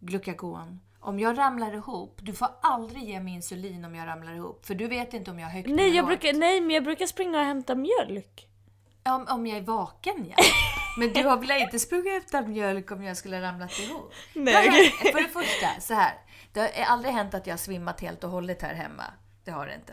glukagon. 0.00 0.80
Om 1.00 1.20
jag 1.20 1.38
ramlar 1.38 1.74
ihop, 1.74 2.18
du 2.22 2.32
får 2.32 2.48
aldrig 2.62 3.02
ge 3.02 3.20
mig 3.20 3.34
insulin 3.34 3.84
om 3.84 3.94
jag 3.94 4.06
ramlar 4.06 4.34
ihop. 4.34 4.66
För 4.66 4.74
du 4.74 4.88
vet 4.88 5.14
inte 5.14 5.30
om 5.30 5.38
jag 5.38 5.46
har 5.46 5.52
högt 5.52 5.68
Nej, 5.68 5.96
jag 5.96 6.06
brukar, 6.06 6.32
nej 6.32 6.60
men 6.60 6.70
jag 6.70 6.84
brukar 6.84 7.06
springa 7.06 7.38
och 7.38 7.44
hämta 7.44 7.74
mjölk. 7.74 8.46
Om, 9.02 9.26
om 9.28 9.46
jag 9.46 9.58
är 9.58 9.62
vaken 9.62 10.26
ja. 10.28 10.44
Men 10.98 11.12
du 11.12 11.22
har 11.22 11.36
väl 11.36 11.50
inte 11.50 11.78
sprungit 11.78 12.24
efter 12.24 12.46
mjölk 12.46 12.90
om 12.90 13.02
jag 13.02 13.16
skulle 13.16 13.42
ramlat 13.42 13.78
ihop? 13.78 14.12
Nej, 14.34 14.90
för 14.90 15.22
det 15.22 15.28
första, 15.28 15.80
så 15.80 15.94
här. 15.94 16.14
Det 16.52 16.60
har 16.60 16.84
aldrig 16.84 17.14
hänt 17.14 17.34
att 17.34 17.46
jag 17.46 17.52
har 17.52 17.58
svimmat 17.58 18.00
helt 18.00 18.24
och 18.24 18.30
hållet 18.30 18.62
här 18.62 18.74
hemma. 18.74 19.04
Det 19.44 19.50
har 19.50 19.66
det 19.66 19.74
inte. 19.74 19.92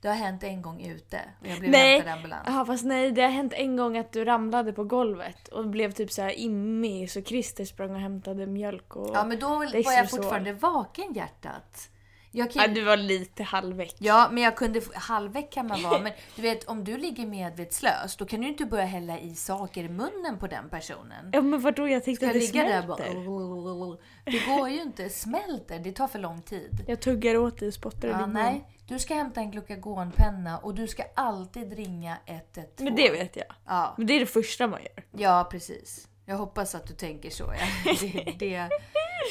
Det 0.00 0.08
har 0.08 0.14
hänt 0.14 0.42
en 0.42 0.62
gång 0.62 0.80
ute 0.86 1.20
och 1.40 1.46
jag 1.46 1.58
blev 1.58 1.70
Nej, 1.70 1.92
hämtad 1.92 2.08
i 2.08 2.16
ambulans. 2.16 2.42
ja, 2.46 2.64
fast 2.66 2.84
nej 2.84 3.12
det 3.12 3.22
har 3.22 3.28
hänt 3.28 3.52
en 3.52 3.76
gång 3.76 3.98
att 3.98 4.12
du 4.12 4.24
ramlade 4.24 4.72
på 4.72 4.84
golvet 4.84 5.48
och 5.48 5.68
blev 5.68 5.92
typ 5.92 6.12
så 6.12 6.22
här 6.22 6.38
immig 6.38 7.10
så 7.10 7.22
Christer 7.22 7.64
sprang 7.64 7.90
och 7.90 8.00
hämtade 8.00 8.46
mjölk 8.46 8.96
och... 8.96 9.10
Ja 9.14 9.24
men 9.24 9.38
då 9.38 9.48
var 9.48 9.92
jag 9.92 10.10
fortfarande 10.10 10.52
vaken 10.52 11.12
hjärtat. 11.14 11.90
Jag 12.30 12.50
kan... 12.50 12.62
Ja, 12.62 12.68
du 12.68 12.84
var 12.84 12.96
lite 12.96 13.42
halvväck. 13.42 13.94
Ja, 13.98 14.28
men 14.32 14.42
jag 14.42 14.56
kunde... 14.56 14.80
Halvväck 14.94 15.52
kan 15.52 15.66
man 15.66 15.82
vara, 15.82 15.98
men 15.98 16.12
du 16.36 16.42
vet 16.42 16.64
om 16.68 16.84
du 16.84 16.96
ligger 16.96 17.26
medvetslös 17.26 18.16
då 18.16 18.26
kan 18.26 18.40
du 18.40 18.48
inte 18.48 18.64
börja 18.64 18.84
hälla 18.84 19.18
i 19.18 19.34
saker 19.34 19.84
i 19.84 19.88
munnen 19.88 20.38
på 20.40 20.46
den 20.46 20.68
personen. 20.68 21.30
Ja 21.32 21.42
men 21.42 21.60
vadå 21.60 21.88
jag 21.88 22.04
tänkte 22.04 22.26
Ska 22.26 22.30
att 22.30 22.40
det 22.40 22.44
jag 22.44 22.54
ligga 22.54 22.62
där 22.62 22.82
smälter. 22.82 23.14
bara... 23.14 23.96
Det 24.24 24.46
går 24.46 24.68
ju 24.68 24.82
inte, 24.82 25.08
smälter, 25.08 25.78
det 25.78 25.92
tar 25.92 26.08
för 26.08 26.18
lång 26.18 26.42
tid. 26.42 26.84
Jag 26.86 27.00
tuggar 27.00 27.36
åt 27.36 27.58
dig 27.58 27.68
och 27.68 27.74
spottar 27.74 28.08
Ja, 28.08 28.26
nej, 28.26 28.64
du 28.88 28.98
ska 28.98 29.14
hämta 29.14 29.40
en 29.40 29.50
glukagonpenna 29.50 30.58
och 30.58 30.74
du 30.74 30.86
ska 30.88 31.02
alltid 31.14 31.72
ringa 31.72 32.16
112. 32.26 32.66
Men 32.78 32.94
det 32.94 33.10
vet 33.10 33.36
jag. 33.36 33.46
Ja, 33.66 33.94
Men 33.98 34.06
det 34.06 34.12
är 34.14 34.20
det 34.20 34.26
första 34.26 34.66
man 34.66 34.80
gör. 34.82 35.04
ja 35.22 35.48
precis. 35.50 36.08
Jag 36.24 36.36
hoppas 36.36 36.74
att 36.74 36.86
du 36.86 36.94
tänker 36.94 37.30
så. 37.30 37.44
Ja. 37.84 37.92
Det, 38.00 38.34
det, 38.38 38.68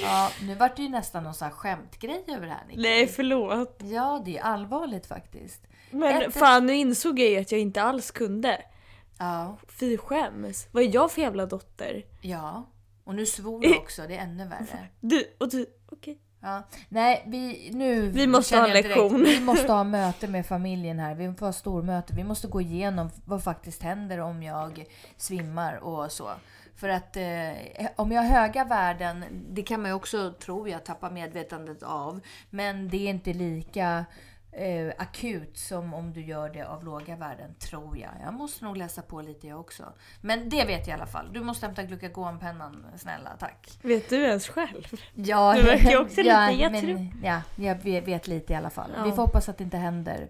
ja, 0.03 0.31
nu 0.41 0.55
vart 0.55 0.75
det 0.75 0.81
ju 0.81 0.89
nästan 0.89 1.23
någon 1.23 1.33
sån 1.33 1.45
här 1.47 1.55
skämtgrej 1.55 2.23
över 2.27 2.45
det 2.47 2.51
här 2.53 2.65
Nicky. 2.67 2.81
Nej 2.81 3.07
förlåt. 3.07 3.81
Ja, 3.83 4.21
det 4.25 4.37
är 4.37 4.41
allvarligt 4.43 5.05
faktiskt. 5.05 5.61
Men 5.91 6.21
Ett- 6.21 6.33
fan 6.33 6.65
nu 6.65 6.75
insåg 6.75 7.19
jag 7.19 7.29
ju 7.29 7.37
att 7.37 7.51
jag 7.51 7.61
inte 7.61 7.81
alls 7.81 8.11
kunde. 8.11 8.61
Ja, 9.19 9.57
Fy 9.67 9.97
skäms. 9.97 10.67
Vad 10.71 10.83
är 10.83 10.93
jag 10.95 11.11
för 11.11 11.21
jävla 11.21 11.45
dotter? 11.45 12.05
ja. 12.21 12.69
Och 13.03 13.15
nu 13.15 13.25
svor 13.25 13.61
du 13.61 13.75
också, 13.77 14.01
det 14.07 14.15
är 14.17 14.23
ännu 14.23 14.47
värre. 14.47 14.87
Du 14.99 15.35
och 15.39 15.49
du, 15.49 15.65
okej. 15.91 16.19
Ja. 16.41 16.63
Nej, 16.89 17.23
vi, 17.27 17.69
nu 17.73 18.01
Vi 18.09 18.27
måste 18.27 18.55
ha 18.57 18.63
en 18.67 18.69
jag 18.69 18.83
direkt- 18.83 18.87
lektion. 18.87 19.23
Vi 19.23 19.39
måste 19.39 19.71
ha 19.71 19.83
möte 19.83 20.27
med 20.27 20.45
familjen 20.45 20.99
här. 20.99 21.15
Vi 21.15 21.33
får 21.33 21.45
ha 21.45 21.53
stormöte. 21.53 22.13
Vi 22.15 22.23
måste 22.23 22.47
gå 22.47 22.61
igenom 22.61 23.09
vad 23.25 23.43
faktiskt 23.43 23.83
händer 23.83 24.19
om 24.19 24.43
jag 24.43 24.85
svimmar 25.17 25.75
och 25.75 26.11
så. 26.11 26.29
För 26.75 26.89
att 26.89 27.17
eh, 27.17 27.87
om 27.95 28.11
jag 28.11 28.21
har 28.21 28.29
höga 28.41 28.63
värden, 28.63 29.25
det 29.49 29.61
kan 29.63 29.81
man 29.81 29.89
ju 29.91 29.95
också, 29.95 30.33
tror 30.33 30.69
jag, 30.69 30.85
tappa 30.85 31.09
medvetandet 31.09 31.83
av. 31.83 32.19
Men 32.49 32.89
det 32.89 32.97
är 32.97 33.09
inte 33.09 33.33
lika 33.33 34.05
eh, 34.51 34.93
akut 34.97 35.57
som 35.57 35.93
om 35.93 36.13
du 36.13 36.21
gör 36.21 36.49
det 36.49 36.67
av 36.67 36.83
låga 36.83 37.15
värden, 37.15 37.55
tror 37.59 37.97
jag. 37.97 38.11
Jag 38.23 38.33
måste 38.33 38.65
nog 38.65 38.77
läsa 38.77 39.01
på 39.01 39.21
lite 39.21 39.47
jag 39.47 39.59
också. 39.59 39.93
Men 40.21 40.49
det 40.49 40.65
vet 40.65 40.87
jag 40.87 40.87
i 40.87 40.91
alla 40.91 41.05
fall. 41.05 41.33
Du 41.33 41.39
måste 41.41 41.65
hämta 41.65 41.83
glukagonpennan, 41.83 42.85
snälla. 42.97 43.29
Tack. 43.39 43.79
Vet 43.81 44.09
du 44.09 44.23
ens 44.23 44.47
själv? 44.47 44.83
Ja, 45.13 45.53
Du 45.55 45.63
verkar 45.63 45.89
ju 45.89 45.97
också 45.97 46.21
ja, 46.21 46.49
lite 46.49 46.69
men, 46.69 46.73
jätterolig. 46.73 47.13
Ja, 47.23 47.41
jag 47.55 47.75
vet, 47.75 48.07
vet 48.07 48.27
lite 48.27 48.53
i 48.53 48.55
alla 48.55 48.69
fall. 48.69 48.91
Ja. 48.97 49.03
Vi 49.03 49.11
får 49.11 49.21
hoppas 49.21 49.49
att 49.49 49.57
det 49.57 49.63
inte 49.63 49.77
händer. 49.77 50.29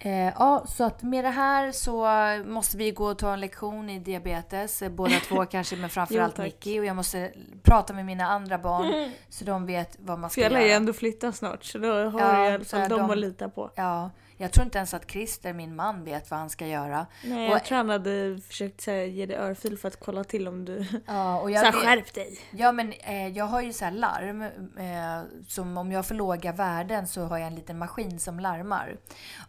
Eh, 0.00 0.10
ja, 0.38 0.64
så 0.68 0.84
att 0.84 1.02
med 1.02 1.24
det 1.24 1.30
här 1.30 1.72
så 1.72 2.06
måste 2.48 2.76
vi 2.76 2.90
gå 2.90 3.04
och 3.06 3.18
ta 3.18 3.32
en 3.32 3.40
lektion 3.40 3.90
i 3.90 3.98
diabetes. 3.98 4.82
eh, 4.82 4.88
Båda 4.88 5.14
två 5.28 5.44
kanske, 5.50 5.76
men 5.76 5.90
framförallt. 5.90 6.38
Nicky. 6.38 6.80
Och 6.80 6.84
jag 6.84 6.96
måste 6.96 7.32
prata 7.62 7.92
med 7.92 8.04
mina 8.06 8.24
andra 8.26 8.58
barn 8.58 9.12
så 9.28 9.44
de 9.44 9.66
vet 9.66 9.96
vad 10.00 10.18
man 10.18 10.30
ska 10.30 10.40
lär 10.40 10.50
göra. 10.50 10.62
ju 10.62 10.70
ändå 10.70 10.92
flytta 10.92 11.32
snart 11.32 11.64
så 11.64 11.78
då 11.78 11.88
har 11.92 12.20
Ja, 12.20 12.34
jag 12.34 12.44
i 12.44 12.46
alla 12.46 12.54
är 12.54 12.64
fall 12.64 12.88
dem 12.88 12.98
de- 12.98 13.10
att 13.10 13.18
lita 13.18 13.48
på. 13.48 13.70
Ja, 13.74 14.10
jag 14.40 14.52
tror 14.52 14.64
inte 14.64 14.78
ens 14.78 14.94
att 14.94 15.10
Christer, 15.10 15.52
min 15.52 15.76
man, 15.76 16.04
vet 16.04 16.30
vad 16.30 16.40
han 16.40 16.50
ska 16.50 16.66
göra. 16.66 17.06
Nej, 17.24 17.48
Och- 17.48 17.54
jag 17.54 17.64
tror 17.64 17.76
han 17.76 17.88
hade 17.88 18.38
försökt 18.48 18.80
så 18.80 18.90
här, 18.90 18.98
ge 19.04 19.26
dig 19.26 19.36
örfil 19.36 19.78
för 19.78 19.88
att 19.88 20.00
kolla 20.00 20.24
till 20.24 20.48
om 20.48 20.64
du... 20.64 20.86
Ja, 21.06 21.40
och 21.40 21.46
Så 21.48 21.50
jag 21.50 21.60
här, 21.60 21.72
vet- 21.72 21.82
skärp 21.84 22.14
dig! 22.14 22.38
Ja 22.50 22.72
men 22.72 22.92
eh, 22.92 23.28
jag 23.28 23.44
har 23.44 23.60
ju 23.62 23.72
så 23.72 23.84
här 23.84 23.92
larm. 23.92 24.42
Eh, 24.42 25.42
som 25.48 25.78
om 25.78 25.92
jag 25.92 26.06
får 26.06 26.14
låga 26.14 26.52
värden 26.52 27.06
så 27.06 27.22
har 27.24 27.38
jag 27.38 27.46
en 27.46 27.54
liten 27.54 27.78
maskin 27.78 28.18
som 28.20 28.40
larmar. 28.40 28.96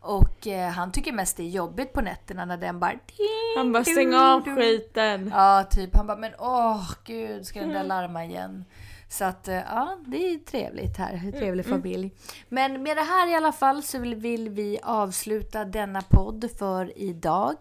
Och 0.02 0.48
eh, 0.48 0.70
han 0.70 0.92
tycker 0.92 1.12
mest 1.12 1.38
det 1.38 1.44
är 1.44 1.50
jobbigt 1.50 1.94
på 1.94 2.02
nätterna 2.02 2.46
när 2.46 2.58
den 2.58 2.80
bara... 2.80 2.94
Han 3.58 3.72
bara 3.74 3.84
stäng 3.84 4.14
av 4.16 4.56
skiten! 4.56 5.32
Ja, 5.36 5.64
typ. 5.72 5.96
Han 5.96 6.08
bara, 6.08 6.18
men 6.18 6.32
åh 6.40 6.92
gud, 7.04 7.46
ska 7.46 7.60
den 7.60 7.70
där 7.70 7.76
Mm. 7.76 7.88
larma 7.88 8.26
igen? 8.26 8.66
Så 9.12 9.26
att 9.26 9.47
eh, 9.47 9.55
ja, 9.55 9.97
det 10.07 10.34
är 10.34 10.38
trevligt 10.38 10.97
här. 10.97 11.14
En 11.26 11.32
trevlig 11.32 11.66
Mm, 11.66 11.82
familj. 11.82 12.12
Men 12.49 12.84
med 12.84 12.97
det 12.97 13.03
här 13.03 13.28
i 13.32 13.36
alla 13.36 13.51
fall 13.51 13.84
så 13.84 13.99
vill, 13.99 14.49
vi 14.49 14.80
avsluta 14.84 15.66
denna 15.66 16.01
podd 16.01 16.49
för 16.60 16.97
idag. 16.99 17.55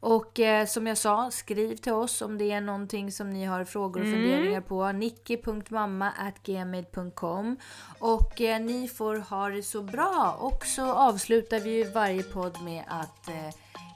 Och 0.00 0.40
eh, 0.40 0.66
som 0.66 0.86
jag 0.86 0.98
sa, 0.98 1.30
skriv 1.30 1.76
till 1.76 1.92
oss 1.92 2.22
om 2.22 2.38
det 2.38 2.52
är 2.52 2.60
någonting 2.60 3.12
som 3.12 3.30
ni 3.30 3.44
har 3.44 3.64
frågor 3.64 4.00
och 4.00 4.06
Mm. 4.06 4.20
funderingar 4.20 4.60
på. 4.60 4.92
nicky.mamma.gmail.com 4.92 7.56
Och 7.98 8.40
eh, 8.40 8.60
ni 8.60 8.88
får 8.88 9.16
ha 9.16 9.48
det 9.48 9.62
så 9.62 9.82
bra. 9.82 10.36
Och 10.40 10.66
så 10.66 10.92
avslutar 10.92 11.60
vi 11.60 11.70
ju 11.70 11.90
varje 11.90 12.22
podd 12.22 12.62
med 12.62 12.84
att 12.88 13.28
eh, 13.28 13.34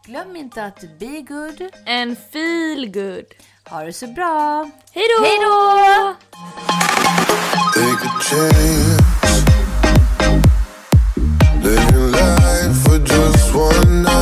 glöm 0.06 0.36
inte 0.36 0.64
att 0.64 0.98
be 0.98 1.20
good. 1.20 1.70
En 1.86 2.16
feel 2.16 2.92
good. 2.92 3.24
Ha 3.68 3.84
det 3.84 3.92
så 3.92 4.06
bra! 4.06 4.70
Hej 4.92 5.04
då! 5.18 5.24
Hej 5.24 5.38
då! 5.40 6.14
Take 7.74 8.06
a 8.06 8.20
chance. 8.20 9.02
Living 11.62 12.10
life 12.12 12.82
for 12.84 12.98
just 12.98 13.54
one 13.54 14.02
night. 14.02 14.21